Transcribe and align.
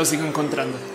lo 0.00 0.06
sigo 0.06 0.24
encontrando. 0.24 0.89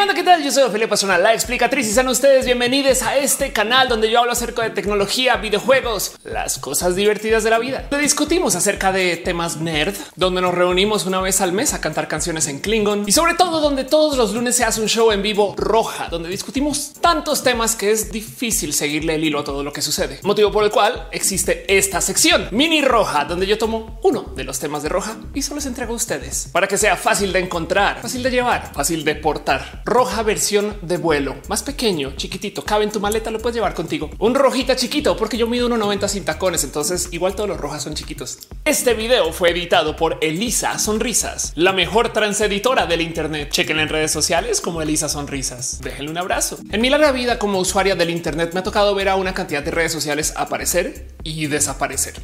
Banda, 0.00 0.14
¿qué 0.14 0.24
tal? 0.24 0.42
Yo 0.42 0.50
soy 0.50 0.62
Ophelia 0.62 0.88
Pastrana, 0.88 1.18
la 1.18 1.34
explicatriz 1.34 1.86
y 1.86 1.92
sean 1.92 2.08
ustedes 2.08 2.46
bienvenidos 2.46 3.02
a 3.02 3.18
este 3.18 3.52
canal 3.52 3.86
donde 3.86 4.10
yo 4.10 4.20
hablo 4.20 4.32
acerca 4.32 4.62
de 4.62 4.70
tecnología, 4.70 5.36
videojuegos, 5.36 6.14
las 6.24 6.58
cosas 6.58 6.96
divertidas 6.96 7.44
de 7.44 7.50
la 7.50 7.58
vida. 7.58 7.86
Discutimos 8.00 8.54
acerca 8.54 8.92
de 8.92 9.18
temas 9.18 9.58
nerd, 9.58 9.94
donde 10.16 10.40
nos 10.40 10.54
reunimos 10.54 11.04
una 11.04 11.20
vez 11.20 11.42
al 11.42 11.52
mes 11.52 11.74
a 11.74 11.82
cantar 11.82 12.08
canciones 12.08 12.48
en 12.48 12.60
Klingon 12.60 13.04
y 13.06 13.12
sobre 13.12 13.34
todo 13.34 13.60
donde 13.60 13.84
todos 13.84 14.16
los 14.16 14.32
lunes 14.32 14.56
se 14.56 14.64
hace 14.64 14.80
un 14.80 14.88
show 14.88 15.12
en 15.12 15.20
vivo 15.20 15.54
roja, 15.58 16.08
donde 16.08 16.30
discutimos 16.30 16.94
tantos 17.02 17.42
temas 17.42 17.76
que 17.76 17.90
es 17.90 18.10
difícil 18.10 18.72
seguirle 18.72 19.16
el 19.16 19.24
hilo 19.24 19.40
a 19.40 19.44
todo 19.44 19.62
lo 19.62 19.74
que 19.74 19.82
sucede. 19.82 20.20
Motivo 20.22 20.50
por 20.50 20.64
el 20.64 20.70
cual 20.70 21.08
existe 21.12 21.66
esta 21.76 22.00
sección 22.00 22.48
mini 22.52 22.80
roja, 22.80 23.26
donde 23.26 23.46
yo 23.46 23.58
tomo 23.58 24.00
uno 24.02 24.32
de 24.34 24.44
los 24.44 24.60
temas 24.60 24.82
de 24.82 24.88
roja 24.88 25.18
y 25.34 25.42
solo 25.42 25.56
les 25.56 25.66
entrego 25.66 25.92
a 25.92 25.96
ustedes 25.96 26.48
para 26.50 26.66
que 26.66 26.78
sea 26.78 26.96
fácil 26.96 27.34
de 27.34 27.40
encontrar, 27.40 28.00
fácil 28.00 28.22
de 28.22 28.30
llevar, 28.30 28.72
fácil 28.72 29.04
de 29.04 29.14
portar 29.16 29.82
roja 29.90 30.22
versión 30.22 30.76
de 30.82 30.98
vuelo, 30.98 31.34
más 31.48 31.64
pequeño, 31.64 32.12
chiquitito, 32.16 32.64
cabe 32.64 32.84
en 32.84 32.92
tu 32.92 33.00
maleta, 33.00 33.32
lo 33.32 33.40
puedes 33.40 33.56
llevar 33.56 33.74
contigo. 33.74 34.08
Un 34.20 34.36
rojita 34.36 34.76
chiquito, 34.76 35.16
porque 35.16 35.36
yo 35.36 35.48
mido 35.48 35.68
1,90 35.68 36.06
sin 36.06 36.24
tacones, 36.24 36.62
entonces 36.62 37.08
igual 37.10 37.34
todos 37.34 37.48
los 37.48 37.58
rojas 37.58 37.82
son 37.82 37.94
chiquitos. 37.94 38.38
Este 38.64 38.94
video 38.94 39.32
fue 39.32 39.50
editado 39.50 39.96
por 39.96 40.18
Elisa 40.20 40.78
Sonrisas, 40.78 41.52
la 41.56 41.72
mejor 41.72 42.12
transeditora 42.12 42.86
del 42.86 43.00
Internet. 43.00 43.50
Chequen 43.50 43.80
en 43.80 43.88
redes 43.88 44.12
sociales 44.12 44.60
como 44.60 44.80
Elisa 44.80 45.08
Sonrisas. 45.08 45.80
Déjenle 45.82 46.12
un 46.12 46.18
abrazo. 46.18 46.58
En 46.70 46.80
mi 46.80 46.88
larga 46.88 47.10
vida 47.10 47.40
como 47.40 47.58
usuaria 47.58 47.96
del 47.96 48.10
Internet 48.10 48.52
me 48.54 48.60
ha 48.60 48.62
tocado 48.62 48.94
ver 48.94 49.08
a 49.08 49.16
una 49.16 49.34
cantidad 49.34 49.62
de 49.62 49.72
redes 49.72 49.90
sociales 49.90 50.34
aparecer 50.36 51.08
y 51.24 51.46
desaparecer 51.48 52.14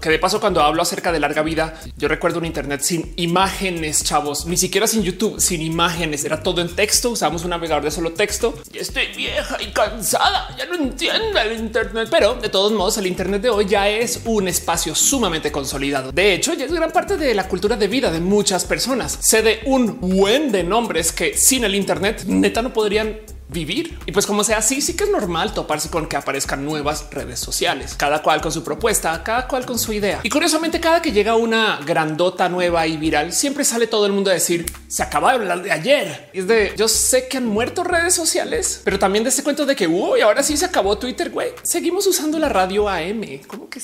que 0.00 0.10
de 0.10 0.18
paso 0.18 0.40
cuando 0.40 0.62
hablo 0.62 0.82
acerca 0.82 1.12
de 1.12 1.20
larga 1.20 1.42
vida, 1.42 1.80
yo 1.96 2.08
recuerdo 2.08 2.38
un 2.38 2.44
Internet 2.44 2.80
sin 2.82 3.12
imágenes, 3.16 4.04
chavos, 4.04 4.46
ni 4.46 4.56
siquiera 4.56 4.86
sin 4.86 5.02
YouTube, 5.02 5.40
sin 5.40 5.62
imágenes, 5.62 6.24
era 6.24 6.42
todo 6.42 6.60
en 6.60 6.74
texto, 6.74 7.10
usamos 7.10 7.44
un 7.44 7.50
navegador 7.50 7.84
de 7.84 7.90
solo 7.90 8.12
texto. 8.12 8.54
Y 8.72 8.78
estoy 8.78 9.06
vieja 9.16 9.56
y 9.60 9.72
cansada, 9.72 10.54
ya 10.56 10.66
no 10.66 10.74
entiendo 10.74 11.38
el 11.38 11.58
Internet, 11.58 12.08
pero 12.10 12.34
de 12.34 12.48
todos 12.48 12.72
modos 12.72 12.98
el 12.98 13.06
Internet 13.06 13.42
de 13.42 13.50
hoy 13.50 13.66
ya 13.66 13.88
es 13.88 14.20
un 14.24 14.48
espacio 14.48 14.94
sumamente 14.94 15.50
consolidado. 15.50 16.12
De 16.12 16.34
hecho, 16.34 16.54
ya 16.54 16.66
es 16.66 16.72
gran 16.72 16.92
parte 16.92 17.16
de 17.16 17.34
la 17.34 17.48
cultura 17.48 17.76
de 17.76 17.88
vida 17.88 18.10
de 18.10 18.20
muchas 18.20 18.64
personas. 18.64 19.18
Sé 19.20 19.42
de 19.42 19.60
un 19.66 20.00
buen 20.00 20.52
de 20.52 20.62
nombres 20.62 21.12
que 21.12 21.36
sin 21.36 21.64
el 21.64 21.74
Internet 21.74 22.24
neta 22.26 22.62
no 22.62 22.72
podrían 22.72 23.18
vivir. 23.48 23.98
Y 24.06 24.12
pues 24.12 24.26
como 24.26 24.44
sea 24.44 24.58
así, 24.58 24.80
sí 24.80 24.96
que 24.96 25.04
es 25.04 25.10
normal 25.10 25.54
toparse 25.54 25.88
con 25.90 26.06
que 26.06 26.16
aparezcan 26.16 26.64
nuevas 26.64 27.06
redes 27.10 27.38
sociales, 27.38 27.94
cada 27.94 28.22
cual 28.22 28.40
con 28.40 28.52
su 28.52 28.64
propuesta, 28.64 29.22
cada 29.22 29.46
cual 29.46 29.64
con 29.66 29.78
su 29.78 29.92
idea. 29.92 30.20
Y 30.22 30.30
curiosamente, 30.30 30.80
cada 30.80 31.00
que 31.00 31.12
llega 31.12 31.36
una 31.36 31.80
grandota 31.84 32.48
nueva 32.48 32.86
y 32.86 32.96
viral, 32.96 33.32
siempre 33.32 33.64
sale 33.64 33.86
todo 33.86 34.06
el 34.06 34.12
mundo 34.12 34.30
a 34.30 34.34
decir 34.34 34.66
se 34.88 35.02
acaba 35.02 35.30
de 35.30 35.36
hablar 35.36 35.62
de 35.62 35.72
ayer. 35.72 36.30
es 36.32 36.46
de 36.46 36.72
yo 36.76 36.88
sé 36.88 37.28
que 37.28 37.36
han 37.36 37.46
muerto 37.46 37.84
redes 37.84 38.14
sociales, 38.14 38.80
pero 38.84 38.98
también 38.98 39.24
de 39.24 39.30
ese 39.30 39.42
cuento 39.42 39.66
de 39.66 39.76
que 39.76 39.86
uy, 39.86 40.20
ahora 40.20 40.42
sí 40.42 40.56
se 40.56 40.64
acabó 40.64 40.98
Twitter. 40.98 41.30
Güey, 41.30 41.50
seguimos 41.62 42.06
usando 42.06 42.38
la 42.38 42.48
radio 42.48 42.88
AM. 42.88 43.40
Como 43.46 43.68
que 43.68 43.80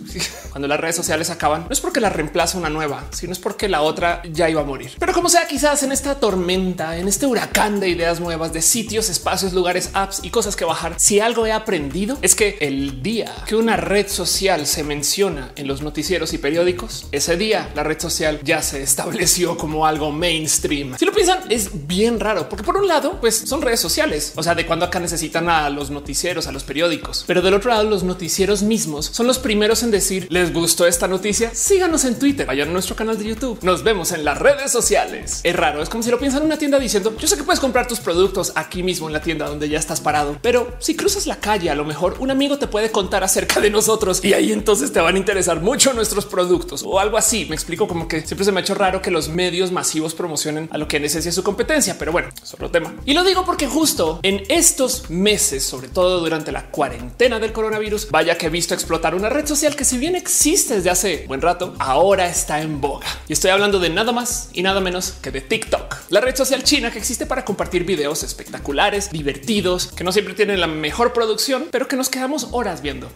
cuando 0.50 0.68
las 0.68 0.80
redes 0.80 0.96
sociales 0.96 1.30
acaban, 1.30 1.64
no 1.64 1.70
es 1.70 1.80
porque 1.80 2.00
la 2.00 2.10
reemplaza 2.10 2.58
una 2.58 2.70
nueva, 2.70 3.04
sino 3.12 3.32
es 3.32 3.38
porque 3.38 3.68
la 3.68 3.82
otra 3.82 4.22
ya 4.30 4.48
iba 4.48 4.60
a 4.60 4.64
morir. 4.64 4.92
Pero 4.98 5.12
como 5.12 5.28
sea, 5.28 5.46
quizás 5.46 5.82
en 5.82 5.92
esta 5.92 6.18
tormenta, 6.18 6.96
en 6.96 7.08
este 7.08 7.26
huracán 7.26 7.80
de 7.80 7.88
ideas 7.88 8.20
nuevas, 8.20 8.52
de 8.52 8.62
sitios 8.62 9.05
espacios, 9.08 9.52
lugares, 9.52 9.90
apps 9.92 10.20
y 10.22 10.30
cosas 10.30 10.56
que 10.56 10.64
bajar. 10.64 10.94
Si 10.98 11.20
algo 11.20 11.46
he 11.46 11.52
aprendido 11.52 12.18
es 12.22 12.34
que 12.34 12.58
el 12.60 13.02
día 13.02 13.32
que 13.46 13.56
una 13.56 13.76
red 13.76 14.08
social 14.08 14.66
se 14.66 14.84
menciona 14.84 15.52
en 15.56 15.66
los 15.66 15.82
noticieros 15.82 16.32
y 16.32 16.38
periódicos, 16.38 17.06
ese 17.12 17.36
día 17.36 17.70
la 17.74 17.82
red 17.82 18.00
social 18.00 18.40
ya 18.42 18.62
se 18.62 18.82
estableció 18.82 19.56
como 19.56 19.86
algo 19.86 20.12
mainstream. 20.12 20.96
Si 20.98 21.04
lo 21.04 21.12
piensan, 21.12 21.40
es 21.50 21.86
bien 21.86 22.20
raro, 22.20 22.48
porque 22.48 22.64
por 22.64 22.76
un 22.76 22.88
lado, 22.88 23.20
pues 23.20 23.36
son 23.36 23.62
redes 23.62 23.80
sociales, 23.80 24.32
o 24.36 24.42
sea, 24.42 24.54
de 24.54 24.66
cuando 24.66 24.84
acá 24.84 25.00
necesitan 25.00 25.48
a 25.48 25.68
los 25.70 25.90
noticieros, 25.90 26.46
a 26.46 26.52
los 26.52 26.64
periódicos, 26.64 27.24
pero 27.26 27.42
del 27.42 27.54
otro 27.54 27.70
lado, 27.70 27.84
los 27.84 28.02
noticieros 28.02 28.62
mismos 28.62 29.06
son 29.12 29.26
los 29.26 29.38
primeros 29.38 29.82
en 29.82 29.90
decir 29.90 30.26
les 30.30 30.52
gustó 30.52 30.86
esta 30.86 31.08
noticia. 31.08 31.54
Síganos 31.54 32.04
en 32.04 32.18
Twitter, 32.18 32.46
vayan 32.46 32.68
a 32.68 32.72
nuestro 32.72 32.96
canal 32.96 33.18
de 33.18 33.24
YouTube. 33.24 33.58
Nos 33.62 33.82
vemos 33.82 34.12
en 34.12 34.24
las 34.24 34.38
redes 34.38 34.70
sociales. 34.70 35.40
Es 35.42 35.56
raro, 35.56 35.82
es 35.82 35.88
como 35.88 36.02
si 36.02 36.10
lo 36.10 36.18
piensan 36.18 36.42
en 36.42 36.46
una 36.46 36.58
tienda 36.58 36.78
diciendo 36.78 37.14
yo 37.18 37.28
sé 37.28 37.36
que 37.36 37.42
puedes 37.42 37.60
comprar 37.60 37.86
tus 37.86 38.00
productos 38.00 38.52
aquí 38.54 38.82
mismo 38.82 38.95
en 39.04 39.12
la 39.12 39.20
tienda 39.20 39.46
donde 39.46 39.68
ya 39.68 39.78
estás 39.78 40.00
parado. 40.00 40.38
Pero 40.40 40.74
si 40.78 40.96
cruzas 40.96 41.26
la 41.26 41.36
calle, 41.36 41.70
a 41.70 41.74
lo 41.74 41.84
mejor 41.84 42.16
un 42.18 42.30
amigo 42.30 42.58
te 42.58 42.66
puede 42.66 42.90
contar 42.90 43.22
acerca 43.22 43.60
de 43.60 43.70
nosotros 43.70 44.24
y 44.24 44.32
ahí 44.32 44.52
entonces 44.52 44.92
te 44.92 45.00
van 45.00 45.14
a 45.14 45.18
interesar 45.18 45.60
mucho 45.60 45.92
nuestros 45.92 46.24
productos 46.24 46.82
o 46.84 46.98
algo 46.98 47.18
así. 47.18 47.46
Me 47.48 47.54
explico 47.54 47.86
como 47.86 48.08
que 48.08 48.22
siempre 48.22 48.44
se 48.44 48.52
me 48.52 48.60
ha 48.60 48.62
hecho 48.62 48.74
raro 48.74 49.02
que 49.02 49.10
los 49.10 49.28
medios 49.28 49.70
masivos 49.70 50.14
promocionen 50.14 50.68
a 50.72 50.78
lo 50.78 50.88
que 50.88 50.96
en 50.96 51.04
esencia 51.04 51.28
es 51.28 51.34
su 51.34 51.42
competencia, 51.42 51.96
pero 51.98 52.12
bueno, 52.12 52.28
es 52.42 52.54
otro 52.54 52.70
tema. 52.70 52.94
Y 53.04 53.12
lo 53.12 53.22
digo 53.24 53.44
porque 53.44 53.66
justo 53.66 54.20
en 54.22 54.42
estos 54.48 55.10
meses, 55.10 55.62
sobre 55.62 55.88
todo 55.88 56.20
durante 56.20 56.52
la 56.52 56.70
cuarentena 56.70 57.38
del 57.38 57.52
coronavirus, 57.52 58.10
vaya 58.10 58.38
que 58.38 58.46
he 58.46 58.50
visto 58.50 58.74
explotar 58.74 59.14
una 59.14 59.28
red 59.28 59.46
social 59.46 59.76
que 59.76 59.84
si 59.84 59.98
bien 59.98 60.16
existe 60.16 60.76
desde 60.76 60.90
hace 60.90 61.24
buen 61.26 61.42
rato, 61.42 61.74
ahora 61.78 62.26
está 62.28 62.60
en 62.62 62.80
boga. 62.80 63.06
Y 63.28 63.34
estoy 63.34 63.50
hablando 63.50 63.78
de 63.78 63.90
nada 63.90 64.12
más 64.12 64.48
y 64.52 64.62
nada 64.62 64.80
menos 64.80 65.12
que 65.22 65.30
de 65.30 65.40
TikTok, 65.40 65.96
la 66.10 66.20
red 66.20 66.34
social 66.34 66.62
china 66.62 66.90
que 66.90 66.98
existe 66.98 67.26
para 67.26 67.44
compartir 67.44 67.84
videos 67.84 68.22
espectaculares 68.22 68.85
divertidos, 69.10 69.88
que 69.88 70.04
no 70.04 70.12
siempre 70.12 70.34
tienen 70.34 70.60
la 70.60 70.68
mejor 70.68 71.12
producción, 71.12 71.66
pero 71.70 71.88
que 71.88 71.96
nos 71.96 72.08
quedamos 72.08 72.48
horas 72.52 72.82
viendo. 72.82 73.10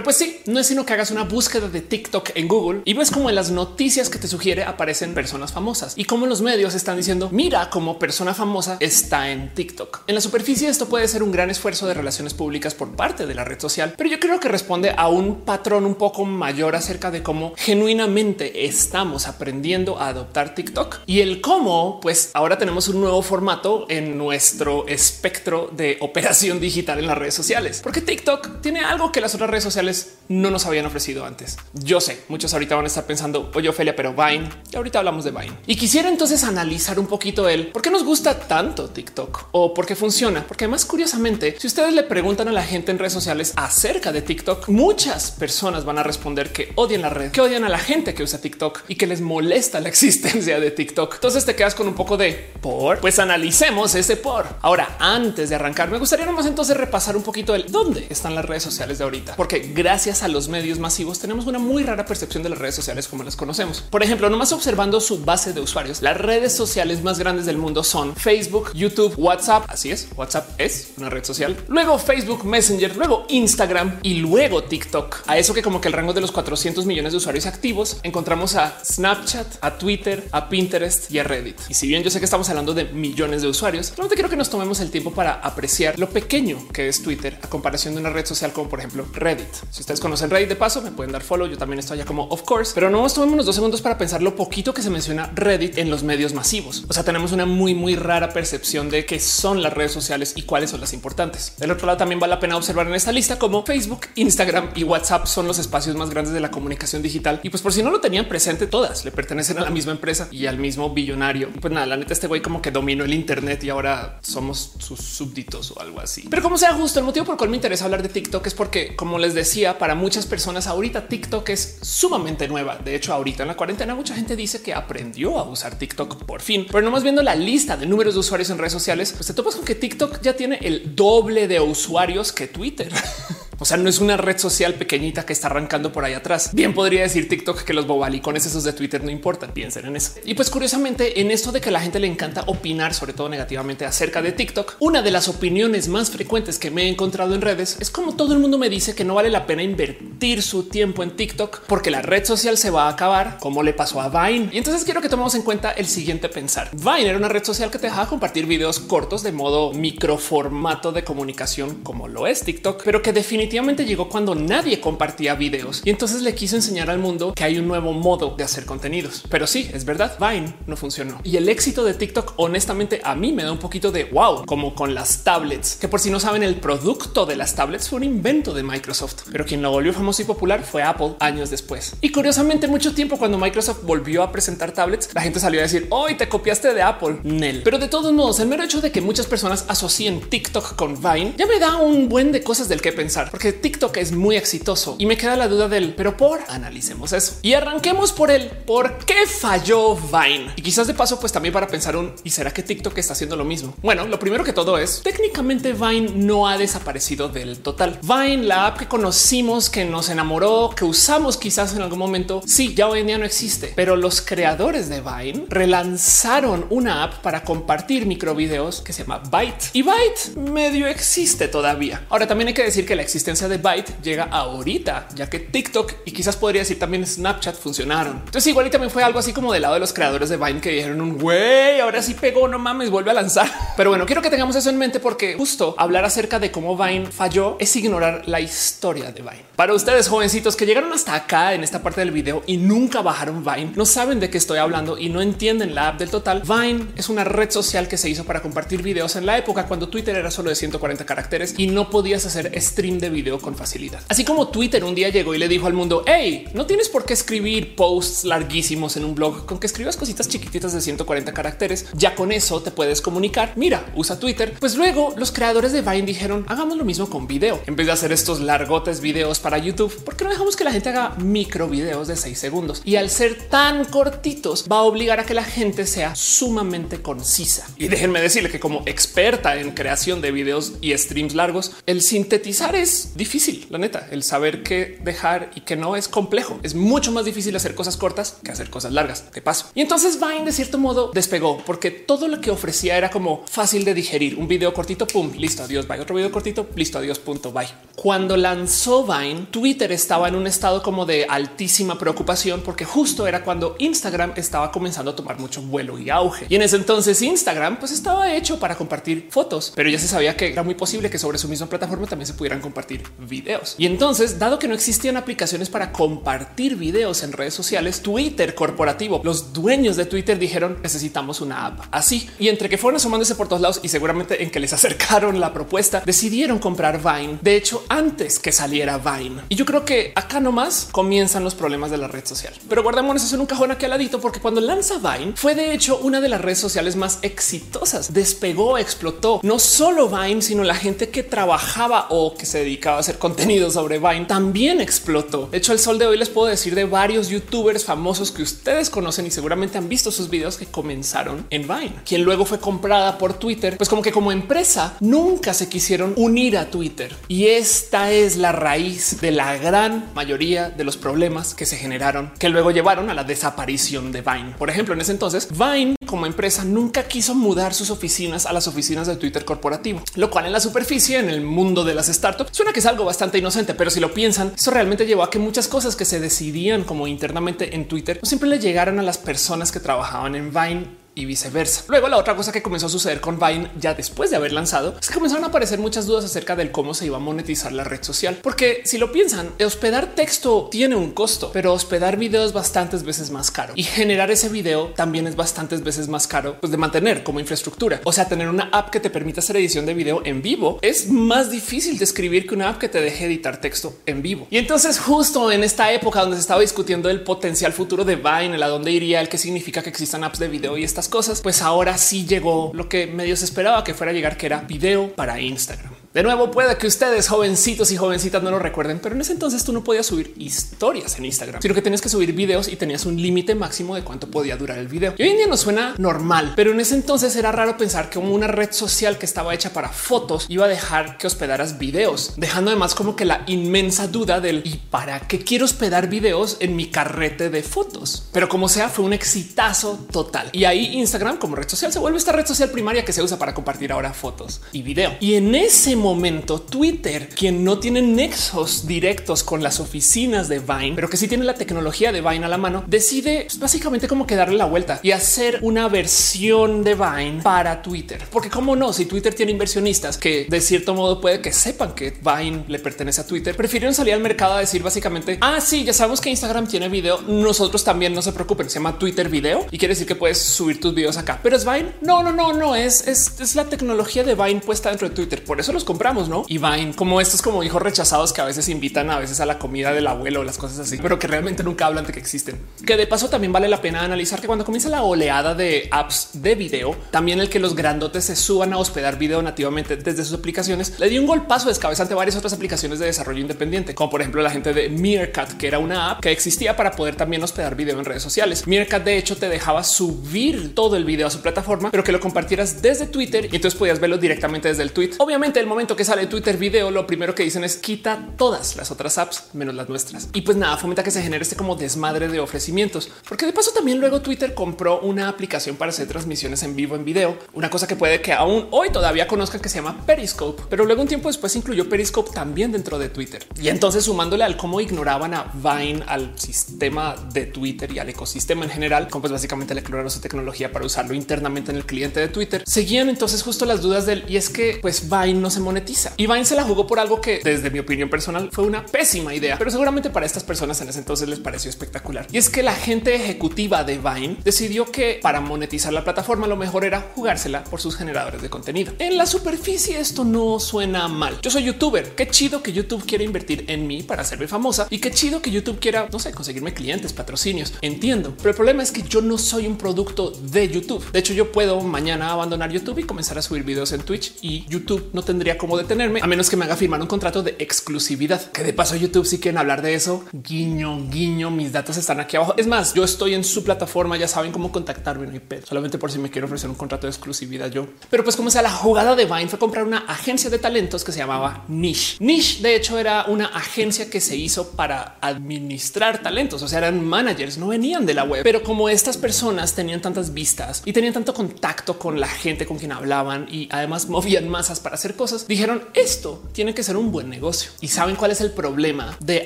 Pero 0.00 0.04
pues 0.06 0.16
sí, 0.16 0.39
no 0.50 0.60
es 0.60 0.66
sino 0.66 0.84
que 0.84 0.92
hagas 0.92 1.10
una 1.10 1.24
búsqueda 1.24 1.68
de 1.68 1.80
TikTok 1.80 2.30
en 2.34 2.48
Google 2.48 2.82
y 2.84 2.94
ves 2.94 3.10
como 3.10 3.28
en 3.28 3.36
las 3.36 3.50
noticias 3.50 4.10
que 4.10 4.18
te 4.18 4.28
sugiere 4.28 4.64
aparecen 4.64 5.14
personas 5.14 5.52
famosas 5.52 5.94
y 5.96 6.04
como 6.04 6.26
los 6.26 6.42
medios 6.42 6.74
están 6.74 6.96
diciendo 6.96 7.28
mira 7.32 7.70
como 7.70 7.98
persona 7.98 8.34
famosa 8.34 8.76
está 8.80 9.30
en 9.30 9.54
TikTok. 9.54 10.02
En 10.06 10.14
la 10.14 10.20
superficie 10.20 10.68
esto 10.68 10.88
puede 10.88 11.08
ser 11.08 11.22
un 11.22 11.32
gran 11.32 11.50
esfuerzo 11.50 11.86
de 11.86 11.94
relaciones 11.94 12.34
públicas 12.34 12.74
por 12.74 12.96
parte 12.96 13.26
de 13.26 13.34
la 13.34 13.44
red 13.44 13.60
social, 13.60 13.94
pero 13.96 14.10
yo 14.10 14.20
creo 14.20 14.40
que 14.40 14.48
responde 14.48 14.92
a 14.96 15.08
un 15.08 15.42
patrón 15.42 15.84
un 15.86 15.94
poco 15.94 16.24
mayor 16.24 16.74
acerca 16.76 17.10
de 17.10 17.22
cómo 17.22 17.52
genuinamente 17.56 18.66
estamos 18.66 19.26
aprendiendo 19.26 19.98
a 19.98 20.08
adoptar 20.08 20.54
TikTok 20.54 20.98
y 21.06 21.20
el 21.20 21.40
cómo 21.40 22.00
pues 22.00 22.30
ahora 22.34 22.58
tenemos 22.58 22.88
un 22.88 23.00
nuevo 23.00 23.22
formato 23.22 23.86
en 23.88 24.18
nuestro 24.18 24.86
espectro 24.88 25.70
de 25.72 25.96
operación 26.00 26.60
digital 26.60 26.98
en 26.98 27.06
las 27.06 27.18
redes 27.18 27.34
sociales, 27.34 27.80
porque 27.82 28.00
TikTok 28.00 28.60
tiene 28.60 28.80
algo 28.80 29.12
que 29.12 29.20
las 29.20 29.34
otras 29.34 29.50
redes 29.50 29.64
sociales 29.64 30.19
no 30.30 30.48
nos 30.52 30.64
habían 30.64 30.86
ofrecido 30.86 31.26
antes. 31.26 31.58
Yo 31.72 32.00
sé, 32.00 32.22
muchos 32.28 32.52
ahorita 32.52 32.76
van 32.76 32.84
a 32.84 32.86
estar 32.86 33.04
pensando, 33.04 33.50
oye 33.52 33.68
Ophelia, 33.68 33.96
pero 33.96 34.14
Vine, 34.14 34.48
y 34.70 34.76
ahorita 34.76 35.00
hablamos 35.00 35.24
de 35.24 35.32
Vine. 35.32 35.52
Y 35.66 35.74
quisiera 35.74 36.08
entonces 36.08 36.44
analizar 36.44 37.00
un 37.00 37.08
poquito 37.08 37.48
el 37.48 37.66
por 37.66 37.82
qué 37.82 37.90
nos 37.90 38.04
gusta 38.04 38.38
tanto 38.38 38.90
TikTok 38.90 39.48
o 39.50 39.74
por 39.74 39.86
qué 39.86 39.96
funciona. 39.96 40.44
Porque 40.46 40.66
además, 40.66 40.84
curiosamente, 40.84 41.56
si 41.58 41.66
ustedes 41.66 41.92
le 41.94 42.04
preguntan 42.04 42.46
a 42.46 42.52
la 42.52 42.62
gente 42.62 42.92
en 42.92 43.00
redes 43.00 43.12
sociales 43.12 43.52
acerca 43.56 44.12
de 44.12 44.22
TikTok, 44.22 44.68
muchas 44.68 45.32
personas 45.32 45.84
van 45.84 45.98
a 45.98 46.04
responder 46.04 46.52
que 46.52 46.72
odian 46.76 47.02
la 47.02 47.10
red, 47.10 47.32
que 47.32 47.40
odian 47.40 47.64
a 47.64 47.68
la 47.68 47.80
gente 47.80 48.14
que 48.14 48.22
usa 48.22 48.40
TikTok 48.40 48.84
y 48.86 48.94
que 48.94 49.08
les 49.08 49.20
molesta 49.20 49.80
la 49.80 49.88
existencia 49.94 50.60
de 50.60 50.70
TikTok. 50.70 51.14
Entonces 51.14 51.44
te 51.44 51.56
quedas 51.56 51.74
con 51.74 51.88
un 51.88 51.94
poco 51.94 52.16
de 52.16 52.52
por, 52.60 53.00
pues 53.00 53.18
analicemos 53.18 53.96
ese 53.96 54.16
por. 54.16 54.46
Ahora, 54.62 54.96
antes 55.00 55.48
de 55.48 55.56
arrancar, 55.56 55.90
me 55.90 55.98
gustaría 55.98 56.24
nomás 56.24 56.46
entonces 56.46 56.76
repasar 56.76 57.16
un 57.16 57.24
poquito 57.24 57.56
el 57.56 57.72
dónde 57.72 58.06
están 58.10 58.36
las 58.36 58.44
redes 58.44 58.62
sociales 58.62 58.98
de 58.98 59.04
ahorita, 59.04 59.34
porque 59.34 59.72
gracias 59.74 60.19
a 60.22 60.28
los 60.28 60.48
medios 60.48 60.78
masivos 60.78 61.18
tenemos 61.18 61.46
una 61.46 61.58
muy 61.58 61.82
rara 61.82 62.04
percepción 62.04 62.42
de 62.42 62.48
las 62.48 62.58
redes 62.58 62.74
sociales 62.74 63.08
como 63.08 63.22
las 63.22 63.36
conocemos. 63.36 63.82
Por 63.90 64.02
ejemplo, 64.02 64.28
nomás 64.28 64.52
observando 64.52 65.00
su 65.00 65.24
base 65.24 65.52
de 65.52 65.60
usuarios, 65.60 66.02
las 66.02 66.16
redes 66.16 66.54
sociales 66.54 67.02
más 67.02 67.18
grandes 67.18 67.46
del 67.46 67.56
mundo 67.56 67.84
son 67.84 68.14
Facebook, 68.16 68.72
YouTube, 68.74 69.14
WhatsApp. 69.16 69.64
Así 69.68 69.90
es, 69.90 70.08
WhatsApp 70.16 70.48
es 70.58 70.92
una 70.96 71.10
red 71.10 71.24
social. 71.24 71.56
Luego 71.68 71.98
Facebook 71.98 72.44
Messenger, 72.44 72.96
luego 72.96 73.26
Instagram 73.28 74.00
y 74.02 74.14
luego 74.14 74.64
TikTok. 74.64 75.22
A 75.26 75.38
eso 75.38 75.54
que 75.54 75.62
como 75.62 75.80
que 75.80 75.88
el 75.88 75.94
rango 75.94 76.12
de 76.12 76.20
los 76.20 76.32
400 76.32 76.86
millones 76.86 77.12
de 77.12 77.18
usuarios 77.18 77.46
activos 77.46 77.98
encontramos 78.02 78.56
a 78.56 78.78
Snapchat, 78.84 79.46
a 79.60 79.78
Twitter, 79.78 80.28
a 80.32 80.48
Pinterest 80.48 81.10
y 81.10 81.18
a 81.18 81.24
Reddit. 81.24 81.58
Y 81.68 81.74
si 81.74 81.86
bien 81.86 82.02
yo 82.02 82.10
sé 82.10 82.18
que 82.18 82.24
estamos 82.24 82.48
hablando 82.48 82.74
de 82.74 82.84
millones 82.84 83.42
de 83.42 83.48
usuarios, 83.48 83.90
realmente 83.90 84.14
quiero 84.14 84.28
que 84.28 84.36
nos 84.36 84.50
tomemos 84.50 84.80
el 84.80 84.90
tiempo 84.90 85.12
para 85.12 85.34
apreciar 85.34 85.98
lo 85.98 86.08
pequeño 86.10 86.58
que 86.72 86.88
es 86.88 87.02
Twitter 87.02 87.38
a 87.42 87.48
comparación 87.48 87.94
de 87.94 88.00
una 88.00 88.10
red 88.10 88.26
social 88.26 88.52
como 88.52 88.68
por 88.68 88.78
ejemplo 88.78 89.06
Reddit. 89.12 89.52
Si 89.70 89.80
ustedes 89.80 90.00
conocen 90.10 90.28
conocen 90.28 90.30
Reddit 90.30 90.48
de 90.48 90.56
paso, 90.56 90.82
me 90.82 90.90
pueden 90.90 91.12
dar 91.12 91.22
follow. 91.22 91.46
Yo 91.46 91.56
también 91.56 91.78
estoy 91.78 91.98
allá 91.98 92.04
como 92.04 92.24
of 92.24 92.42
course, 92.42 92.72
pero 92.74 92.90
no 92.90 93.00
nos 93.00 93.14
tomemos 93.14 93.46
dos 93.46 93.54
segundos 93.54 93.80
para 93.80 93.96
pensar 93.96 94.20
lo 94.20 94.34
poquito 94.34 94.74
que 94.74 94.82
se 94.82 94.90
menciona 94.90 95.30
Reddit 95.36 95.78
en 95.78 95.88
los 95.88 96.02
medios 96.02 96.34
masivos. 96.34 96.84
O 96.88 96.92
sea, 96.92 97.04
tenemos 97.04 97.30
una 97.30 97.46
muy, 97.46 97.74
muy 97.74 97.94
rara 97.94 98.30
percepción 98.30 98.90
de 98.90 99.06
qué 99.06 99.20
son 99.20 99.62
las 99.62 99.72
redes 99.72 99.92
sociales 99.92 100.32
y 100.34 100.42
cuáles 100.42 100.70
son 100.70 100.80
las 100.80 100.92
importantes. 100.94 101.54
Del 101.58 101.70
otro 101.70 101.86
lado, 101.86 101.98
también 101.98 102.18
vale 102.18 102.32
la 102.32 102.40
pena 102.40 102.56
observar 102.56 102.88
en 102.88 102.94
esta 102.94 103.12
lista 103.12 103.38
como 103.38 103.64
Facebook, 103.64 104.00
Instagram 104.16 104.70
y 104.74 104.82
WhatsApp 104.82 105.26
son 105.26 105.46
los 105.46 105.60
espacios 105.60 105.94
más 105.94 106.10
grandes 106.10 106.34
de 106.34 106.40
la 106.40 106.50
comunicación 106.50 107.02
digital. 107.02 107.38
Y 107.44 107.50
pues 107.50 107.62
por 107.62 107.72
si 107.72 107.84
no 107.84 107.92
lo 107.92 108.00
tenían 108.00 108.26
presente, 108.26 108.66
todas 108.66 109.04
le 109.04 109.12
pertenecen 109.12 109.58
a 109.58 109.62
la 109.62 109.70
misma 109.70 109.92
empresa 109.92 110.26
y 110.32 110.46
al 110.46 110.58
mismo 110.58 110.92
billonario. 110.92 111.50
pues 111.60 111.72
nada, 111.72 111.86
la 111.86 111.96
neta, 111.96 112.14
este 112.14 112.26
güey 112.26 112.42
como 112.42 112.60
que 112.60 112.72
dominó 112.72 113.04
el 113.04 113.14
Internet 113.14 113.62
y 113.62 113.70
ahora 113.70 114.18
somos 114.22 114.72
sus 114.78 114.98
súbditos 114.98 115.70
o 115.70 115.80
algo 115.80 116.00
así. 116.00 116.26
Pero 116.28 116.42
como 116.42 116.58
sea 116.58 116.74
justo, 116.74 116.98
el 116.98 117.04
motivo 117.04 117.26
por 117.26 117.34
el 117.34 117.38
cual 117.38 117.50
me 117.50 117.56
interesa 117.56 117.84
hablar 117.84 118.02
de 118.02 118.08
TikTok 118.08 118.44
es 118.48 118.54
porque, 118.54 118.96
como 118.96 119.20
les 119.20 119.34
decía, 119.34 119.78
para 119.78 119.94
muchas 120.00 120.26
personas 120.26 120.66
ahorita 120.66 121.06
TikTok 121.06 121.48
es 121.50 121.78
sumamente 121.82 122.48
nueva. 122.48 122.76
De 122.76 122.94
hecho, 122.94 123.12
ahorita 123.12 123.44
en 123.44 123.48
la 123.48 123.56
cuarentena 123.56 123.94
mucha 123.94 124.14
gente 124.14 124.34
dice 124.34 124.62
que 124.62 124.74
aprendió 124.74 125.38
a 125.38 125.48
usar 125.48 125.78
TikTok 125.78 126.24
por 126.24 126.40
fin, 126.40 126.66
pero 126.66 126.82
no 126.82 126.90
más 126.90 127.02
viendo 127.02 127.22
la 127.22 127.34
lista 127.36 127.76
de 127.76 127.86
números 127.86 128.14
de 128.14 128.20
usuarios 128.20 128.50
en 128.50 128.58
redes 128.58 128.72
sociales, 128.72 129.12
pues 129.12 129.26
te 129.26 129.34
topas 129.34 129.54
con 129.54 129.64
que 129.64 129.74
TikTok 129.74 130.20
ya 130.22 130.34
tiene 130.34 130.58
el 130.62 130.96
doble 130.96 131.46
de 131.46 131.60
usuarios 131.60 132.32
que 132.32 132.48
Twitter. 132.48 132.90
O 133.60 133.66
sea, 133.66 133.76
no 133.76 133.90
es 133.90 134.00
una 134.00 134.16
red 134.16 134.38
social 134.38 134.74
pequeñita 134.74 135.26
que 135.26 135.34
está 135.34 135.48
arrancando 135.48 135.92
por 135.92 136.04
ahí 136.04 136.14
atrás. 136.14 136.50
Bien 136.54 136.72
podría 136.72 137.02
decir 137.02 137.28
TikTok 137.28 137.62
que 137.62 137.74
los 137.74 137.86
bobalicones 137.86 138.46
esos 138.46 138.64
de 138.64 138.72
Twitter 138.72 139.04
no 139.04 139.10
importan. 139.10 139.52
Piensen 139.52 139.84
en 139.84 139.96
eso. 139.96 140.14
Y 140.24 140.32
pues 140.32 140.48
curiosamente, 140.48 141.20
en 141.20 141.30
esto 141.30 141.52
de 141.52 141.60
que 141.60 141.70
la 141.70 141.80
gente 141.80 142.00
le 142.00 142.06
encanta 142.06 142.44
opinar, 142.46 142.94
sobre 142.94 143.12
todo 143.12 143.28
negativamente 143.28 143.84
acerca 143.84 144.22
de 144.22 144.32
TikTok, 144.32 144.76
una 144.80 145.02
de 145.02 145.10
las 145.10 145.28
opiniones 145.28 145.88
más 145.88 146.10
frecuentes 146.10 146.58
que 146.58 146.70
me 146.70 146.84
he 146.84 146.88
encontrado 146.88 147.34
en 147.34 147.42
redes 147.42 147.76
es 147.80 147.90
como 147.90 148.16
todo 148.16 148.32
el 148.32 148.38
mundo 148.38 148.56
me 148.56 148.70
dice 148.70 148.94
que 148.94 149.04
no 149.04 149.14
vale 149.14 149.28
la 149.28 149.46
pena 149.46 149.62
invertir 149.62 150.09
su 150.20 150.64
tiempo 150.64 151.02
en 151.02 151.16
TikTok 151.16 151.62
porque 151.66 151.90
la 151.90 152.02
red 152.02 152.26
social 152.26 152.58
se 152.58 152.68
va 152.68 152.86
a 152.86 152.90
acabar, 152.90 153.38
como 153.40 153.62
le 153.62 153.72
pasó 153.72 154.02
a 154.02 154.08
Vine. 154.10 154.50
Y 154.52 154.58
entonces 154.58 154.84
quiero 154.84 155.00
que 155.00 155.08
tomemos 155.08 155.34
en 155.34 155.40
cuenta 155.40 155.70
el 155.70 155.86
siguiente 155.86 156.28
pensar. 156.28 156.68
Vine 156.74 157.08
era 157.08 157.16
una 157.16 157.30
red 157.30 157.42
social 157.42 157.70
que 157.70 157.78
te 157.78 157.86
dejaba 157.86 158.06
compartir 158.06 158.44
videos 158.44 158.80
cortos 158.80 159.22
de 159.22 159.32
modo 159.32 159.72
microformato 159.72 160.92
de 160.92 161.04
comunicación 161.04 161.76
como 161.82 162.06
lo 162.06 162.26
es 162.26 162.42
TikTok, 162.42 162.82
pero 162.84 163.00
que 163.00 163.14
definitivamente 163.14 163.86
llegó 163.86 164.10
cuando 164.10 164.34
nadie 164.34 164.78
compartía 164.78 165.34
videos 165.36 165.80
y 165.86 165.90
entonces 165.90 166.20
le 166.20 166.34
quiso 166.34 166.54
enseñar 166.54 166.90
al 166.90 166.98
mundo 166.98 167.32
que 167.34 167.44
hay 167.44 167.58
un 167.58 167.66
nuevo 167.66 167.94
modo 167.94 168.34
de 168.36 168.44
hacer 168.44 168.66
contenidos. 168.66 169.24
Pero 169.30 169.46
sí, 169.46 169.70
es 169.72 169.86
verdad, 169.86 170.18
Vine 170.20 170.52
no 170.66 170.76
funcionó. 170.76 171.18
Y 171.24 171.38
el 171.38 171.48
éxito 171.48 171.82
de 171.82 171.94
TikTok, 171.94 172.34
honestamente, 172.36 173.00
a 173.04 173.14
mí 173.14 173.32
me 173.32 173.42
da 173.42 173.52
un 173.52 173.58
poquito 173.58 173.90
de 173.90 174.04
wow, 174.04 174.44
como 174.44 174.74
con 174.74 174.94
las 174.94 175.24
tablets, 175.24 175.76
que 175.76 175.88
por 175.88 175.98
si 175.98 176.10
no 176.10 176.20
saben, 176.20 176.42
el 176.42 176.56
producto 176.56 177.24
de 177.24 177.36
las 177.36 177.54
tablets 177.54 177.88
fue 177.88 177.96
un 177.96 178.04
invento 178.04 178.52
de 178.52 178.62
Microsoft, 178.62 179.22
pero 179.32 179.46
quien 179.46 179.62
lo 179.62 179.70
volvió 179.70 179.94
famoso 179.94 180.09
y 180.18 180.24
popular 180.24 180.64
fue 180.64 180.82
Apple 180.82 181.14
años 181.20 181.50
después. 181.50 181.94
Y 182.00 182.10
curiosamente, 182.10 182.66
mucho 182.66 182.94
tiempo 182.94 183.18
cuando 183.18 183.38
Microsoft 183.38 183.84
volvió 183.84 184.22
a 184.22 184.32
presentar 184.32 184.72
tablets, 184.72 185.10
la 185.14 185.20
gente 185.20 185.38
salió 185.38 185.60
a 185.60 185.64
decir 185.64 185.86
hoy 185.90 186.16
te 186.16 186.28
copiaste 186.28 186.74
de 186.74 186.82
Apple, 186.82 187.18
Nel. 187.22 187.62
Pero 187.62 187.78
de 187.78 187.88
todos 187.88 188.12
modos, 188.12 188.40
el 188.40 188.48
mero 188.48 188.64
hecho 188.64 188.80
de 188.80 188.90
que 188.90 189.00
muchas 189.00 189.26
personas 189.26 189.64
asocien 189.68 190.20
TikTok 190.20 190.74
con 190.74 191.00
Vine 191.00 191.34
ya 191.36 191.46
me 191.46 191.58
da 191.58 191.76
un 191.76 192.08
buen 192.08 192.32
de 192.32 192.42
cosas 192.42 192.68
del 192.68 192.80
que 192.80 192.92
pensar 192.92 193.30
porque 193.30 193.52
TikTok 193.52 193.96
es 193.98 194.12
muy 194.12 194.36
exitoso 194.36 194.96
y 194.98 195.06
me 195.06 195.16
queda 195.16 195.36
la 195.36 195.48
duda 195.48 195.68
del 195.68 195.94
pero 195.94 196.16
por 196.16 196.40
analicemos 196.48 197.12
eso 197.12 197.36
y 197.42 197.54
arranquemos 197.54 198.12
por 198.12 198.30
el 198.30 198.48
por 198.48 198.98
qué 199.04 199.26
falló 199.26 199.96
Vine 199.96 200.52
y 200.56 200.62
quizás 200.62 200.86
de 200.86 200.94
paso, 200.94 201.20
pues 201.20 201.32
también 201.32 201.52
para 201.52 201.66
pensar 201.66 201.96
un 201.96 202.14
y 202.24 202.30
será 202.30 202.52
que 202.52 202.62
TikTok 202.62 202.96
está 202.98 203.12
haciendo 203.12 203.36
lo 203.36 203.44
mismo. 203.44 203.74
Bueno, 203.82 204.06
lo 204.06 204.18
primero 204.18 204.44
que 204.44 204.52
todo 204.52 204.78
es 204.78 205.02
técnicamente 205.02 205.72
Vine 205.72 206.12
no 206.14 206.48
ha 206.48 206.58
desaparecido 206.58 207.28
del 207.28 207.58
total. 207.60 207.98
Vine, 208.02 208.44
la 208.44 208.66
app 208.66 208.78
que 208.78 208.88
conocimos, 208.88 209.70
que 209.70 209.84
nos 210.00 210.08
enamoró, 210.08 210.70
que 210.74 210.86
usamos 210.86 211.36
quizás 211.36 211.74
en 211.74 211.82
algún 211.82 211.98
momento, 211.98 212.40
sí, 212.46 212.74
ya 212.74 212.88
hoy 212.88 213.00
en 213.00 213.08
día 213.08 213.18
no 213.18 213.26
existe, 213.26 213.74
pero 213.76 213.96
los 213.96 214.22
creadores 214.22 214.88
de 214.88 215.02
Vine 215.02 215.44
relanzaron 215.50 216.64
una 216.70 217.04
app 217.04 217.16
para 217.16 217.44
compartir 217.44 218.06
microvideos 218.06 218.80
que 218.80 218.94
se 218.94 219.02
llama 219.02 219.18
Byte 219.30 219.68
y 219.74 219.82
Byte 219.82 220.36
medio 220.36 220.86
existe 220.86 221.48
todavía. 221.48 222.06
Ahora 222.08 222.26
también 222.26 222.48
hay 222.48 222.54
que 222.54 222.64
decir 222.64 222.86
que 222.86 222.96
la 222.96 223.02
existencia 223.02 223.46
de 223.46 223.58
Byte 223.58 224.00
llega 224.02 224.24
ahorita, 224.24 225.08
ya 225.14 225.28
que 225.28 225.38
TikTok 225.38 225.92
y 226.06 226.12
quizás 226.12 226.34
podría 226.34 226.62
decir 226.62 226.78
también 226.78 227.06
Snapchat 227.06 227.56
funcionaron. 227.56 228.22
Entonces 228.24 228.46
igual 228.46 228.68
y 228.68 228.70
también 228.70 228.90
fue 228.90 229.02
algo 229.02 229.18
así 229.18 229.34
como 229.34 229.52
del 229.52 229.60
lado 229.60 229.74
de 229.74 229.80
los 229.80 229.92
creadores 229.92 230.30
de 230.30 230.38
Vine 230.38 230.62
que 230.62 230.70
dijeron 230.70 231.02
un 231.02 231.18
güey, 231.18 231.78
ahora 231.78 232.00
sí 232.00 232.14
pegó, 232.14 232.48
no 232.48 232.58
mames, 232.58 232.88
vuelve 232.88 233.10
a 233.10 233.14
lanzar. 233.14 233.50
Pero 233.76 233.90
bueno, 233.90 234.06
quiero 234.06 234.22
que 234.22 234.30
tengamos 234.30 234.56
eso 234.56 234.70
en 234.70 234.78
mente 234.78 234.98
porque 234.98 235.34
justo 235.34 235.74
hablar 235.76 236.06
acerca 236.06 236.38
de 236.38 236.50
cómo 236.50 236.74
Vine 236.74 237.12
falló 237.12 237.58
es 237.60 237.76
ignorar 237.76 238.22
la 238.24 238.40
historia 238.40 239.12
de 239.12 239.20
Vine. 239.20 239.50
Para 239.56 239.74
ustedes 239.90 240.06
jovencitos 240.06 240.54
que 240.54 240.66
llegaron 240.66 240.92
hasta 240.92 241.16
acá 241.16 241.52
en 241.52 241.64
esta 241.64 241.82
parte 241.82 242.00
del 242.00 242.12
video 242.12 242.44
y 242.46 242.58
nunca 242.58 243.02
bajaron 243.02 243.44
Vine, 243.44 243.72
no 243.74 243.84
saben 243.84 244.20
de 244.20 244.30
qué 244.30 244.38
estoy 244.38 244.58
hablando 244.58 244.96
y 244.96 245.08
no 245.08 245.20
entienden 245.20 245.74
la 245.74 245.88
app 245.88 245.98
del 245.98 246.10
total. 246.10 246.42
Vine 246.46 246.86
es 246.94 247.08
una 247.08 247.24
red 247.24 247.50
social 247.50 247.88
que 247.88 247.96
se 247.96 248.08
hizo 248.08 248.22
para 248.22 248.40
compartir 248.40 248.82
videos 248.82 249.16
en 249.16 249.26
la 249.26 249.36
época 249.36 249.66
cuando 249.66 249.88
Twitter 249.88 250.14
era 250.14 250.30
solo 250.30 250.50
de 250.50 250.54
140 250.54 251.04
caracteres 251.04 251.56
y 251.58 251.66
no 251.66 251.90
podías 251.90 252.24
hacer 252.24 252.52
stream 252.62 253.00
de 253.00 253.10
video 253.10 253.40
con 253.40 253.56
facilidad. 253.56 254.00
Así 254.08 254.24
como 254.24 254.46
Twitter 254.46 254.84
un 254.84 254.94
día 254.94 255.08
llegó 255.08 255.34
y 255.34 255.38
le 255.38 255.48
dijo 255.48 255.66
al 255.66 255.72
mundo, 255.72 256.04
hey, 256.06 256.44
no 256.54 256.66
tienes 256.66 256.88
por 256.88 257.04
qué 257.04 257.14
escribir 257.14 257.74
posts 257.74 258.22
larguísimos 258.22 258.96
en 258.96 259.04
un 259.04 259.16
blog 259.16 259.44
con 259.44 259.58
que 259.58 259.66
escribas 259.66 259.96
cositas 259.96 260.28
chiquititas 260.28 260.72
de 260.72 260.82
140 260.82 261.34
caracteres. 261.34 261.86
Ya 261.94 262.14
con 262.14 262.30
eso 262.30 262.62
te 262.62 262.70
puedes 262.70 263.00
comunicar. 263.00 263.54
Mira, 263.56 263.84
usa 263.96 264.20
Twitter. 264.20 264.54
Pues 264.60 264.76
luego 264.76 265.14
los 265.16 265.32
creadores 265.32 265.72
de 265.72 265.82
Vine 265.82 266.02
dijeron, 266.02 266.44
hagamos 266.46 266.78
lo 266.78 266.84
mismo 266.84 267.10
con 267.10 267.26
video. 267.26 267.60
En 267.66 267.74
vez 267.74 267.88
de 267.88 267.92
hacer 267.92 268.12
estos 268.12 268.38
largotes 268.38 269.00
videos 269.00 269.40
para 269.40 269.58
YouTube, 269.58 269.69
¿por 269.72 270.16
qué 270.16 270.24
no 270.24 270.30
dejamos 270.30 270.56
que 270.56 270.64
la 270.64 270.72
gente 270.72 270.88
haga 270.88 271.16
micro 271.16 271.68
videos 271.68 272.08
de 272.08 272.16
6 272.16 272.38
segundos? 272.38 272.82
Y 272.84 272.96
al 272.96 273.10
ser 273.10 273.48
tan 273.48 273.84
cortitos, 273.84 274.66
va 274.70 274.78
a 274.78 274.82
obligar 274.82 275.20
a 275.20 275.24
que 275.24 275.34
la 275.34 275.44
gente 275.44 275.86
sea 275.86 276.14
sumamente 276.14 277.02
concisa. 277.02 277.66
Y 277.76 277.88
déjenme 277.88 278.20
decirle 278.20 278.50
que 278.50 278.60
como 278.60 278.82
experta 278.86 279.56
en 279.56 279.72
creación 279.72 280.20
de 280.20 280.32
videos 280.32 280.74
y 280.80 280.96
streams 280.96 281.34
largos, 281.34 281.72
el 281.86 282.02
sintetizar 282.02 282.74
es 282.74 283.16
difícil. 283.16 283.66
La 283.70 283.78
neta, 283.78 284.08
el 284.10 284.22
saber 284.22 284.62
qué 284.62 284.98
dejar 285.02 285.50
y 285.54 285.62
qué 285.62 285.76
no 285.76 285.96
es 285.96 286.08
complejo. 286.08 286.58
Es 286.62 286.74
mucho 286.74 287.12
más 287.12 287.24
difícil 287.24 287.54
hacer 287.56 287.74
cosas 287.74 287.96
cortas 287.96 288.36
que 288.42 288.52
hacer 288.52 288.70
cosas 288.70 288.92
largas. 288.92 289.30
De 289.32 289.42
paso. 289.42 289.66
Y 289.74 289.80
entonces 289.80 290.18
Vine 290.20 290.44
de 290.44 290.52
cierto 290.52 290.78
modo 290.78 291.10
despegó 291.14 291.62
porque 291.64 291.90
todo 291.90 292.28
lo 292.28 292.40
que 292.40 292.50
ofrecía 292.50 292.96
era 292.96 293.10
como 293.10 293.44
fácil 293.46 293.84
de 293.84 293.94
digerir. 293.94 294.36
Un 294.36 294.48
video 294.48 294.72
cortito, 294.72 295.06
pum, 295.06 295.32
listo, 295.36 295.62
adiós, 295.62 295.86
bye. 295.86 296.00
Otro 296.00 296.14
video 296.14 296.30
cortito, 296.30 296.68
listo, 296.74 296.98
adiós, 296.98 297.18
punto, 297.18 297.52
bye. 297.52 297.68
Cuando 297.94 298.36
lanzó 298.36 299.04
Vine, 299.04 299.46
Twitter 299.60 299.92
estaba 299.92 300.26
en 300.26 300.36
un 300.36 300.46
estado 300.46 300.82
como 300.82 301.04
de 301.04 301.26
altísima 301.28 301.98
preocupación 301.98 302.62
porque 302.62 302.86
justo 302.86 303.26
era 303.26 303.44
cuando 303.44 303.76
Instagram 303.78 304.32
estaba 304.36 304.72
comenzando 304.72 305.10
a 305.10 305.14
tomar 305.14 305.38
mucho 305.38 305.60
vuelo 305.60 305.98
y 305.98 306.08
auge. 306.08 306.46
Y 306.48 306.56
en 306.56 306.62
ese 306.62 306.76
entonces 306.76 307.20
Instagram 307.20 307.78
pues 307.78 307.92
estaba 307.92 308.32
hecho 308.34 308.58
para 308.58 308.74
compartir 308.74 309.28
fotos, 309.28 309.70
pero 309.76 309.90
ya 309.90 309.98
se 309.98 310.08
sabía 310.08 310.34
que 310.34 310.50
era 310.50 310.62
muy 310.62 310.74
posible 310.74 311.10
que 311.10 311.18
sobre 311.18 311.36
su 311.36 311.46
misma 311.46 311.66
plataforma 311.66 312.06
también 312.06 312.26
se 312.26 312.32
pudieran 312.32 312.62
compartir 312.62 313.02
videos. 313.18 313.74
Y 313.76 313.84
entonces, 313.84 314.38
dado 314.38 314.58
que 314.58 314.66
no 314.66 314.72
existían 314.72 315.18
aplicaciones 315.18 315.68
para 315.68 315.92
compartir 315.92 316.76
videos 316.76 317.22
en 317.22 317.32
redes 317.32 317.52
sociales, 317.52 318.00
Twitter 318.00 318.54
corporativo, 318.54 319.20
los 319.22 319.52
dueños 319.52 319.96
de 319.96 320.06
Twitter 320.06 320.38
dijeron 320.38 320.78
necesitamos 320.82 321.42
una 321.42 321.66
app 321.66 321.80
así. 321.90 322.30
Y 322.38 322.48
entre 322.48 322.70
que 322.70 322.78
fueron 322.78 322.96
asomándose 322.96 323.34
por 323.34 323.46
todos 323.46 323.60
lados 323.60 323.80
y 323.82 323.88
seguramente 323.88 324.42
en 324.42 324.50
que 324.50 324.58
les 324.58 324.72
acercaron 324.72 325.38
la 325.38 325.52
propuesta, 325.52 326.02
decidieron 326.06 326.58
comprar 326.58 327.02
Vine. 327.02 327.40
De 327.42 327.56
hecho, 327.56 327.84
antes 327.90 328.38
que 328.38 328.52
saliera 328.52 328.96
Vine. 328.96 329.49
Y 329.52 329.56
yo 329.56 329.66
creo 329.66 329.84
que 329.84 330.12
acá 330.14 330.38
nomás 330.38 330.86
comienzan 330.92 331.42
los 331.42 331.56
problemas 331.56 331.90
de 331.90 331.96
la 331.96 332.06
red 332.06 332.24
social. 332.24 332.54
Pero 332.68 332.84
guardemos 332.84 333.20
eso 333.20 333.34
en 333.34 333.40
un 333.40 333.48
cajón 333.48 333.72
aquí 333.72 333.84
al 333.84 333.90
ladito, 333.90 334.20
porque 334.20 334.38
cuando 334.38 334.60
lanza 334.60 334.98
Vine 334.98 335.32
fue 335.34 335.56
de 335.56 335.74
hecho 335.74 335.98
una 335.98 336.20
de 336.20 336.28
las 336.28 336.40
redes 336.40 336.60
sociales 336.60 336.94
más 336.94 337.18
exitosas. 337.22 338.12
Despegó, 338.12 338.78
explotó 338.78 339.40
no 339.42 339.58
solo 339.58 340.08
Vine, 340.08 340.40
sino 340.40 340.62
la 340.62 340.76
gente 340.76 341.08
que 341.08 341.24
trabajaba 341.24 342.06
o 342.10 342.36
que 342.36 342.46
se 342.46 342.58
dedicaba 342.58 342.98
a 342.98 343.00
hacer 343.00 343.18
contenido 343.18 343.72
sobre 343.72 343.98
Vine 343.98 344.26
también 344.26 344.80
explotó. 344.80 345.48
De 345.48 345.58
hecho, 345.58 345.72
el 345.72 345.80
sol 345.80 345.98
de 345.98 346.06
hoy 346.06 346.16
les 346.16 346.28
puedo 346.28 346.46
decir 346.46 346.76
de 346.76 346.84
varios 346.84 347.28
youtubers 347.28 347.84
famosos 347.84 348.30
que 348.30 348.44
ustedes 348.44 348.88
conocen 348.88 349.26
y 349.26 349.32
seguramente 349.32 349.78
han 349.78 349.88
visto 349.88 350.12
sus 350.12 350.30
videos 350.30 350.58
que 350.58 350.66
comenzaron 350.66 351.44
en 351.50 351.62
Vine, 351.62 351.96
quien 352.06 352.22
luego 352.22 352.44
fue 352.44 352.60
comprada 352.60 353.18
por 353.18 353.34
Twitter, 353.34 353.76
pues 353.76 353.88
como 353.88 354.02
que 354.02 354.12
como 354.12 354.30
empresa 354.30 354.96
nunca 355.00 355.54
se 355.54 355.68
quisieron 355.68 356.14
unir 356.16 356.56
a 356.56 356.70
Twitter. 356.70 357.16
Y 357.26 357.46
esta 357.46 358.12
es 358.12 358.36
la 358.36 358.52
raíz 358.52 359.20
de 359.20 359.32
la 359.32 359.39
gran 359.56 360.10
mayoría 360.14 360.70
de 360.70 360.84
los 360.84 360.96
problemas 360.96 361.54
que 361.54 361.66
se 361.66 361.76
generaron, 361.76 362.32
que 362.38 362.48
luego 362.48 362.70
llevaron 362.70 363.10
a 363.10 363.14
la 363.14 363.24
desaparición 363.24 364.12
de 364.12 364.22
Vine. 364.22 364.54
Por 364.58 364.70
ejemplo, 364.70 364.94
en 364.94 365.00
ese 365.00 365.12
entonces, 365.12 365.48
Vine 365.50 365.96
como 366.06 366.26
empresa 366.26 366.64
nunca 366.64 367.04
quiso 367.04 367.34
mudar 367.34 367.72
sus 367.72 367.90
oficinas 367.90 368.46
a 368.46 368.52
las 368.52 368.66
oficinas 368.66 369.06
de 369.06 369.16
Twitter 369.16 369.44
corporativo, 369.44 370.02
lo 370.16 370.30
cual 370.30 370.46
en 370.46 370.52
la 370.52 370.60
superficie, 370.60 371.18
en 371.18 371.30
el 371.30 371.40
mundo 371.40 371.84
de 371.84 371.94
las 371.94 372.08
startups, 372.08 372.50
suena 372.52 372.72
que 372.72 372.80
es 372.80 372.86
algo 372.86 373.04
bastante 373.04 373.38
inocente, 373.38 373.74
pero 373.74 373.90
si 373.90 374.00
lo 374.00 374.12
piensan, 374.12 374.52
eso 374.56 374.70
realmente 374.70 375.06
llevó 375.06 375.22
a 375.22 375.30
que 375.30 375.38
muchas 375.38 375.68
cosas 375.68 375.96
que 375.96 376.04
se 376.04 376.20
decidían 376.20 376.84
como 376.84 377.06
internamente 377.06 377.74
en 377.74 377.86
Twitter 377.86 378.18
no 378.22 378.28
siempre 378.28 378.48
le 378.48 378.58
llegaran 378.58 378.98
a 378.98 379.02
las 379.02 379.18
personas 379.18 379.72
que 379.72 379.80
trabajaban 379.80 380.34
en 380.34 380.52
Vine 380.52 380.99
y 381.20 381.26
viceversa. 381.26 381.84
Luego 381.88 382.08
la 382.08 382.16
otra 382.16 382.36
cosa 382.36 382.52
que 382.52 382.62
comenzó 382.62 382.86
a 382.86 382.90
suceder 382.90 383.20
con 383.20 383.38
Vine 383.38 383.70
ya 383.78 383.94
después 383.94 384.30
de 384.30 384.36
haber 384.36 384.52
lanzado 384.52 384.96
es 385.00 385.08
que 385.08 385.14
comenzaron 385.14 385.44
a 385.44 385.48
aparecer 385.48 385.78
muchas 385.78 386.06
dudas 386.06 386.24
acerca 386.24 386.56
del 386.56 386.70
cómo 386.70 386.94
se 386.94 387.06
iba 387.06 387.16
a 387.16 387.20
monetizar 387.20 387.72
la 387.72 387.84
red 387.84 388.02
social. 388.02 388.38
Porque 388.42 388.82
si 388.84 388.98
lo 388.98 389.12
piensan, 389.12 389.50
hospedar 389.64 390.14
texto 390.14 390.68
tiene 390.70 390.96
un 390.96 391.12
costo, 391.12 391.50
pero 391.52 391.72
hospedar 391.72 392.16
videos 392.16 392.52
bastantes 392.52 393.02
veces 393.02 393.30
más 393.30 393.50
caro 393.50 393.74
y 393.76 393.82
generar 393.82 394.30
ese 394.30 394.48
video 394.48 394.88
también 394.96 395.26
es 395.26 395.36
bastantes 395.36 395.82
veces 395.82 396.08
más 396.08 396.26
caro 396.26 396.56
pues, 396.60 396.70
de 396.70 396.76
mantener 396.76 397.22
como 397.22 397.40
infraestructura. 397.40 398.00
O 398.04 398.12
sea, 398.12 398.28
tener 398.28 398.48
una 398.48 398.70
app 398.72 398.90
que 398.90 399.00
te 399.00 399.10
permita 399.10 399.40
hacer 399.40 399.56
edición 399.56 399.86
de 399.86 399.94
video 399.94 400.22
en 400.24 400.42
vivo 400.42 400.78
es 400.82 401.08
más 401.08 401.50
difícil 401.50 401.98
de 401.98 402.04
escribir 402.04 402.46
que 402.46 402.54
una 402.54 402.70
app 402.70 402.78
que 402.78 402.88
te 402.88 403.00
deje 403.00 403.26
editar 403.26 403.60
texto 403.60 403.94
en 404.06 404.22
vivo. 404.22 404.46
Y 404.50 404.58
entonces 404.58 404.98
justo 404.98 405.52
en 405.52 405.64
esta 405.64 405.92
época 405.92 406.20
donde 406.20 406.36
se 406.36 406.40
estaba 406.40 406.60
discutiendo 406.60 407.10
el 407.10 407.22
potencial 407.22 407.72
futuro 407.72 408.04
de 408.04 408.16
Vine, 408.16 408.54
el 408.54 408.62
a 408.62 408.68
dónde 408.68 408.90
iría, 408.90 409.20
el 409.20 409.28
que 409.28 409.38
significa 409.38 409.82
que 409.82 409.90
existan 409.90 410.24
apps 410.24 410.38
de 410.38 410.48
video 410.48 410.76
y 410.76 410.84
estas 410.84 411.08
cosas, 411.10 411.40
pues 411.42 411.60
ahora 411.60 411.98
sí 411.98 412.26
llegó 412.26 412.70
lo 412.74 412.88
que 412.88 413.06
medio 413.06 413.36
se 413.36 413.44
esperaba 413.44 413.84
que 413.84 413.94
fuera 413.94 414.12
a 414.12 414.14
llegar, 414.14 414.36
que 414.36 414.46
era 414.46 414.60
video 414.60 415.14
para 415.14 415.40
Instagram. 415.40 415.99
De 416.12 416.24
nuevo, 416.24 416.50
puede 416.50 416.76
que 416.76 416.88
ustedes 416.88 417.28
jovencitos 417.28 417.92
y 417.92 417.96
jovencitas 417.96 418.42
no 418.42 418.50
lo 418.50 418.58
recuerden, 418.58 418.98
pero 418.98 419.14
en 419.14 419.20
ese 419.20 419.30
entonces 419.30 419.62
tú 419.62 419.72
no 419.72 419.84
podías 419.84 420.06
subir 420.06 420.34
historias 420.38 421.16
en 421.16 421.24
Instagram, 421.24 421.62
sino 421.62 421.72
que 421.72 421.82
tenías 421.82 422.00
que 422.00 422.08
subir 422.08 422.32
videos 422.32 422.66
y 422.66 422.74
tenías 422.74 423.06
un 423.06 423.22
límite 423.22 423.54
máximo 423.54 423.94
de 423.94 424.02
cuánto 424.02 424.28
podía 424.28 424.56
durar 424.56 424.78
el 424.78 424.88
video. 424.88 425.14
Y 425.16 425.22
hoy 425.22 425.28
en 425.28 425.36
día 425.36 425.46
no 425.46 425.56
suena 425.56 425.94
normal, 425.98 426.54
pero 426.56 426.72
en 426.72 426.80
ese 426.80 426.96
entonces 426.96 427.36
era 427.36 427.52
raro 427.52 427.76
pensar 427.76 428.10
que 428.10 428.18
una 428.18 428.48
red 428.48 428.72
social 428.72 429.18
que 429.18 429.24
estaba 429.24 429.54
hecha 429.54 429.72
para 429.72 429.90
fotos 429.90 430.46
iba 430.48 430.64
a 430.64 430.68
dejar 430.68 431.16
que 431.16 431.28
hospedaras 431.28 431.78
videos, 431.78 432.32
dejando 432.36 432.72
además 432.72 432.96
como 432.96 433.14
que 433.14 433.24
la 433.24 433.44
inmensa 433.46 434.08
duda 434.08 434.40
del 434.40 434.62
y 434.64 434.80
para 434.90 435.20
qué 435.20 435.38
quiero 435.38 435.64
hospedar 435.64 436.08
videos 436.08 436.56
en 436.58 436.74
mi 436.74 436.88
carrete 436.88 437.50
de 437.50 437.62
fotos. 437.62 438.24
Pero 438.32 438.48
como 438.48 438.68
sea, 438.68 438.88
fue 438.88 439.04
un 439.04 439.12
exitazo 439.12 440.06
total. 440.10 440.48
Y 440.50 440.64
ahí 440.64 440.86
Instagram 440.98 441.36
como 441.36 441.54
red 441.54 441.68
social 441.68 441.92
se 441.92 442.00
vuelve 442.00 442.18
esta 442.18 442.32
red 442.32 442.46
social 442.46 442.70
primaria 442.70 443.04
que 443.04 443.12
se 443.12 443.22
usa 443.22 443.38
para 443.38 443.54
compartir 443.54 443.92
ahora 443.92 444.12
fotos 444.12 444.60
y 444.72 444.82
video. 444.82 445.16
Y 445.20 445.34
en 445.34 445.54
ese 445.54 445.99
momento 446.00 446.60
Twitter, 446.60 447.28
quien 447.28 447.64
no 447.64 447.78
tiene 447.78 448.02
nexos 448.02 448.86
directos 448.86 449.44
con 449.44 449.62
las 449.62 449.80
oficinas 449.80 450.48
de 450.48 450.58
Vine, 450.58 450.92
pero 450.94 451.08
que 451.08 451.16
sí 451.16 451.28
tiene 451.28 451.44
la 451.44 451.54
tecnología 451.54 452.12
de 452.12 452.20
Vine 452.20 452.44
a 452.44 452.48
la 452.48 452.58
mano, 452.58 452.84
decide 452.86 453.44
pues, 453.46 453.58
básicamente 453.58 454.08
como 454.08 454.26
que 454.26 454.34
darle 454.34 454.56
la 454.56 454.64
vuelta 454.64 455.00
y 455.02 455.12
hacer 455.12 455.58
una 455.62 455.88
versión 455.88 456.82
de 456.82 456.94
Vine 456.94 457.40
para 457.42 457.82
Twitter. 457.82 458.22
Porque 458.30 458.50
cómo 458.50 458.74
no, 458.76 458.92
si 458.92 459.06
Twitter 459.06 459.34
tiene 459.34 459.52
inversionistas 459.52 460.18
que 460.18 460.46
de 460.48 460.60
cierto 460.60 460.94
modo 460.94 461.20
puede 461.20 461.40
que 461.40 461.52
sepan 461.52 461.94
que 461.94 462.10
Vine 462.20 462.64
le 462.66 462.78
pertenece 462.78 463.20
a 463.20 463.26
Twitter, 463.26 463.54
prefirieron 463.56 463.94
salir 463.94 464.14
al 464.14 464.20
mercado 464.20 464.54
a 464.54 464.60
decir 464.60 464.82
básicamente, 464.82 465.38
ah, 465.40 465.60
sí, 465.60 465.84
ya 465.84 465.92
sabemos 465.92 466.20
que 466.20 466.30
Instagram 466.30 466.66
tiene 466.66 466.88
video, 466.88 467.20
nosotros 467.22 467.84
también 467.84 468.14
no 468.14 468.22
se 468.22 468.32
preocupen, 468.32 468.68
se 468.68 468.78
llama 468.78 468.98
Twitter 468.98 469.28
video 469.28 469.66
y 469.70 469.78
quiere 469.78 469.94
decir 469.94 470.06
que 470.06 470.14
puedes 470.14 470.38
subir 470.38 470.80
tus 470.80 470.94
videos 470.94 471.16
acá. 471.16 471.38
Pero 471.42 471.56
es 471.56 471.64
Vine? 471.64 471.92
No, 472.00 472.22
no, 472.22 472.32
no, 472.32 472.52
no, 472.52 472.74
es, 472.74 473.06
es, 473.06 473.40
es 473.40 473.54
la 473.54 473.64
tecnología 473.64 474.24
de 474.24 474.34
Vine 474.34 474.60
puesta 474.60 474.88
dentro 474.88 475.08
de 475.08 475.14
Twitter. 475.14 475.44
Por 475.44 475.60
eso 475.60 475.72
los 475.72 475.84
compramos, 475.90 476.28
¿no? 476.28 476.44
Y 476.46 476.58
Vine, 476.58 476.94
como 476.94 477.20
estos 477.20 477.42
como 477.42 477.64
hijos 477.64 477.82
rechazados 477.82 478.32
que 478.32 478.40
a 478.40 478.44
veces 478.44 478.68
invitan 478.68 479.10
a 479.10 479.18
veces 479.18 479.40
a 479.40 479.44
la 479.44 479.58
comida 479.58 479.92
del 479.92 480.06
abuelo 480.06 480.38
o 480.38 480.44
las 480.44 480.56
cosas 480.56 480.78
así, 480.78 480.98
pero 481.02 481.18
que 481.18 481.26
realmente 481.26 481.64
nunca 481.64 481.86
hablan 481.86 482.06
de 482.06 482.12
que 482.12 482.20
existen. 482.20 482.60
Que 482.86 482.96
de 482.96 483.08
paso 483.08 483.28
también 483.28 483.52
vale 483.52 483.66
la 483.66 483.82
pena 483.82 484.04
analizar 484.04 484.40
que 484.40 484.46
cuando 484.46 484.64
comienza 484.64 484.88
la 484.88 485.02
oleada 485.02 485.56
de 485.56 485.88
apps 485.90 486.30
de 486.34 486.54
video, 486.54 486.96
también 487.10 487.40
el 487.40 487.48
que 487.48 487.58
los 487.58 487.74
grandotes 487.74 488.22
se 488.22 488.36
suban 488.36 488.72
a 488.72 488.78
hospedar 488.78 489.18
video 489.18 489.42
nativamente 489.42 489.96
desde 489.96 490.24
sus 490.24 490.38
aplicaciones, 490.38 491.00
le 491.00 491.08
dio 491.08 491.20
un 491.20 491.26
golpazo 491.26 491.68
descabezante 491.68 492.14
a 492.14 492.16
varias 492.16 492.36
otras 492.36 492.52
aplicaciones 492.52 493.00
de 493.00 493.06
desarrollo 493.06 493.40
independiente, 493.40 493.92
como 493.92 494.10
por 494.10 494.20
ejemplo 494.20 494.42
la 494.42 494.50
gente 494.50 494.72
de 494.72 494.90
Meerkat, 494.90 495.56
que 495.56 495.66
era 495.66 495.80
una 495.80 496.12
app 496.12 496.20
que 496.20 496.30
existía 496.30 496.76
para 496.76 496.92
poder 496.92 497.16
también 497.16 497.42
hospedar 497.42 497.74
video 497.74 497.98
en 497.98 498.04
redes 498.04 498.22
sociales. 498.22 498.64
Meerkat 498.68 499.02
de 499.02 499.18
hecho 499.18 499.36
te 499.36 499.48
dejaba 499.48 499.82
subir 499.82 500.72
todo 500.72 500.96
el 500.96 501.04
video 501.04 501.26
a 501.26 501.30
su 501.30 501.42
plataforma, 501.42 501.90
pero 501.90 502.04
que 502.04 502.12
lo 502.12 502.20
compartieras 502.20 502.80
desde 502.80 503.06
Twitter 503.06 503.48
y 503.50 503.56
entonces 503.56 503.76
podías 503.76 503.98
verlo 503.98 504.18
directamente 504.18 504.68
desde 504.68 504.84
el 504.84 504.92
tweet. 504.92 505.14
Obviamente 505.18 505.58
el 505.58 505.66
momento 505.66 505.79
que 505.88 506.04
sale 506.04 506.26
Twitter 506.26 506.58
video, 506.58 506.90
lo 506.90 507.06
primero 507.06 507.34
que 507.34 507.42
dicen 507.42 507.64
es 507.64 507.76
quita 507.76 508.28
todas 508.36 508.76
las 508.76 508.90
otras 508.90 509.16
apps 509.16 509.44
menos 509.54 509.74
las 509.74 509.88
nuestras. 509.88 510.28
Y 510.34 510.42
pues 510.42 510.56
nada, 510.56 510.76
fomenta 510.76 511.02
que 511.02 511.10
se 511.10 511.22
genere 511.22 511.42
este 511.42 511.56
como 511.56 511.74
desmadre 511.74 512.28
de 512.28 512.38
ofrecimientos, 512.38 513.10
porque 513.26 513.46
de 513.46 513.52
paso 513.52 513.72
también 513.72 513.98
luego 513.98 514.20
Twitter 514.20 514.54
compró 514.54 515.00
una 515.00 515.28
aplicación 515.28 515.76
para 515.76 515.88
hacer 515.88 516.06
transmisiones 516.06 516.62
en 516.62 516.76
vivo 516.76 516.96
en 516.96 517.04
video, 517.04 517.38
una 517.54 517.70
cosa 517.70 517.86
que 517.86 517.96
puede 517.96 518.20
que 518.20 518.32
aún 518.32 518.68
hoy 518.70 518.90
todavía 518.90 519.26
conozcan 519.26 519.60
que 519.60 519.70
se 519.70 519.76
llama 519.76 520.04
Periscope, 520.04 520.62
pero 520.68 520.84
luego 520.84 521.02
un 521.02 521.08
tiempo 521.08 521.28
después 521.28 521.56
incluyó 521.56 521.88
Periscope 521.88 522.30
también 522.30 522.72
dentro 522.72 522.98
de 522.98 523.08
Twitter. 523.08 523.46
Y 523.60 523.68
entonces 523.68 524.04
sumándole 524.04 524.44
al 524.44 524.58
cómo 524.58 524.80
ignoraban 524.80 525.32
a 525.32 525.50
Vine, 525.54 526.04
al 526.06 526.38
sistema 526.38 527.16
de 527.32 527.46
Twitter 527.46 527.90
y 527.90 527.98
al 527.98 528.08
ecosistema 528.10 528.64
en 528.64 528.70
general, 528.70 529.08
como 529.08 529.22
pues 529.22 529.32
básicamente 529.32 529.74
le 529.74 529.82
clonaron 529.82 530.10
su 530.10 530.20
tecnología 530.20 530.72
para 530.72 530.84
usarlo 530.84 531.14
internamente 531.14 531.70
en 531.70 531.78
el 531.78 531.86
cliente 531.86 532.20
de 532.20 532.28
Twitter, 532.28 532.62
seguían 532.66 533.08
entonces 533.08 533.42
justo 533.42 533.64
las 533.64 533.80
dudas 533.80 534.04
del 534.04 534.24
y 534.28 534.36
es 534.36 534.50
que 534.50 534.78
pues 534.82 535.08
Vine 535.08 535.40
no 535.40 535.50
se 535.50 535.60
monetiza 535.70 536.12
y 536.16 536.26
Vine 536.26 536.44
se 536.44 536.56
la 536.56 536.64
jugó 536.64 536.86
por 536.88 536.98
algo 536.98 537.20
que 537.20 537.40
desde 537.44 537.70
mi 537.70 537.78
opinión 537.78 538.10
personal 538.10 538.50
fue 538.52 538.64
una 538.64 538.84
pésima 538.84 539.32
idea, 539.32 539.56
pero 539.56 539.70
seguramente 539.70 540.10
para 540.10 540.26
estas 540.26 540.42
personas 540.42 540.80
en 540.80 540.88
ese 540.88 540.98
entonces 540.98 541.28
les 541.28 541.38
pareció 541.38 541.70
espectacular. 541.70 542.26
Y 542.32 542.38
es 542.38 542.50
que 542.50 542.64
la 542.64 542.74
gente 542.74 543.14
ejecutiva 543.14 543.84
de 543.84 543.98
Vine 543.98 544.36
decidió 544.42 544.90
que 544.90 545.20
para 545.22 545.40
monetizar 545.40 545.92
la 545.92 546.02
plataforma 546.02 546.48
lo 546.48 546.56
mejor 546.56 546.84
era 546.84 547.12
jugársela 547.14 547.62
por 547.62 547.80
sus 547.80 547.96
generadores 547.96 548.42
de 548.42 548.50
contenido. 548.50 548.92
En 548.98 549.16
la 549.16 549.26
superficie 549.26 550.00
esto 550.00 550.24
no 550.24 550.58
suena 550.58 551.06
mal. 551.06 551.38
Yo 551.40 551.50
soy 551.50 551.64
youtuber. 551.64 552.16
Qué 552.16 552.26
chido 552.28 552.62
que 552.62 552.72
YouTube 552.72 553.06
quiere 553.06 553.24
invertir 553.24 553.64
en 553.68 553.86
mí 553.86 554.02
para 554.02 554.22
hacerme 554.22 554.48
famosa 554.48 554.88
y 554.90 554.98
qué 554.98 555.12
chido 555.12 555.40
que 555.40 555.52
YouTube 555.52 555.78
quiera, 555.78 556.08
no 556.10 556.18
sé, 556.18 556.32
conseguirme 556.32 556.74
clientes, 556.74 557.12
patrocinios. 557.12 557.74
Entiendo, 557.80 558.34
pero 558.38 558.50
el 558.50 558.56
problema 558.56 558.82
es 558.82 558.90
que 558.90 559.02
yo 559.02 559.22
no 559.22 559.38
soy 559.38 559.68
un 559.68 559.76
producto 559.76 560.30
de 560.30 560.68
YouTube. 560.68 561.08
De 561.12 561.20
hecho, 561.20 561.32
yo 561.32 561.52
puedo 561.52 561.80
mañana 561.80 562.32
abandonar 562.32 562.72
YouTube 562.72 562.98
y 562.98 563.04
comenzar 563.04 563.38
a 563.38 563.42
subir 563.42 563.62
videos 563.62 563.92
en 563.92 564.02
Twitch 564.02 564.34
y 564.42 564.66
YouTube 564.68 565.10
no 565.12 565.22
tendría 565.22 565.58
cómo 565.60 565.76
detenerme 565.76 566.20
a 566.22 566.26
menos 566.26 566.48
que 566.48 566.56
me 566.56 566.64
haga 566.64 566.74
firmar 566.74 567.02
un 567.02 567.06
contrato 567.06 567.42
de 567.42 567.54
exclusividad. 567.58 568.50
Que 568.50 568.62
de 568.62 568.72
paso 568.72 568.96
YouTube 568.96 569.26
si 569.26 569.38
quieren 569.38 569.58
hablar 569.58 569.82
de 569.82 569.92
eso, 569.92 570.24
guiño, 570.32 571.06
guiño, 571.10 571.50
mis 571.50 571.70
datos 571.70 571.98
están 571.98 572.18
aquí 572.18 572.38
abajo. 572.38 572.54
Es 572.56 572.66
más, 572.66 572.94
yo 572.94 573.04
estoy 573.04 573.34
en 573.34 573.44
su 573.44 573.62
plataforma, 573.62 574.16
ya 574.16 574.26
saben 574.26 574.52
cómo 574.52 574.72
contactarme, 574.72 575.26
no 575.26 575.34
hay 575.34 575.40
pedo. 575.40 575.66
Solamente 575.66 575.98
por 575.98 576.10
si 576.10 576.18
me 576.18 576.30
quiero 576.30 576.46
ofrecer 576.46 576.70
un 576.70 576.76
contrato 576.76 577.06
de 577.06 577.10
exclusividad 577.10 577.70
yo. 577.70 577.86
Pero 578.08 578.24
pues 578.24 578.36
como 578.36 578.50
sea, 578.50 578.62
la 578.62 578.70
jugada 578.70 579.14
de 579.14 579.26
Vine 579.26 579.48
fue 579.48 579.58
comprar 579.58 579.84
una 579.84 579.98
agencia 579.98 580.48
de 580.48 580.58
talentos 580.58 581.04
que 581.04 581.12
se 581.12 581.18
llamaba 581.18 581.66
Niche. 581.68 582.16
Niche 582.20 582.62
de 582.62 582.74
hecho 582.74 582.98
era 582.98 583.26
una 583.26 583.44
agencia 583.48 584.08
que 584.08 584.22
se 584.22 584.36
hizo 584.36 584.70
para 584.70 585.18
administrar 585.20 586.22
talentos, 586.22 586.62
o 586.62 586.68
sea, 586.68 586.78
eran 586.78 587.04
managers, 587.04 587.58
no 587.58 587.68
venían 587.68 588.06
de 588.06 588.14
la 588.14 588.24
web. 588.24 588.44
Pero 588.44 588.62
como 588.62 588.88
estas 588.88 589.18
personas 589.18 589.74
tenían 589.74 590.00
tantas 590.00 590.32
vistas 590.32 590.80
y 590.86 590.94
tenían 590.94 591.12
tanto 591.12 591.34
contacto 591.34 591.98
con 591.98 592.18
la 592.18 592.28
gente 592.28 592.64
con 592.64 592.78
quien 592.78 592.92
hablaban 592.92 593.46
y 593.50 593.68
además 593.70 594.08
movían 594.08 594.48
masas 594.48 594.80
para 594.80 594.94
hacer 594.94 595.16
cosas, 595.16 595.46
dijeron 595.50 595.82
esto 595.94 596.42
tiene 596.52 596.74
que 596.74 596.82
ser 596.84 596.96
un 596.96 597.10
buen 597.10 597.28
negocio. 597.28 597.72
Y 597.80 597.88
saben 597.88 598.14
cuál 598.14 598.30
es 598.30 598.40
el 598.40 598.52
problema 598.52 599.16
de 599.20 599.44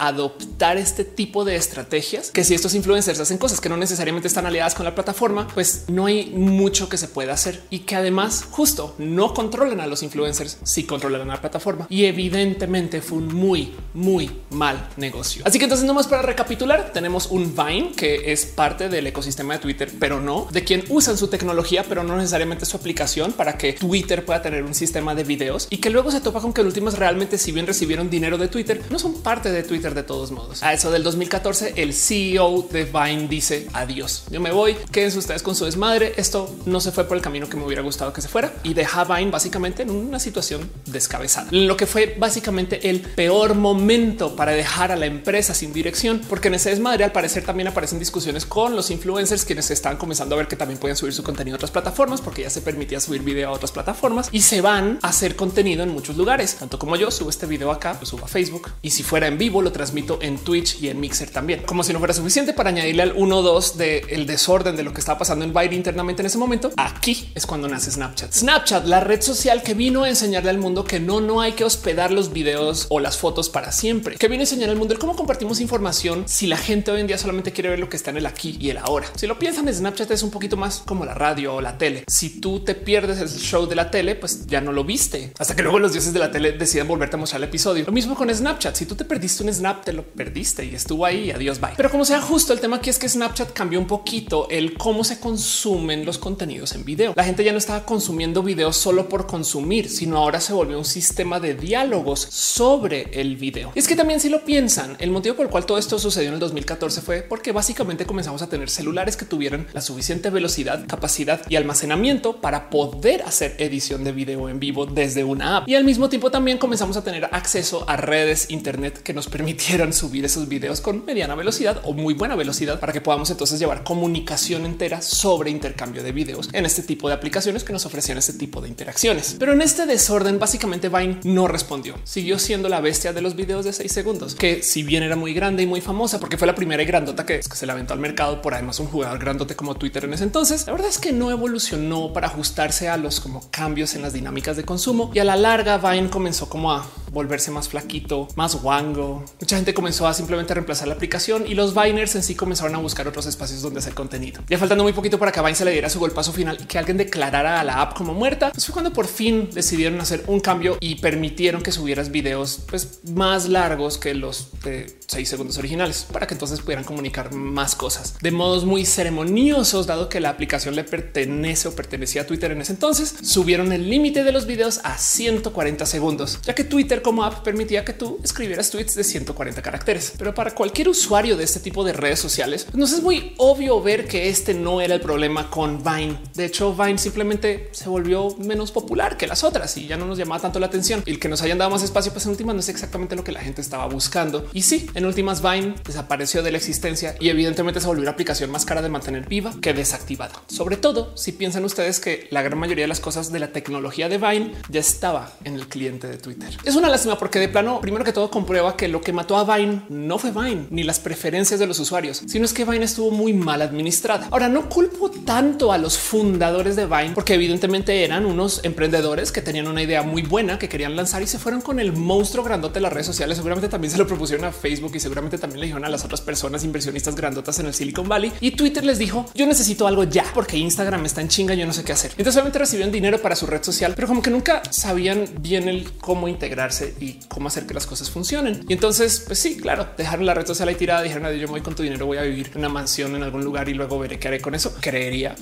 adoptar 0.00 0.76
este 0.76 1.04
tipo 1.04 1.44
de 1.44 1.54
estrategias, 1.54 2.30
que 2.30 2.42
si 2.42 2.54
estos 2.54 2.74
influencers 2.74 3.20
hacen 3.20 3.38
cosas 3.38 3.60
que 3.60 3.68
no 3.68 3.76
necesariamente 3.76 4.26
están 4.26 4.44
aliadas 4.44 4.74
con 4.74 4.84
la 4.84 4.94
plataforma, 4.94 5.46
pues 5.54 5.84
no 5.88 6.06
hay 6.06 6.30
mucho 6.30 6.88
que 6.88 6.96
se 6.96 7.06
pueda 7.06 7.32
hacer 7.32 7.62
y 7.70 7.80
que 7.80 7.94
además 7.94 8.44
justo 8.50 8.94
no 8.98 9.32
controlan 9.32 9.80
a 9.80 9.86
los 9.86 10.02
influencers, 10.02 10.58
si 10.64 10.84
controlan 10.84 11.28
la 11.28 11.40
plataforma. 11.40 11.86
Y 11.88 12.06
evidentemente 12.06 13.00
fue 13.00 13.18
un 13.18 13.32
muy, 13.32 13.72
muy 13.94 14.30
mal 14.50 14.88
negocio. 14.96 15.42
Así 15.46 15.58
que 15.58 15.64
entonces 15.64 15.86
nomás 15.86 16.08
para 16.08 16.22
recapitular, 16.22 16.92
tenemos 16.92 17.28
un 17.28 17.54
Vine 17.54 17.92
que 17.92 18.32
es 18.32 18.44
parte 18.44 18.88
del 18.88 19.06
ecosistema 19.06 19.54
de 19.54 19.60
Twitter, 19.60 19.92
pero 20.00 20.20
no 20.20 20.48
de 20.50 20.64
quien 20.64 20.82
usan 20.88 21.16
su 21.16 21.28
tecnología, 21.28 21.84
pero 21.88 22.02
no 22.02 22.16
necesariamente 22.16 22.66
su 22.66 22.76
aplicación 22.76 23.32
para 23.32 23.56
que 23.56 23.74
Twitter 23.74 24.24
pueda 24.24 24.42
tener 24.42 24.64
un 24.64 24.74
sistema 24.74 25.14
de 25.14 25.22
videos 25.22 25.68
y 25.70 25.78
que 25.78 25.91
luego 25.92 26.10
se 26.10 26.20
topa 26.20 26.40
con 26.40 26.52
que 26.52 26.60
en 26.60 26.66
últimas 26.66 26.98
realmente 26.98 27.38
si 27.38 27.52
bien 27.52 27.66
recibieron 27.66 28.10
dinero 28.10 28.38
de 28.38 28.48
Twitter, 28.48 28.82
no 28.90 28.98
son 28.98 29.22
parte 29.22 29.50
de 29.50 29.62
Twitter 29.62 29.94
de 29.94 30.02
todos 30.02 30.30
modos. 30.30 30.62
A 30.62 30.72
eso 30.72 30.90
del 30.90 31.02
2014, 31.02 31.74
el 31.76 31.94
CEO 31.94 32.66
de 32.70 32.84
Vine 32.84 33.28
dice 33.28 33.68
adiós. 33.72 34.24
Yo 34.30 34.40
me 34.40 34.52
voy, 34.52 34.76
quédense 34.90 35.18
ustedes 35.18 35.42
con 35.42 35.54
su 35.54 35.64
desmadre. 35.64 36.14
Esto 36.16 36.54
no 36.66 36.80
se 36.80 36.92
fue 36.92 37.04
por 37.04 37.16
el 37.16 37.22
camino 37.22 37.48
que 37.48 37.56
me 37.56 37.64
hubiera 37.64 37.82
gustado 37.82 38.12
que 38.12 38.20
se 38.20 38.28
fuera 38.28 38.52
y 38.62 38.74
deja 38.74 39.04
Vine 39.04 39.30
básicamente 39.30 39.82
en 39.82 39.90
una 39.90 40.18
situación 40.18 40.70
descabezada. 40.86 41.48
Lo 41.50 41.76
que 41.76 41.86
fue 41.86 42.16
básicamente 42.18 42.90
el 42.90 43.00
peor 43.00 43.54
momento 43.54 44.36
para 44.36 44.52
dejar 44.52 44.92
a 44.92 44.96
la 44.96 45.06
empresa 45.06 45.54
sin 45.54 45.72
dirección, 45.72 46.20
porque 46.28 46.48
en 46.48 46.54
ese 46.54 46.70
desmadre 46.70 47.04
al 47.04 47.12
parecer 47.12 47.44
también 47.44 47.68
aparecen 47.68 47.98
discusiones 47.98 48.46
con 48.46 48.76
los 48.76 48.90
influencers 48.90 49.44
quienes 49.44 49.70
están 49.70 49.96
comenzando 49.96 50.34
a 50.34 50.38
ver 50.38 50.48
que 50.48 50.56
también 50.56 50.78
pueden 50.78 50.96
subir 50.96 51.12
su 51.12 51.22
contenido 51.22 51.54
a 51.54 51.58
otras 51.58 51.70
plataformas 51.70 52.20
porque 52.20 52.42
ya 52.42 52.50
se 52.50 52.62
permitía 52.62 53.00
subir 53.00 53.22
video 53.22 53.50
a 53.50 53.52
otras 53.52 53.72
plataformas 53.72 54.28
y 54.32 54.42
se 54.42 54.60
van 54.60 54.98
a 55.02 55.08
hacer 55.08 55.36
contenido 55.36 55.81
en 55.82 55.90
muchos 55.90 56.16
lugares, 56.16 56.56
tanto 56.56 56.78
como 56.78 56.96
yo 56.96 57.10
subo 57.10 57.30
este 57.30 57.46
video 57.46 57.70
acá, 57.70 57.96
lo 58.00 58.06
subo 58.06 58.24
a 58.24 58.28
Facebook 58.28 58.70
y 58.82 58.90
si 58.90 59.02
fuera 59.02 59.26
en 59.26 59.38
vivo 59.38 59.62
lo 59.62 59.72
transmito 59.72 60.18
en 60.22 60.38
Twitch 60.38 60.80
y 60.80 60.88
en 60.88 61.00
Mixer 61.00 61.30
también, 61.30 61.62
como 61.64 61.82
si 61.82 61.92
no 61.92 61.98
fuera 61.98 62.14
suficiente 62.14 62.52
para 62.52 62.70
añadirle 62.70 63.02
al 63.02 63.12
1 63.16 63.42
2 63.42 63.76
del 63.76 64.26
desorden 64.26 64.76
de 64.76 64.82
lo 64.82 64.92
que 64.92 65.00
estaba 65.00 65.18
pasando 65.18 65.44
en 65.44 65.52
Byte 65.52 65.74
internamente 65.74 66.22
en 66.22 66.26
ese 66.26 66.38
momento. 66.38 66.70
Aquí 66.76 67.30
es 67.34 67.46
cuando 67.46 67.68
nace 67.68 67.90
Snapchat. 67.90 68.32
Snapchat, 68.32 68.86
la 68.86 69.00
red 69.00 69.20
social 69.22 69.62
que 69.62 69.74
vino 69.74 70.04
a 70.04 70.08
enseñarle 70.08 70.50
al 70.50 70.58
mundo 70.58 70.84
que 70.84 71.00
no, 71.00 71.20
no 71.20 71.40
hay 71.40 71.52
que 71.52 71.64
hospedar 71.64 72.10
los 72.10 72.32
videos 72.32 72.86
o 72.88 73.00
las 73.00 73.16
fotos 73.18 73.50
para 73.50 73.72
siempre, 73.72 74.16
que 74.16 74.28
viene 74.28 74.42
a 74.42 74.46
enseñar 74.46 74.70
al 74.70 74.76
mundo 74.76 74.94
el 74.94 75.00
cómo 75.00 75.16
compartimos 75.16 75.60
información 75.60 76.24
si 76.26 76.46
la 76.46 76.56
gente 76.56 76.90
hoy 76.90 77.00
en 77.00 77.06
día 77.06 77.18
solamente 77.18 77.52
quiere 77.52 77.70
ver 77.70 77.78
lo 77.78 77.88
que 77.88 77.96
está 77.96 78.10
en 78.10 78.18
el 78.18 78.26
aquí 78.26 78.56
y 78.60 78.70
el 78.70 78.78
ahora. 78.78 79.06
Si 79.16 79.26
lo 79.26 79.38
piensan, 79.38 79.72
Snapchat 79.72 80.10
es 80.10 80.22
un 80.22 80.30
poquito 80.30 80.56
más 80.56 80.82
como 80.86 81.04
la 81.04 81.14
radio 81.14 81.54
o 81.54 81.60
la 81.60 81.78
tele. 81.78 82.04
Si 82.06 82.40
tú 82.40 82.60
te 82.60 82.74
pierdes 82.74 83.18
el 83.20 83.28
show 83.28 83.66
de 83.66 83.74
la 83.74 83.90
tele, 83.90 84.14
pues 84.14 84.46
ya 84.46 84.60
no 84.60 84.72
lo 84.72 84.84
viste 84.84 85.32
hasta 85.38 85.56
que 85.56 85.61
luego 85.62 85.78
los 85.78 85.92
dioses 85.92 86.12
de 86.12 86.18
la 86.18 86.30
tele 86.30 86.52
deciden 86.52 86.88
volverte 86.88 87.16
a 87.16 87.18
mostrar 87.18 87.40
el 87.40 87.48
episodio. 87.48 87.84
Lo 87.84 87.92
mismo 87.92 88.14
con 88.14 88.32
Snapchat. 88.32 88.74
Si 88.74 88.86
tú 88.86 88.94
te 88.94 89.04
perdiste 89.04 89.42
un 89.42 89.52
snap, 89.52 89.84
te 89.84 89.92
lo 89.92 90.02
perdiste 90.02 90.64
y 90.64 90.74
estuvo 90.74 91.04
ahí. 91.04 91.30
Adiós, 91.30 91.60
bye. 91.60 91.72
Pero 91.76 91.90
como 91.90 92.04
sea 92.04 92.20
justo 92.20 92.52
el 92.52 92.60
tema 92.60 92.76
aquí 92.76 92.90
es 92.90 92.98
que 92.98 93.08
Snapchat 93.08 93.52
cambió 93.52 93.78
un 93.78 93.86
poquito 93.86 94.48
el 94.50 94.74
cómo 94.74 95.04
se 95.04 95.20
consumen 95.20 96.04
los 96.04 96.18
contenidos 96.18 96.72
en 96.72 96.84
video. 96.84 97.12
La 97.16 97.24
gente 97.24 97.44
ya 97.44 97.52
no 97.52 97.58
estaba 97.58 97.84
consumiendo 97.84 98.42
videos 98.42 98.76
solo 98.76 99.08
por 99.08 99.26
consumir, 99.26 99.88
sino 99.88 100.18
ahora 100.18 100.40
se 100.40 100.52
volvió 100.52 100.78
un 100.78 100.84
sistema 100.84 101.40
de 101.40 101.54
diálogos 101.54 102.20
sobre 102.20 103.20
el 103.20 103.36
video. 103.36 103.72
Y 103.74 103.78
es 103.78 103.88
que 103.88 103.96
también 103.96 104.20
si 104.20 104.28
lo 104.28 104.44
piensan, 104.44 104.96
el 104.98 105.10
motivo 105.10 105.36
por 105.36 105.46
el 105.46 105.50
cual 105.50 105.66
todo 105.66 105.78
esto 105.78 105.98
sucedió 105.98 106.28
en 106.28 106.34
el 106.34 106.40
2014 106.40 107.00
fue 107.02 107.22
porque 107.22 107.52
básicamente 107.52 108.06
comenzamos 108.06 108.42
a 108.42 108.48
tener 108.48 108.70
celulares 108.70 109.16
que 109.16 109.24
tuvieran 109.24 109.66
la 109.72 109.80
suficiente 109.80 110.30
velocidad, 110.30 110.86
capacidad 110.86 111.40
y 111.48 111.56
almacenamiento 111.56 112.40
para 112.40 112.70
poder 112.70 113.22
hacer 113.22 113.54
edición 113.58 114.04
de 114.04 114.12
video 114.12 114.48
en 114.48 114.58
vivo 114.58 114.86
desde 114.86 115.24
una 115.24 115.51
Y 115.66 115.74
al 115.74 115.84
mismo 115.84 116.08
tiempo 116.08 116.30
también 116.30 116.58
comenzamos 116.58 116.96
a 116.96 117.04
tener 117.04 117.28
acceso 117.32 117.84
a 117.88 117.96
redes 117.96 118.50
internet 118.50 119.02
que 119.02 119.14
nos 119.14 119.28
permitieran 119.28 119.92
subir 119.92 120.24
esos 120.24 120.48
videos 120.48 120.80
con 120.80 121.04
mediana 121.04 121.34
velocidad 121.34 121.80
o 121.84 121.92
muy 121.92 122.14
buena 122.14 122.36
velocidad 122.36 122.80
para 122.80 122.92
que 122.92 123.00
podamos 123.00 123.30
entonces 123.30 123.58
llevar 123.58 123.84
comunicación 123.84 124.64
entera 124.66 125.02
sobre 125.02 125.50
intercambio 125.50 126.02
de 126.02 126.12
videos 126.12 126.48
en 126.52 126.66
este 126.66 126.82
tipo 126.82 127.08
de 127.08 127.14
aplicaciones 127.14 127.64
que 127.64 127.72
nos 127.72 127.86
ofrecían 127.86 128.18
este 128.18 128.34
tipo 128.34 128.60
de 128.60 128.68
interacciones. 128.68 129.36
Pero 129.38 129.52
en 129.52 129.62
este 129.62 129.86
desorden, 129.86 130.38
básicamente 130.38 130.88
Vine 130.88 131.20
no 131.24 131.48
respondió. 131.48 131.94
Siguió 132.04 132.38
siendo 132.38 132.68
la 132.68 132.80
bestia 132.80 133.12
de 133.12 133.20
los 133.20 133.36
videos 133.36 133.64
de 133.64 133.72
seis 133.72 133.92
segundos, 133.92 134.34
que 134.34 134.62
si 134.62 134.82
bien 134.82 135.02
era 135.02 135.16
muy 135.16 135.34
grande 135.34 135.62
y 135.62 135.66
muy 135.66 135.80
famosa 135.80 136.20
porque 136.20 136.38
fue 136.38 136.46
la 136.46 136.54
primera 136.54 136.82
y 136.82 136.86
grandota 136.86 137.26
que, 137.26 137.40
que 137.40 137.56
se 137.56 137.66
la 137.66 137.72
aventó 137.72 137.94
al 137.94 138.00
mercado 138.00 138.42
por 138.42 138.54
además 138.54 138.80
un 138.80 138.86
jugador 138.86 139.18
grandote 139.18 139.56
como 139.56 139.74
Twitter 139.74 140.04
en 140.04 140.14
ese 140.14 140.24
entonces, 140.24 140.66
la 140.66 140.72
verdad 140.72 140.88
es 140.88 140.98
que 140.98 141.12
no 141.12 141.30
evolucionó 141.30 142.12
para 142.12 142.28
ajustarse 142.28 142.88
a 142.88 142.96
los 142.96 143.20
como 143.20 143.50
cambios 143.50 143.94
en 143.94 144.02
las 144.02 144.12
dinámicas 144.12 144.56
de 144.56 144.64
consumo 144.64 145.10
y 145.14 145.18
a 145.18 145.24
la 145.24 145.36
larga 145.42 145.76
Vine 145.76 146.08
comenzó 146.08 146.48
como 146.48 146.70
a 146.72 146.86
volverse 147.10 147.50
más 147.50 147.68
flaquito, 147.68 148.28
más 148.36 148.54
wango. 148.62 149.24
Mucha 149.38 149.56
gente 149.56 149.74
comenzó 149.74 150.06
a 150.06 150.14
simplemente 150.14 150.54
reemplazar 150.54 150.88
la 150.88 150.94
aplicación 150.94 151.44
y 151.46 151.54
los 151.54 151.74
Viners 151.74 152.14
en 152.14 152.22
sí 152.22 152.34
comenzaron 152.34 152.74
a 152.74 152.78
buscar 152.78 153.06
otros 153.06 153.26
espacios 153.26 153.60
donde 153.60 153.80
hacer 153.80 153.92
contenido. 153.92 154.42
Ya 154.48 154.56
faltando 154.56 154.84
muy 154.84 154.94
poquito 154.94 155.18
para 155.18 155.30
que 155.30 155.40
Vine 155.40 155.54
se 155.54 155.64
le 155.64 155.72
diera 155.72 155.90
su 155.90 155.98
golpazo 155.98 156.32
final 156.32 156.58
y 156.60 156.64
que 156.64 156.78
alguien 156.78 156.96
declarara 156.96 157.60
a 157.60 157.64
la 157.64 157.82
app 157.82 157.94
como 157.94 158.14
muerta, 158.14 158.50
pues 158.52 158.64
fue 158.64 158.72
cuando 158.72 158.92
por 158.92 159.06
fin 159.06 159.50
decidieron 159.52 160.00
hacer 160.00 160.24
un 160.26 160.40
cambio 160.40 160.78
y 160.80 160.94
permitieron 160.96 161.60
que 161.62 161.72
subieras 161.72 162.10
videos 162.10 162.60
pues, 162.68 163.00
más 163.10 163.48
largos 163.48 163.98
que 163.98 164.14
los 164.14 164.48
de 164.62 164.96
seis 165.06 165.28
segundos 165.28 165.58
originales 165.58 166.06
para 166.10 166.26
que 166.26 166.34
entonces 166.34 166.60
pudieran 166.60 166.84
comunicar 166.84 167.34
más 167.34 167.74
cosas 167.74 168.14
de 168.20 168.30
modos 168.30 168.64
muy 168.64 168.86
ceremoniosos, 168.86 169.86
dado 169.86 170.08
que 170.08 170.20
la 170.20 170.30
aplicación 170.30 170.76
le 170.76 170.84
pertenece 170.84 171.68
o 171.68 171.74
pertenecía 171.74 172.22
a 172.22 172.26
Twitter 172.26 172.52
en 172.52 172.60
ese 172.60 172.72
entonces. 172.72 173.14
Subieron 173.22 173.72
el 173.72 173.90
límite 173.90 174.24
de 174.24 174.32
los 174.32 174.46
videos 174.46 174.80
a 174.84 174.96
140 175.32 175.86
segundos, 175.86 176.38
ya 176.42 176.54
que 176.54 176.64
Twitter 176.64 177.00
como 177.00 177.24
app 177.24 177.42
permitía 177.42 177.84
que 177.84 177.94
tú 177.94 178.20
escribieras 178.22 178.70
tweets 178.70 178.94
de 178.94 179.04
140 179.04 179.62
caracteres. 179.62 180.12
Pero 180.18 180.34
para 180.34 180.54
cualquier 180.54 180.88
usuario 180.88 181.36
de 181.36 181.44
este 181.44 181.60
tipo 181.60 181.84
de 181.84 181.94
redes 181.94 182.20
sociales, 182.20 182.64
pues 182.64 182.76
nos 182.76 182.92
es 182.92 183.02
muy 183.02 183.34
obvio 183.38 183.80
ver 183.80 184.06
que 184.06 184.28
este 184.28 184.52
no 184.52 184.80
era 184.80 184.94
el 184.94 185.00
problema 185.00 185.48
con 185.50 185.82
Vine. 185.82 186.18
De 186.34 186.44
hecho, 186.44 186.74
Vine 186.74 186.98
simplemente 186.98 187.70
se 187.72 187.88
volvió 187.88 188.36
menos 188.36 188.72
popular 188.72 189.16
que 189.16 189.26
las 189.26 189.42
otras 189.42 189.76
y 189.78 189.86
ya 189.86 189.96
no 189.96 190.06
nos 190.06 190.18
llamaba 190.18 190.42
tanto 190.42 190.60
la 190.60 190.66
atención. 190.66 191.02
Y 191.06 191.10
el 191.10 191.18
que 191.18 191.28
nos 191.28 191.40
hayan 191.42 191.58
dado 191.58 191.70
más 191.70 191.82
espacio, 191.82 192.12
pues 192.12 192.26
en 192.26 192.32
últimas 192.32 192.54
no 192.54 192.60
es 192.60 192.68
exactamente 192.68 193.16
lo 193.16 193.24
que 193.24 193.32
la 193.32 193.40
gente 193.40 193.62
estaba 193.62 193.86
buscando. 193.86 194.46
Y 194.52 194.62
sí, 194.62 194.86
en 194.94 195.06
últimas 195.06 195.40
Vine 195.40 195.74
desapareció 195.84 196.42
de 196.42 196.50
la 196.50 196.58
existencia 196.58 197.14
y 197.20 197.30
evidentemente 197.30 197.80
se 197.80 197.86
volvió 197.86 198.02
una 198.02 198.10
aplicación 198.10 198.50
más 198.50 198.66
cara 198.66 198.82
de 198.82 198.90
mantener 198.90 199.26
viva 199.26 199.54
que 199.62 199.72
desactivada. 199.72 200.42
Sobre 200.48 200.76
todo 200.76 201.16
si 201.16 201.32
piensan 201.32 201.64
ustedes 201.64 202.00
que 202.00 202.28
la 202.30 202.42
gran 202.42 202.58
mayoría 202.58 202.84
de 202.84 202.88
las 202.88 203.00
cosas 203.00 203.32
de 203.32 203.38
la 203.38 203.52
tecnología 203.52 204.08
de 204.08 204.18
Vine 204.18 204.52
ya 204.68 204.80
estaba 204.80 205.21
en 205.44 205.54
el 205.54 205.68
cliente 205.68 206.06
de 206.06 206.18
Twitter. 206.18 206.56
Es 206.64 206.76
una 206.76 206.88
lástima 206.88 207.18
porque 207.18 207.38
de 207.38 207.48
plano, 207.48 207.80
primero 207.80 208.04
que 208.04 208.12
todo 208.12 208.30
comprueba 208.30 208.76
que 208.76 208.88
lo 208.88 209.00
que 209.00 209.12
mató 209.12 209.36
a 209.36 209.56
Vine 209.56 209.82
no 209.88 210.18
fue 210.18 210.30
Vine 210.30 210.66
ni 210.70 210.82
las 210.82 211.00
preferencias 211.00 211.60
de 211.60 211.66
los 211.66 211.78
usuarios, 211.78 212.22
sino 212.26 212.44
es 212.44 212.52
que 212.52 212.64
Vine 212.64 212.84
estuvo 212.84 213.10
muy 213.10 213.32
mal 213.32 213.62
administrada. 213.62 214.28
Ahora 214.30 214.48
no 214.48 214.68
culpo 214.68 215.10
tanto 215.10 215.72
a 215.72 215.78
los 215.78 215.98
fundadores 215.98 216.76
de 216.76 216.86
Vine 216.86 217.12
porque 217.14 217.34
evidentemente 217.34 218.04
eran 218.04 218.26
unos 218.26 218.60
emprendedores 218.64 219.32
que 219.32 219.42
tenían 219.42 219.68
una 219.68 219.82
idea 219.82 220.02
muy 220.02 220.22
buena 220.22 220.58
que 220.58 220.68
querían 220.68 220.96
lanzar 220.96 221.22
y 221.22 221.26
se 221.26 221.38
fueron 221.38 221.60
con 221.60 221.80
el 221.80 221.92
monstruo 221.92 222.44
grandote 222.44 222.74
de 222.74 222.80
las 222.82 222.92
redes 222.92 223.06
sociales. 223.06 223.36
Seguramente 223.36 223.68
también 223.68 223.90
se 223.90 223.98
lo 223.98 224.06
propusieron 224.06 224.44
a 224.44 224.52
Facebook 224.52 224.92
y 224.94 225.00
seguramente 225.00 225.38
también 225.38 225.60
le 225.60 225.66
dijeron 225.66 225.84
a 225.84 225.88
las 225.88 226.04
otras 226.04 226.20
personas 226.20 226.64
inversionistas 226.64 227.14
grandotas 227.14 227.58
en 227.58 227.66
el 227.66 227.74
Silicon 227.74 228.08
Valley 228.08 228.32
y 228.40 228.52
Twitter 228.52 228.84
les 228.84 228.98
dijo 228.98 229.26
yo 229.34 229.46
necesito 229.46 229.86
algo 229.86 230.04
ya 230.04 230.24
porque 230.34 230.56
Instagram 230.56 231.04
está 231.04 231.20
en 231.20 231.28
chinga, 231.28 231.54
yo 231.54 231.66
no 231.66 231.72
sé 231.72 231.84
qué 231.84 231.92
hacer. 231.92 232.12
Entonces 232.12 232.34
solamente 232.34 232.58
recibieron 232.58 232.92
dinero 232.92 233.20
para 233.20 233.36
su 233.36 233.46
red 233.46 233.62
social, 233.62 233.92
pero 233.94 234.08
como 234.08 234.22
que 234.22 234.30
nunca 234.30 234.62
sabían 234.70 235.11
bien 235.40 235.68
el 235.68 235.92
cómo 236.00 236.28
integrarse 236.28 236.94
y 237.00 237.20
cómo 237.28 237.48
hacer 237.48 237.66
que 237.66 237.74
las 237.74 237.86
cosas 237.86 238.10
funcionen. 238.10 238.64
Y 238.68 238.72
entonces, 238.72 239.24
pues 239.26 239.38
sí, 239.38 239.56
claro, 239.56 239.86
dejaron 239.96 240.26
la 240.26 240.34
red 240.34 240.46
social 240.46 240.68
ahí 240.68 240.74
tirada, 240.74 241.02
dijeron, 241.02 241.32
yo 241.34 241.48
voy 241.48 241.60
con 241.60 241.74
tu 241.74 241.82
dinero, 241.82 242.06
voy 242.06 242.18
a 242.18 242.22
vivir 242.22 242.50
en 242.52 242.58
una 242.58 242.68
mansión 242.68 243.14
en 243.14 243.22
algún 243.22 243.44
lugar 243.44 243.68
y 243.68 243.74
luego 243.74 243.98
veré 243.98 244.18
qué 244.18 244.28
haré 244.28 244.40
con 244.40 244.54
eso. 244.54 244.74
Creería. 244.80 245.34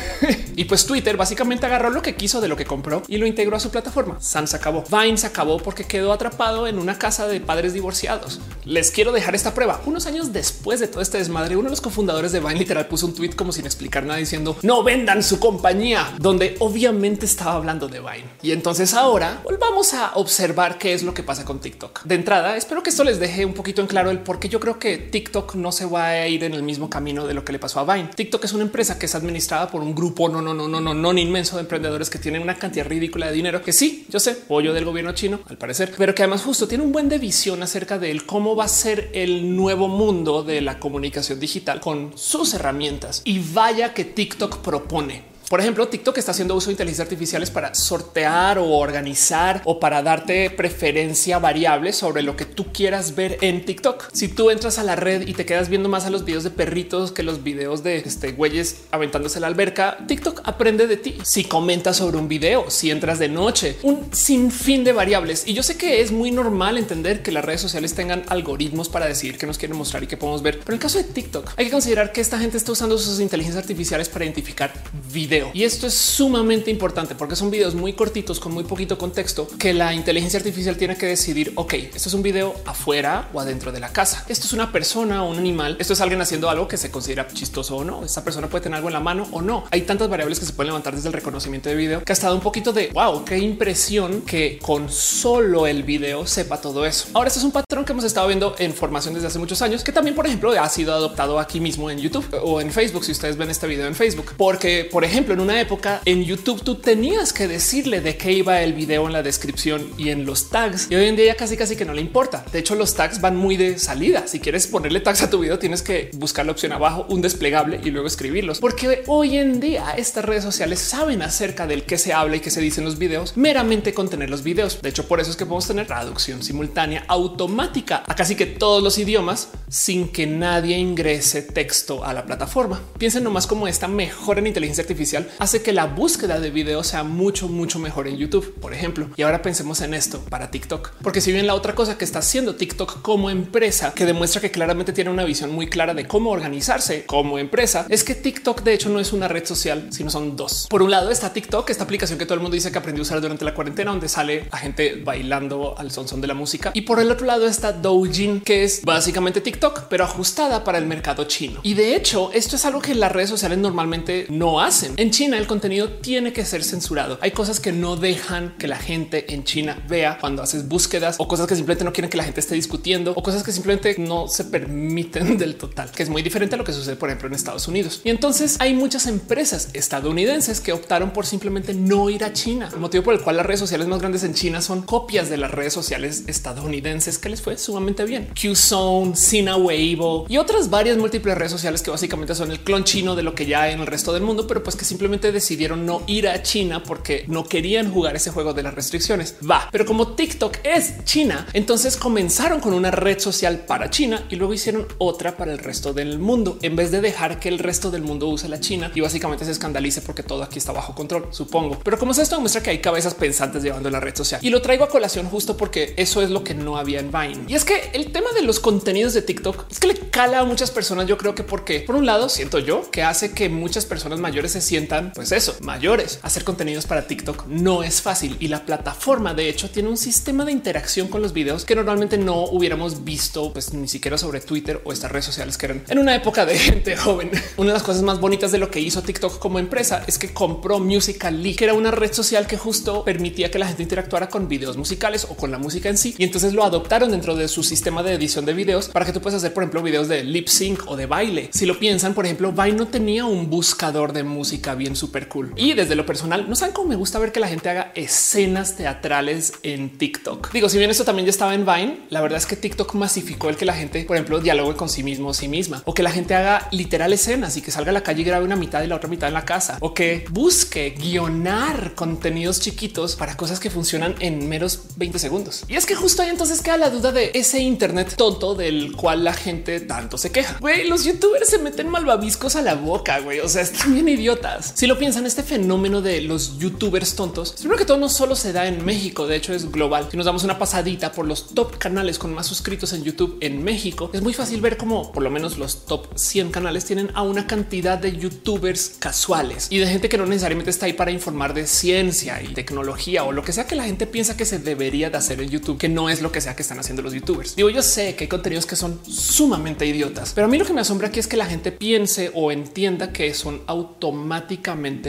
y 0.56 0.64
pues 0.64 0.86
Twitter 0.86 1.16
básicamente 1.16 1.66
agarró 1.66 1.90
lo 1.90 2.02
que 2.02 2.14
quiso 2.14 2.40
de 2.40 2.48
lo 2.48 2.56
que 2.56 2.64
compró 2.64 3.02
y 3.08 3.18
lo 3.18 3.26
integró 3.26 3.56
a 3.56 3.60
su 3.60 3.70
plataforma. 3.70 4.20
San 4.20 4.46
se 4.46 4.56
acabó. 4.56 4.84
Vine 4.90 5.16
se 5.16 5.26
acabó 5.26 5.58
porque 5.58 5.84
quedó 5.84 6.12
atrapado 6.12 6.66
en 6.66 6.78
una 6.78 6.98
casa 6.98 7.26
de 7.26 7.40
padres 7.40 7.72
divorciados. 7.72 8.40
Les 8.64 8.90
quiero 8.90 9.12
dejar 9.12 9.34
esta 9.34 9.54
prueba. 9.54 9.80
Unos 9.86 10.06
años 10.06 10.32
después 10.32 10.80
de 10.80 10.88
todo 10.88 11.00
este 11.00 11.18
desmadre, 11.18 11.56
uno 11.56 11.64
de 11.64 11.70
los 11.70 11.80
cofundadores 11.80 12.32
de 12.32 12.40
Vine 12.40 12.56
literal 12.56 12.86
puso 12.86 13.06
un 13.06 13.14
tweet 13.14 13.30
como 13.30 13.52
sin 13.52 13.66
explicar 13.66 14.04
nada 14.04 14.18
diciendo 14.18 14.56
no 14.62 14.82
vendan 14.82 15.22
su 15.22 15.38
compañía, 15.38 16.14
donde 16.18 16.56
obviamente 16.58 17.26
estaba 17.26 17.54
hablando 17.54 17.88
de 17.88 18.00
Vine. 18.00 18.24
Y 18.42 18.52
entonces 18.52 18.94
ahora 18.94 19.13
volvamos 19.44 19.94
a 19.94 20.12
observar 20.14 20.78
qué 20.78 20.92
es 20.92 21.02
lo 21.02 21.14
que 21.14 21.22
pasa 21.22 21.44
con 21.44 21.60
TikTok. 21.60 22.02
De 22.04 22.14
entrada, 22.14 22.56
espero 22.56 22.82
que 22.82 22.90
esto 22.90 23.04
les 23.04 23.20
deje 23.20 23.44
un 23.44 23.54
poquito 23.54 23.80
en 23.80 23.86
claro 23.86 24.10
el 24.10 24.18
por 24.18 24.40
qué 24.40 24.48
yo 24.48 24.58
creo 24.58 24.78
que 24.78 24.98
TikTok 24.98 25.54
no 25.54 25.72
se 25.72 25.86
va 25.86 26.08
a 26.08 26.28
ir 26.28 26.42
en 26.44 26.54
el 26.54 26.62
mismo 26.62 26.90
camino 26.90 27.26
de 27.26 27.34
lo 27.34 27.44
que 27.44 27.52
le 27.52 27.58
pasó 27.58 27.80
a 27.80 27.94
Vine. 27.94 28.10
TikTok 28.14 28.44
es 28.44 28.52
una 28.52 28.64
empresa 28.64 28.98
que 28.98 29.06
es 29.06 29.14
administrada 29.14 29.70
por 29.70 29.82
un 29.82 29.94
grupo 29.94 30.28
no, 30.28 30.42
no, 30.42 30.52
no, 30.54 30.66
no, 30.66 30.80
no, 30.80 30.94
no 30.94 31.18
inmenso 31.18 31.56
de 31.56 31.62
emprendedores 31.62 32.10
que 32.10 32.18
tienen 32.18 32.42
una 32.42 32.56
cantidad 32.56 32.86
ridícula 32.86 33.26
de 33.26 33.32
dinero 33.32 33.62
que 33.62 33.72
sí, 33.72 34.06
yo 34.08 34.18
sé, 34.18 34.34
pollo 34.34 34.72
del 34.72 34.84
gobierno 34.84 35.12
chino 35.12 35.40
al 35.46 35.58
parecer, 35.58 35.92
pero 35.96 36.14
que 36.14 36.22
además 36.22 36.42
justo 36.42 36.66
tiene 36.66 36.84
un 36.84 36.92
buen 36.92 37.08
de 37.08 37.18
visión 37.18 37.62
acerca 37.62 37.98
de 37.98 38.20
cómo 38.26 38.56
va 38.56 38.64
a 38.64 38.68
ser 38.68 39.10
el 39.12 39.54
nuevo 39.54 39.88
mundo 39.88 40.42
de 40.42 40.60
la 40.60 40.78
comunicación 40.78 41.40
digital 41.40 41.80
con 41.80 42.12
sus 42.16 42.54
herramientas. 42.54 43.22
Y 43.24 43.38
vaya 43.38 43.94
que 43.94 44.04
TikTok 44.04 44.58
propone 44.58 45.33
por 45.54 45.60
ejemplo, 45.60 45.86
TikTok 45.86 46.18
está 46.18 46.32
haciendo 46.32 46.56
uso 46.56 46.66
de 46.66 46.72
inteligencia 46.72 47.04
artificiales 47.04 47.48
para 47.48 47.76
sortear 47.76 48.58
o 48.58 48.70
organizar 48.70 49.62
o 49.64 49.78
para 49.78 50.02
darte 50.02 50.50
preferencia 50.50 51.38
variable 51.38 51.92
sobre 51.92 52.22
lo 52.22 52.34
que 52.34 52.44
tú 52.44 52.72
quieras 52.72 53.14
ver 53.14 53.38
en 53.40 53.64
TikTok. 53.64 54.08
Si 54.12 54.26
tú 54.26 54.50
entras 54.50 54.80
a 54.80 54.82
la 54.82 54.96
red 54.96 55.28
y 55.28 55.32
te 55.34 55.46
quedas 55.46 55.68
viendo 55.68 55.88
más 55.88 56.06
a 56.06 56.10
los 56.10 56.24
videos 56.24 56.42
de 56.42 56.50
perritos 56.50 57.12
que 57.12 57.22
los 57.22 57.44
videos 57.44 57.84
de 57.84 57.98
este 57.98 58.32
güeyes 58.32 58.86
aventándose 58.90 59.38
la 59.38 59.46
alberca, 59.46 59.98
TikTok 60.08 60.40
aprende 60.42 60.88
de 60.88 60.96
ti. 60.96 61.18
Si 61.22 61.44
comentas 61.44 61.98
sobre 61.98 62.16
un 62.16 62.26
video, 62.26 62.68
si 62.68 62.90
entras 62.90 63.20
de 63.20 63.28
noche, 63.28 63.76
un 63.84 64.12
sinfín 64.12 64.82
de 64.82 64.92
variables. 64.92 65.46
Y 65.46 65.54
yo 65.54 65.62
sé 65.62 65.76
que 65.76 66.00
es 66.00 66.10
muy 66.10 66.32
normal 66.32 66.78
entender 66.78 67.22
que 67.22 67.30
las 67.30 67.44
redes 67.44 67.60
sociales 67.60 67.94
tengan 67.94 68.24
algoritmos 68.26 68.88
para 68.88 69.06
decidir 69.06 69.38
qué 69.38 69.46
nos 69.46 69.58
quieren 69.58 69.78
mostrar 69.78 70.02
y 70.02 70.08
qué 70.08 70.16
podemos 70.16 70.42
ver. 70.42 70.58
Pero 70.58 70.70
en 70.70 70.74
el 70.74 70.80
caso 70.80 70.98
de 70.98 71.04
TikTok, 71.04 71.52
hay 71.56 71.66
que 71.66 71.70
considerar 71.70 72.10
que 72.10 72.20
esta 72.20 72.40
gente 72.40 72.56
está 72.56 72.72
usando 72.72 72.98
sus 72.98 73.20
inteligencias 73.20 73.62
artificiales 73.62 74.08
para 74.08 74.24
identificar 74.24 74.72
videos 75.12 75.43
y 75.52 75.64
esto 75.64 75.86
es 75.86 75.94
sumamente 75.94 76.70
importante 76.70 77.14
porque 77.14 77.36
son 77.36 77.50
videos 77.50 77.74
muy 77.74 77.92
cortitos 77.92 78.40
con 78.40 78.52
muy 78.52 78.64
poquito 78.64 78.98
contexto 78.98 79.48
que 79.58 79.74
la 79.74 79.94
inteligencia 79.94 80.38
artificial 80.38 80.76
tiene 80.76 80.96
que 80.96 81.06
decidir, 81.06 81.52
ok, 81.56 81.74
esto 81.74 82.08
es 82.08 82.14
un 82.14 82.22
video 82.22 82.54
afuera 82.64 83.28
o 83.32 83.40
adentro 83.40 83.72
de 83.72 83.80
la 83.80 83.90
casa. 83.90 84.24
Esto 84.28 84.46
es 84.46 84.52
una 84.52 84.72
persona 84.72 85.24
o 85.24 85.30
un 85.30 85.38
animal. 85.38 85.76
Esto 85.78 85.92
es 85.92 86.00
alguien 86.00 86.20
haciendo 86.20 86.48
algo 86.48 86.68
que 86.68 86.76
se 86.76 86.90
considera 86.90 87.26
chistoso 87.28 87.76
o 87.76 87.84
no. 87.84 88.04
Esta 88.04 88.24
persona 88.24 88.48
puede 88.48 88.64
tener 88.64 88.76
algo 88.76 88.88
en 88.88 88.94
la 88.94 89.00
mano 89.00 89.26
o 89.32 89.42
no. 89.42 89.64
Hay 89.70 89.82
tantas 89.82 90.08
variables 90.08 90.38
que 90.38 90.46
se 90.46 90.52
pueden 90.52 90.68
levantar 90.68 90.94
desde 90.94 91.08
el 91.08 91.12
reconocimiento 91.12 91.68
de 91.68 91.76
video 91.76 92.04
que 92.04 92.12
ha 92.12 92.14
estado 92.14 92.34
un 92.34 92.40
poquito 92.40 92.72
de 92.72 92.90
wow, 92.92 93.24
qué 93.24 93.38
impresión 93.38 94.22
que 94.22 94.58
con 94.60 94.90
solo 94.90 95.66
el 95.66 95.82
video 95.82 96.26
sepa 96.26 96.60
todo 96.60 96.84
eso. 96.84 97.08
Ahora, 97.14 97.28
este 97.28 97.38
es 97.38 97.44
un 97.44 97.52
patrón 97.52 97.84
que 97.84 97.92
hemos 97.92 98.04
estado 98.04 98.26
viendo 98.26 98.54
en 98.58 98.74
formación 98.74 99.14
desde 99.14 99.28
hace 99.28 99.38
muchos 99.38 99.62
años, 99.62 99.82
que 99.82 99.92
también, 99.92 100.14
por 100.14 100.26
ejemplo, 100.26 100.52
ha 100.52 100.68
sido 100.68 100.92
adoptado 100.92 101.38
aquí 101.38 101.60
mismo 101.60 101.90
en 101.90 101.98
YouTube 101.98 102.26
o 102.42 102.60
en 102.60 102.70
Facebook. 102.70 103.04
Si 103.04 103.12
ustedes 103.12 103.36
ven 103.36 103.50
este 103.50 103.66
video 103.66 103.86
en 103.86 103.94
Facebook, 103.94 104.32
porque, 104.36 104.88
por 104.90 105.04
ejemplo, 105.04 105.23
en 105.32 105.40
una 105.40 105.60
época 105.60 106.00
en 106.04 106.24
YouTube 106.24 106.62
tú 106.62 106.76
tenías 106.76 107.32
que 107.32 107.48
decirle 107.48 108.00
de 108.00 108.16
qué 108.16 108.32
iba 108.32 108.60
el 108.60 108.74
video 108.74 109.06
en 109.06 109.12
la 109.12 109.22
descripción 109.22 109.88
y 109.96 110.10
en 110.10 110.26
los 110.26 110.50
tags. 110.50 110.88
Y 110.90 110.94
hoy 110.94 111.06
en 111.06 111.16
día 111.16 111.34
casi 111.34 111.56
casi 111.56 111.76
que 111.76 111.84
no 111.84 111.94
le 111.94 112.00
importa. 112.00 112.44
De 112.52 112.58
hecho, 112.58 112.74
los 112.74 112.94
tags 112.94 113.20
van 113.20 113.36
muy 113.36 113.56
de 113.56 113.78
salida. 113.78 114.26
Si 114.26 114.40
quieres 114.40 114.66
ponerle 114.66 115.00
tags 115.00 115.22
a 115.22 115.30
tu 115.30 115.38
video, 115.38 115.58
tienes 115.58 115.82
que 115.82 116.10
buscar 116.14 116.44
la 116.46 116.52
opción 116.52 116.72
abajo, 116.72 117.06
un 117.08 117.22
desplegable 117.22 117.80
y 117.82 117.90
luego 117.90 118.06
escribirlos. 118.06 118.58
Porque 118.60 119.02
hoy 119.06 119.38
en 119.38 119.60
día 119.60 119.94
estas 119.96 120.24
redes 120.24 120.44
sociales 120.44 120.80
saben 120.80 121.22
acerca 121.22 121.66
del 121.66 121.84
que 121.84 121.98
se 121.98 122.12
habla 122.12 122.36
y 122.36 122.40
que 122.40 122.50
se 122.50 122.60
dice 122.60 122.80
en 122.80 122.86
los 122.86 122.98
videos 122.98 123.36
meramente 123.36 123.94
con 123.94 124.08
tener 124.08 124.30
los 124.30 124.42
videos. 124.42 124.80
De 124.82 124.88
hecho, 124.88 125.06
por 125.06 125.20
eso 125.20 125.30
es 125.30 125.36
que 125.36 125.46
podemos 125.46 125.66
tener 125.66 125.86
traducción 125.86 126.42
simultánea 126.42 127.04
automática 127.08 128.02
a 128.06 128.14
casi 128.14 128.34
que 128.34 128.46
todos 128.46 128.82
los 128.82 128.98
idiomas 128.98 129.48
sin 129.68 130.08
que 130.08 130.26
nadie 130.26 130.76
ingrese 130.78 131.42
texto 131.42 132.04
a 132.04 132.12
la 132.12 132.26
plataforma. 132.26 132.80
Piensen 132.98 133.24
nomás 133.24 133.46
como 133.46 133.68
esta 133.68 133.88
mejora 133.88 134.40
en 134.40 134.46
inteligencia 134.46 134.82
artificial 134.82 135.13
hace 135.38 135.62
que 135.62 135.72
la 135.72 135.86
búsqueda 135.86 136.40
de 136.40 136.50
video 136.50 136.82
sea 136.84 137.04
mucho, 137.04 137.48
mucho 137.48 137.78
mejor 137.78 138.08
en 138.08 138.16
YouTube, 138.16 138.54
por 138.60 138.72
ejemplo. 138.72 139.08
Y 139.16 139.22
ahora 139.22 139.42
pensemos 139.42 139.80
en 139.80 139.94
esto 139.94 140.20
para 140.28 140.50
TikTok, 140.50 140.92
porque 141.02 141.20
si 141.20 141.32
bien 141.32 141.46
la 141.46 141.54
otra 141.54 141.74
cosa 141.74 141.98
que 141.98 142.04
está 142.04 142.20
haciendo 142.20 142.56
TikTok 142.56 143.02
como 143.02 143.30
empresa, 143.30 143.94
que 143.94 144.06
demuestra 144.06 144.40
que 144.40 144.50
claramente 144.50 144.92
tiene 144.92 145.10
una 145.10 145.24
visión 145.24 145.52
muy 145.52 145.68
clara 145.68 145.94
de 145.94 146.06
cómo 146.06 146.30
organizarse 146.30 147.04
como 147.06 147.38
empresa, 147.38 147.86
es 147.88 148.04
que 148.04 148.14
TikTok 148.14 148.62
de 148.62 148.74
hecho 148.74 148.88
no 148.88 149.00
es 149.00 149.12
una 149.12 149.28
red 149.28 149.44
social, 149.44 149.88
sino 149.90 150.10
son 150.10 150.36
dos. 150.36 150.66
Por 150.68 150.82
un 150.82 150.90
lado 150.90 151.10
está 151.10 151.32
TikTok, 151.32 151.70
esta 151.70 151.84
aplicación 151.84 152.18
que 152.18 152.26
todo 152.26 152.34
el 152.34 152.40
mundo 152.40 152.54
dice 152.54 152.70
que 152.70 152.78
aprendió 152.78 153.02
a 153.02 153.04
usar 153.04 153.20
durante 153.20 153.44
la 153.44 153.54
cuarentena, 153.54 153.90
donde 153.90 154.08
sale 154.08 154.48
a 154.50 154.58
gente 154.58 155.00
bailando 155.04 155.74
al 155.78 155.90
son, 155.90 156.20
de 156.20 156.26
la 156.26 156.34
música. 156.34 156.70
Y 156.74 156.82
por 156.82 157.00
el 157.00 157.10
otro 157.10 157.26
lado 157.26 157.46
está 157.46 157.72
Douyin, 157.72 158.40
que 158.40 158.64
es 158.64 158.82
básicamente 158.82 159.40
TikTok, 159.40 159.84
pero 159.88 160.04
ajustada 160.04 160.64
para 160.64 160.78
el 160.78 160.86
mercado 160.86 161.24
chino. 161.24 161.60
Y 161.62 161.74
de 161.74 161.96
hecho, 161.96 162.30
esto 162.32 162.56
es 162.56 162.64
algo 162.64 162.80
que 162.80 162.94
las 162.94 163.12
redes 163.12 163.30
sociales 163.30 163.58
normalmente 163.58 164.26
no 164.28 164.60
hacen. 164.60 164.94
En 165.04 165.10
China 165.10 165.36
el 165.36 165.46
contenido 165.46 165.90
tiene 165.90 166.32
que 166.32 166.46
ser 166.46 166.64
censurado. 166.64 167.18
Hay 167.20 167.32
cosas 167.32 167.60
que 167.60 167.72
no 167.72 167.96
dejan 167.96 168.54
que 168.56 168.66
la 168.66 168.78
gente 168.78 169.34
en 169.34 169.44
China 169.44 169.84
vea 169.86 170.16
cuando 170.18 170.42
haces 170.42 170.66
búsquedas 170.66 171.16
o 171.18 171.28
cosas 171.28 171.46
que 171.46 171.54
simplemente 171.54 171.84
no 171.84 171.92
quieren 171.92 172.08
que 172.08 172.16
la 172.16 172.24
gente 172.24 172.40
esté 172.40 172.54
discutiendo 172.54 173.12
o 173.14 173.22
cosas 173.22 173.42
que 173.42 173.52
simplemente 173.52 173.96
no 173.98 174.28
se 174.28 174.46
permiten 174.46 175.36
del 175.38 175.56
total, 175.56 175.90
que 175.90 176.02
es 176.02 176.08
muy 176.08 176.22
diferente 176.22 176.54
a 176.54 176.58
lo 176.58 176.64
que 176.64 176.72
sucede, 176.72 176.96
por 176.96 177.10
ejemplo, 177.10 177.28
en 177.28 177.34
Estados 177.34 177.68
Unidos. 177.68 178.00
Y 178.02 178.08
entonces 178.08 178.56
hay 178.60 178.72
muchas 178.72 179.06
empresas 179.06 179.68
estadounidenses 179.74 180.62
que 180.62 180.72
optaron 180.72 181.10
por 181.10 181.26
simplemente 181.26 181.74
no 181.74 182.08
ir 182.08 182.24
a 182.24 182.32
China, 182.32 182.70
el 182.72 182.80
motivo 182.80 183.04
por 183.04 183.12
el 183.12 183.20
cual 183.20 183.36
las 183.36 183.44
redes 183.44 183.60
sociales 183.60 183.86
más 183.86 183.98
grandes 183.98 184.24
en 184.24 184.32
China 184.32 184.62
son 184.62 184.80
copias 184.80 185.28
de 185.28 185.36
las 185.36 185.50
redes 185.50 185.74
sociales 185.74 186.24
estadounidenses 186.28 187.18
que 187.18 187.28
les 187.28 187.42
fue 187.42 187.58
sumamente 187.58 188.06
bien. 188.06 188.30
Qzone, 188.32 189.16
Sina 189.16 189.58
Weibo 189.58 190.24
y 190.30 190.38
otras 190.38 190.70
varias 190.70 190.96
múltiples 190.96 191.36
redes 191.36 191.52
sociales 191.52 191.82
que 191.82 191.90
básicamente 191.90 192.34
son 192.34 192.50
el 192.50 192.60
clon 192.60 192.84
chino 192.84 193.14
de 193.14 193.22
lo 193.22 193.34
que 193.34 193.44
ya 193.44 193.64
hay 193.64 193.74
en 193.74 193.80
el 193.80 193.86
resto 193.86 194.10
del 194.10 194.22
mundo, 194.22 194.46
pero 194.46 194.62
pues 194.62 194.76
que 194.76 194.93
simplemente 194.94 195.32
decidieron 195.32 195.84
no 195.84 196.04
ir 196.06 196.28
a 196.28 196.40
China 196.40 196.84
porque 196.84 197.24
no 197.26 197.42
querían 197.42 197.92
jugar 197.92 198.14
ese 198.14 198.30
juego 198.30 198.54
de 198.54 198.62
las 198.62 198.74
restricciones. 198.74 199.34
Va, 199.50 199.68
pero 199.72 199.84
como 199.84 200.14
TikTok 200.14 200.58
es 200.62 201.04
China, 201.04 201.48
entonces 201.52 201.96
comenzaron 201.96 202.60
con 202.60 202.74
una 202.74 202.92
red 202.92 203.18
social 203.18 203.64
para 203.66 203.90
China 203.90 204.24
y 204.30 204.36
luego 204.36 204.54
hicieron 204.54 204.86
otra 204.98 205.36
para 205.36 205.50
el 205.50 205.58
resto 205.58 205.92
del 205.92 206.20
mundo 206.20 206.58
en 206.62 206.76
vez 206.76 206.92
de 206.92 207.00
dejar 207.00 207.40
que 207.40 207.48
el 207.48 207.58
resto 207.58 207.90
del 207.90 208.02
mundo 208.02 208.28
use 208.28 208.48
la 208.48 208.60
China 208.60 208.92
y 208.94 209.00
básicamente 209.00 209.44
se 209.44 209.50
escandalice 209.50 210.00
porque 210.00 210.22
todo 210.22 210.44
aquí 210.44 210.60
está 210.60 210.70
bajo 210.70 210.94
control, 210.94 211.26
supongo. 211.32 211.80
Pero 211.82 211.98
como 211.98 212.12
es 212.12 212.18
esto 212.18 212.38
muestra 212.38 212.62
que 212.62 212.70
hay 212.70 212.78
cabezas 212.78 213.14
pensantes 213.14 213.64
llevando 213.64 213.90
la 213.90 213.98
red 213.98 214.14
social 214.14 214.40
y 214.44 214.50
lo 214.50 214.62
traigo 214.62 214.84
a 214.84 214.88
colación 214.88 215.26
justo 215.26 215.56
porque 215.56 215.94
eso 215.96 216.22
es 216.22 216.30
lo 216.30 216.44
que 216.44 216.54
no 216.54 216.78
había 216.78 217.00
en 217.00 217.10
Vine. 217.10 217.46
Y 217.48 217.54
es 217.54 217.64
que 217.64 217.90
el 217.94 218.12
tema 218.12 218.30
de 218.32 218.42
los 218.42 218.60
contenidos 218.60 219.12
de 219.12 219.22
TikTok 219.22 219.64
es 219.72 219.80
que 219.80 219.88
le 219.88 219.96
cala 220.10 220.38
a 220.38 220.44
muchas 220.44 220.70
personas. 220.70 221.08
Yo 221.08 221.18
creo 221.18 221.34
que 221.34 221.42
porque 221.42 221.80
por 221.80 221.96
un 221.96 222.06
lado 222.06 222.28
siento 222.28 222.60
yo 222.60 222.88
que 222.92 223.02
hace 223.02 223.32
que 223.32 223.48
muchas 223.48 223.86
personas 223.86 224.20
mayores 224.20 224.52
se 224.52 224.60
sientan 224.60 224.83
pues 225.14 225.32
eso, 225.32 225.56
mayores. 225.60 226.18
Hacer 226.22 226.44
contenidos 226.44 226.86
para 226.86 227.06
TikTok 227.06 227.46
no 227.46 227.82
es 227.82 228.02
fácil 228.02 228.36
y 228.40 228.48
la 228.48 228.64
plataforma 228.64 229.34
de 229.34 229.48
hecho 229.48 229.70
tiene 229.70 229.88
un 229.88 229.96
sistema 229.96 230.44
de 230.44 230.52
interacción 230.52 231.08
con 231.08 231.22
los 231.22 231.32
videos 231.32 231.64
que 231.64 231.74
normalmente 231.74 232.18
no 232.18 232.44
hubiéramos 232.44 233.04
visto 233.04 233.52
pues 233.52 233.72
ni 233.72 233.88
siquiera 233.88 234.18
sobre 234.18 234.40
Twitter 234.40 234.80
o 234.84 234.92
estas 234.92 235.10
redes 235.10 235.24
sociales 235.24 235.58
que 235.58 235.66
eran 235.66 235.84
en 235.88 235.98
una 235.98 236.14
época 236.14 236.46
de 236.46 236.58
gente 236.58 236.96
joven. 236.96 237.30
Una 237.56 237.68
de 237.68 237.74
las 237.74 237.82
cosas 237.82 238.02
más 238.02 238.20
bonitas 238.20 238.52
de 238.52 238.58
lo 238.58 238.70
que 238.70 238.80
hizo 238.80 239.02
TikTok 239.02 239.38
como 239.38 239.58
empresa 239.58 240.04
es 240.06 240.18
que 240.18 240.32
compró 240.32 240.78
Musical.ly, 240.78 241.54
que 241.54 241.64
era 241.64 241.74
una 241.74 241.90
red 241.90 242.12
social 242.12 242.46
que 242.46 242.56
justo 242.56 243.04
permitía 243.04 243.50
que 243.50 243.58
la 243.58 243.66
gente 243.66 243.82
interactuara 243.82 244.28
con 244.28 244.48
videos 244.48 244.76
musicales 244.76 245.26
o 245.28 245.36
con 245.36 245.50
la 245.50 245.58
música 245.58 245.88
en 245.88 245.98
sí. 245.98 246.14
Y 246.18 246.24
entonces 246.24 246.52
lo 246.52 246.64
adoptaron 246.64 247.10
dentro 247.10 247.36
de 247.36 247.48
su 247.48 247.62
sistema 247.62 248.02
de 248.02 248.14
edición 248.14 248.44
de 248.44 248.54
videos 248.54 248.88
para 248.88 249.04
que 249.04 249.12
tú 249.12 249.20
puedas 249.20 249.38
hacer, 249.38 249.52
por 249.52 249.62
ejemplo, 249.62 249.82
videos 249.82 250.08
de 250.08 250.24
lip 250.24 250.48
sync 250.48 250.82
o 250.86 250.96
de 250.96 251.06
baile. 251.06 251.50
Si 251.52 251.66
lo 251.66 251.78
piensan, 251.78 252.14
por 252.14 252.24
ejemplo, 252.24 252.52
Vine 252.52 252.72
no 252.72 252.88
tenía 252.88 253.24
un 253.24 253.50
buscador 253.50 254.12
de 254.12 254.24
música 254.24 254.73
bien 254.74 254.96
súper 254.96 255.28
cool. 255.28 255.52
Y 255.56 255.74
desde 255.74 255.94
lo 255.94 256.06
personal, 256.06 256.48
no 256.48 256.56
saben 256.56 256.74
cómo 256.74 256.88
me 256.88 256.96
gusta 256.96 257.18
ver 257.18 257.32
que 257.32 257.40
la 257.40 257.48
gente 257.48 257.68
haga 257.68 257.92
escenas 257.94 258.76
teatrales 258.76 259.52
en 259.62 259.90
TikTok. 259.98 260.52
Digo, 260.52 260.68
si 260.68 260.78
bien 260.78 260.90
esto 260.90 261.04
también 261.04 261.26
ya 261.26 261.30
estaba 261.30 261.54
en 261.54 261.64
Vine, 261.64 262.00
la 262.10 262.20
verdad 262.20 262.38
es 262.38 262.46
que 262.46 262.56
TikTok 262.56 262.94
masificó 262.94 263.48
el 263.48 263.56
que 263.56 263.64
la 263.64 263.74
gente, 263.74 264.04
por 264.04 264.16
ejemplo, 264.16 264.40
dialogue 264.40 264.76
con 264.76 264.88
sí 264.88 265.02
mismo 265.02 265.28
o 265.28 265.34
sí 265.34 265.48
misma 265.48 265.82
o 265.84 265.94
que 265.94 266.02
la 266.02 266.10
gente 266.10 266.34
haga 266.34 266.68
literal 266.70 267.12
escenas 267.12 267.56
y 267.56 267.62
que 267.62 267.70
salga 267.70 267.90
a 267.90 267.94
la 267.94 268.02
calle 268.02 268.22
y 268.22 268.24
grabe 268.24 268.44
una 268.44 268.56
mitad 268.56 268.82
y 268.82 268.86
la 268.86 268.96
otra 268.96 269.08
mitad 269.08 269.28
en 269.28 269.34
la 269.34 269.44
casa 269.44 269.78
o 269.80 269.94
que 269.94 270.24
busque 270.30 270.90
guionar 270.90 271.94
contenidos 271.94 272.60
chiquitos 272.60 273.16
para 273.16 273.36
cosas 273.36 273.60
que 273.60 273.70
funcionan 273.70 274.14
en 274.20 274.48
meros 274.48 274.80
20 274.96 275.18
segundos. 275.18 275.64
Y 275.68 275.76
es 275.76 275.86
que 275.86 275.94
justo 275.94 276.22
ahí 276.22 276.30
entonces 276.30 276.62
queda 276.62 276.76
la 276.76 276.90
duda 276.90 277.12
de 277.12 277.30
ese 277.34 277.60
Internet 277.60 278.14
tonto 278.16 278.54
del 278.54 278.94
cual 278.96 279.24
la 279.24 279.32
gente 279.32 279.80
tanto 279.80 280.18
se 280.18 280.30
queja. 280.30 280.58
Güey, 280.60 280.88
los 280.88 281.04
youtubers 281.04 281.48
se 281.48 281.58
meten 281.58 281.88
malvaviscos 281.88 282.56
a 282.56 282.62
la 282.62 282.74
boca, 282.74 283.20
güey. 283.20 283.40
O 283.40 283.48
sea, 283.48 283.62
están 283.62 283.94
bien 283.94 284.08
idiotas. 284.08 284.63
Si 284.74 284.86
lo 284.86 284.98
piensan, 284.98 285.26
este 285.26 285.42
fenómeno 285.42 286.00
de 286.00 286.22
los 286.22 286.58
youtubers 286.58 287.14
tontos, 287.14 287.52
primero 287.52 287.78
que 287.78 287.84
todo 287.84 287.98
no 287.98 288.08
solo 288.08 288.34
se 288.34 288.52
da 288.52 288.66
en 288.66 288.84
México, 288.84 289.26
de 289.26 289.36
hecho 289.36 289.52
es 289.52 289.70
global. 289.70 290.08
Si 290.10 290.16
nos 290.16 290.26
damos 290.26 290.44
una 290.44 290.58
pasadita 290.58 291.12
por 291.12 291.26
los 291.26 291.54
top 291.54 291.76
canales 291.78 292.18
con 292.18 292.32
más 292.32 292.46
suscritos 292.46 292.92
en 292.92 293.04
YouTube 293.04 293.36
en 293.40 293.62
México, 293.62 294.10
es 294.12 294.22
muy 294.22 294.32
fácil 294.32 294.60
ver 294.60 294.76
cómo 294.76 295.12
por 295.12 295.22
lo 295.22 295.30
menos 295.30 295.58
los 295.58 295.84
top 295.86 296.06
100 296.14 296.50
canales 296.50 296.84
tienen 296.84 297.10
a 297.14 297.22
una 297.22 297.46
cantidad 297.46 297.98
de 297.98 298.16
youtubers 298.16 298.92
casuales 298.98 299.68
y 299.70 299.78
de 299.78 299.86
gente 299.86 300.08
que 300.08 300.18
no 300.18 300.26
necesariamente 300.26 300.70
está 300.70 300.86
ahí 300.86 300.92
para 300.92 301.10
informar 301.10 301.54
de 301.54 301.66
ciencia 301.66 302.42
y 302.42 302.48
tecnología 302.54 303.24
o 303.24 303.32
lo 303.32 303.42
que 303.42 303.52
sea 303.52 303.66
que 303.66 303.76
la 303.76 303.84
gente 303.84 304.06
piensa 304.06 304.36
que 304.36 304.44
se 304.44 304.58
debería 304.58 305.10
de 305.10 305.18
hacer 305.18 305.40
en 305.40 305.50
YouTube, 305.50 305.78
que 305.78 305.88
no 305.88 306.08
es 306.08 306.22
lo 306.22 306.32
que 306.32 306.40
sea 306.40 306.56
que 306.56 306.62
están 306.62 306.78
haciendo 306.78 307.02
los 307.02 307.12
youtubers. 307.12 307.56
Digo, 307.56 307.70
yo 307.70 307.82
sé 307.82 308.14
que 308.14 308.24
hay 308.24 308.28
contenidos 308.28 308.66
que 308.66 308.76
son 308.76 309.00
sumamente 309.04 309.86
idiotas, 309.86 310.32
pero 310.34 310.46
a 310.46 310.50
mí 310.50 310.58
lo 310.58 310.64
que 310.64 310.72
me 310.72 310.80
asombra 310.80 311.08
aquí 311.08 311.20
es 311.20 311.26
que 311.26 311.36
la 311.36 311.46
gente 311.46 311.72
piense 311.72 312.30
o 312.34 312.52
entienda 312.52 313.12
que 313.12 313.34
son 313.34 313.62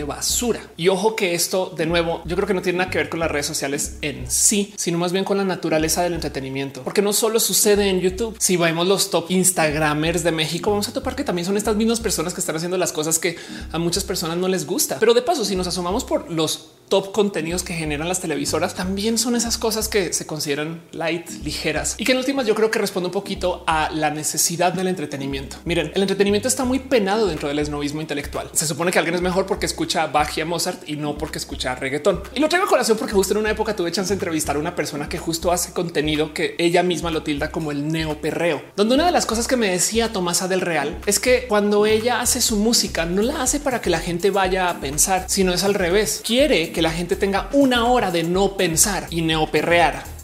basura. 0.05 0.61
Y 0.77 0.87
ojo 0.87 1.15
que 1.15 1.33
esto 1.33 1.73
de 1.75 1.85
nuevo, 1.85 2.21
yo 2.25 2.35
creo 2.35 2.47
que 2.47 2.53
no 2.53 2.61
tiene 2.61 2.79
nada 2.79 2.89
que 2.89 2.97
ver 2.97 3.09
con 3.09 3.19
las 3.19 3.31
redes 3.31 3.45
sociales 3.45 3.97
en 4.01 4.29
sí, 4.29 4.73
sino 4.77 4.97
más 4.97 5.11
bien 5.11 5.23
con 5.23 5.37
la 5.37 5.45
naturaleza 5.45 6.03
del 6.03 6.13
entretenimiento, 6.13 6.83
porque 6.83 7.01
no 7.01 7.13
solo 7.13 7.39
sucede 7.39 7.89
en 7.89 7.99
YouTube. 7.99 8.35
Si 8.39 8.57
vemos 8.57 8.87
los 8.87 9.09
top 9.09 9.31
Instagramers 9.31 10.23
de 10.23 10.31
México, 10.31 10.71
vamos 10.71 10.87
a 10.87 10.93
topar 10.93 11.15
que 11.15 11.23
también 11.23 11.45
son 11.45 11.57
estas 11.57 11.75
mismas 11.75 11.99
personas 11.99 12.33
que 12.33 12.41
están 12.41 12.55
haciendo 12.55 12.77
las 12.77 12.91
cosas 12.91 13.19
que 13.19 13.37
a 13.71 13.79
muchas 13.79 14.03
personas 14.03 14.37
no 14.37 14.47
les 14.47 14.65
gusta. 14.65 14.97
Pero 14.99 15.13
de 15.13 15.21
paso, 15.21 15.45
si 15.45 15.55
nos 15.55 15.67
asomamos 15.67 16.03
por 16.03 16.31
los 16.31 16.71
top 16.89 17.11
contenidos 17.11 17.63
que 17.63 17.73
generan 17.73 18.07
las 18.07 18.21
televisoras 18.21 18.75
también 18.75 19.17
son 19.17 19.35
esas 19.35 19.57
cosas 19.57 19.87
que 19.87 20.13
se 20.13 20.27
consideran 20.27 20.83
light, 20.91 21.27
ligeras 21.43 21.95
y 21.97 22.03
que 22.03 22.11
en 22.11 22.19
últimas 22.19 22.45
yo 22.45 22.53
creo 22.53 22.69
que 22.69 22.79
responde 22.79 23.07
un 23.07 23.13
poquito 23.13 23.63
a 23.65 23.89
la 23.91 24.11
necesidad 24.11 24.73
del 24.73 24.87
entretenimiento. 24.87 25.57
Miren, 25.65 25.91
el 25.95 26.01
entretenimiento 26.01 26.47
está 26.47 26.63
muy 26.63 26.79
penado 26.79 27.27
dentro 27.27 27.47
del 27.47 27.59
esnovismo 27.59 28.01
intelectual. 28.01 28.49
Se 28.53 28.67
supone 28.67 28.91
que 28.91 28.99
alguien 28.99 29.15
es 29.15 29.21
mejor 29.25 29.45
porque 29.45 29.65
escucha 29.65 30.07
Bach 30.07 30.37
y 30.37 30.41
a 30.41 30.45
Mozart 30.45 30.87
y 30.87 30.95
no 30.95 31.17
porque 31.17 31.39
escucha 31.39 31.75
reggaetón. 31.75 32.23
Y 32.33 32.39
lo 32.39 32.47
traigo 32.47 32.67
a 32.67 32.69
colación 32.69 32.97
porque 32.97 33.13
justo 33.13 33.33
en 33.33 33.39
una 33.39 33.51
época 33.51 33.75
tuve 33.75 33.91
chance 33.91 34.09
de 34.09 34.13
entrevistar 34.13 34.55
a 34.55 34.59
una 34.59 34.75
persona 34.75 35.09
que 35.09 35.17
justo 35.17 35.51
hace 35.51 35.73
contenido 35.73 36.33
que 36.33 36.55
ella 36.57 36.83
misma 36.83 37.11
lo 37.11 37.23
tilda 37.23 37.51
como 37.51 37.71
el 37.71 37.91
neoperreo, 37.91 38.61
donde 38.75 38.95
una 38.95 39.05
de 39.05 39.11
las 39.11 39.25
cosas 39.25 39.47
que 39.47 39.57
me 39.57 39.69
decía 39.69 40.13
Tomasa 40.13 40.47
del 40.47 40.61
Real 40.61 40.99
es 41.05 41.19
que 41.19 41.47
cuando 41.47 41.85
ella 41.85 42.21
hace 42.21 42.39
su 42.39 42.57
música 42.57 43.05
no 43.05 43.21
la 43.21 43.41
hace 43.41 43.59
para 43.59 43.81
que 43.81 43.89
la 43.89 43.99
gente 43.99 44.29
vaya 44.29 44.69
a 44.69 44.79
pensar, 44.79 45.25
sino 45.27 45.53
es 45.53 45.63
al 45.63 45.73
revés. 45.73 46.21
Quiere 46.23 46.71
que 46.71 46.81
la 46.81 46.91
gente 46.91 47.15
tenga 47.15 47.49
una 47.51 47.85
hora 47.85 48.11
de 48.11 48.23
no 48.23 48.55
pensar 48.55 49.07
y 49.09 49.21
neoperrear. 49.21 50.14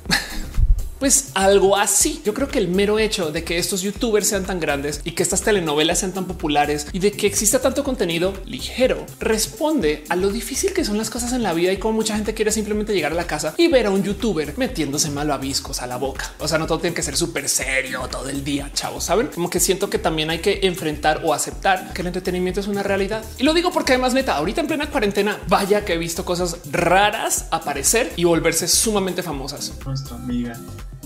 Pues 1.02 1.32
algo 1.34 1.78
así. 1.78 2.22
Yo 2.24 2.36
creo 2.36 2.48
que 2.48 2.60
el 2.60 2.68
mero 2.68 3.00
hecho 3.00 3.32
de 3.32 3.44
que 3.44 3.58
estos 3.58 3.82
youtubers 3.82 4.28
sean 4.28 4.46
tan 4.46 4.60
grandes 4.60 5.02
y 5.04 5.14
que 5.14 5.24
estas 5.24 5.42
telenovelas 5.42 5.98
sean 5.98 6.14
tan 6.14 6.26
populares 6.26 6.86
y 6.94 7.00
de 7.00 7.12
que 7.12 7.26
exista 7.26 7.60
tanto 7.60 7.84
contenido 7.84 8.36
ligero 8.46 9.08
responde 9.20 10.04
a 10.10 10.16
lo 10.16 10.30
difícil 10.30 10.74
que 10.74 10.86
son 10.86 11.00
las 11.00 11.10
cosas 11.10 11.34
en 11.34 11.42
la 11.42 11.54
vida 11.54 11.72
y 11.72 11.78
como 11.78 11.96
mucha 11.96 12.16
gente 12.16 12.36
quiere 12.36 12.52
simplemente 12.52 12.94
llegar 12.94 13.14
a 13.14 13.16
la 13.16 13.26
casa 13.26 13.56
y 13.58 13.68
ver 13.68 13.88
a 13.88 13.90
un 13.90 14.04
youtuber 14.04 14.56
metiéndose 14.60 15.10
malvaviscos 15.10 15.82
a 15.82 15.88
la 15.88 15.98
boca. 15.98 16.34
O 16.38 16.48
sea, 16.48 16.60
no 16.60 16.68
todo 16.68 16.78
tiene 16.78 16.96
que 16.96 17.02
ser 17.02 17.18
súper 17.18 17.50
serio 17.50 18.08
todo 18.08 18.30
el 18.30 18.44
día, 18.44 18.70
chavos. 18.72 19.06
Saben 19.06 19.30
como 19.34 19.50
que 19.50 19.60
siento 19.60 19.90
que 19.90 19.98
también 19.98 20.30
hay 20.30 20.38
que 20.38 20.60
enfrentar 20.62 21.22
o 21.24 21.34
aceptar 21.34 21.94
que 21.94 22.02
el 22.02 22.10
entretenimiento 22.10 22.60
es 22.60 22.68
una 22.68 22.84
realidad. 22.84 23.26
Y 23.40 23.44
lo 23.44 23.56
digo 23.56 23.72
porque 23.72 23.94
además, 23.94 24.14
neta, 24.14 24.36
ahorita 24.36 24.62
en 24.62 24.68
plena 24.68 24.88
cuarentena, 24.92 25.40
vaya 25.48 25.84
que 25.84 25.94
he 25.94 25.98
visto 25.98 26.24
cosas 26.26 26.58
raras 26.72 27.48
aparecer 27.50 28.14
y 28.18 28.24
volverse 28.24 28.68
sumamente 28.68 29.24
famosas. 29.24 29.74
Nuestra 29.84 30.16
amiga 30.18 30.60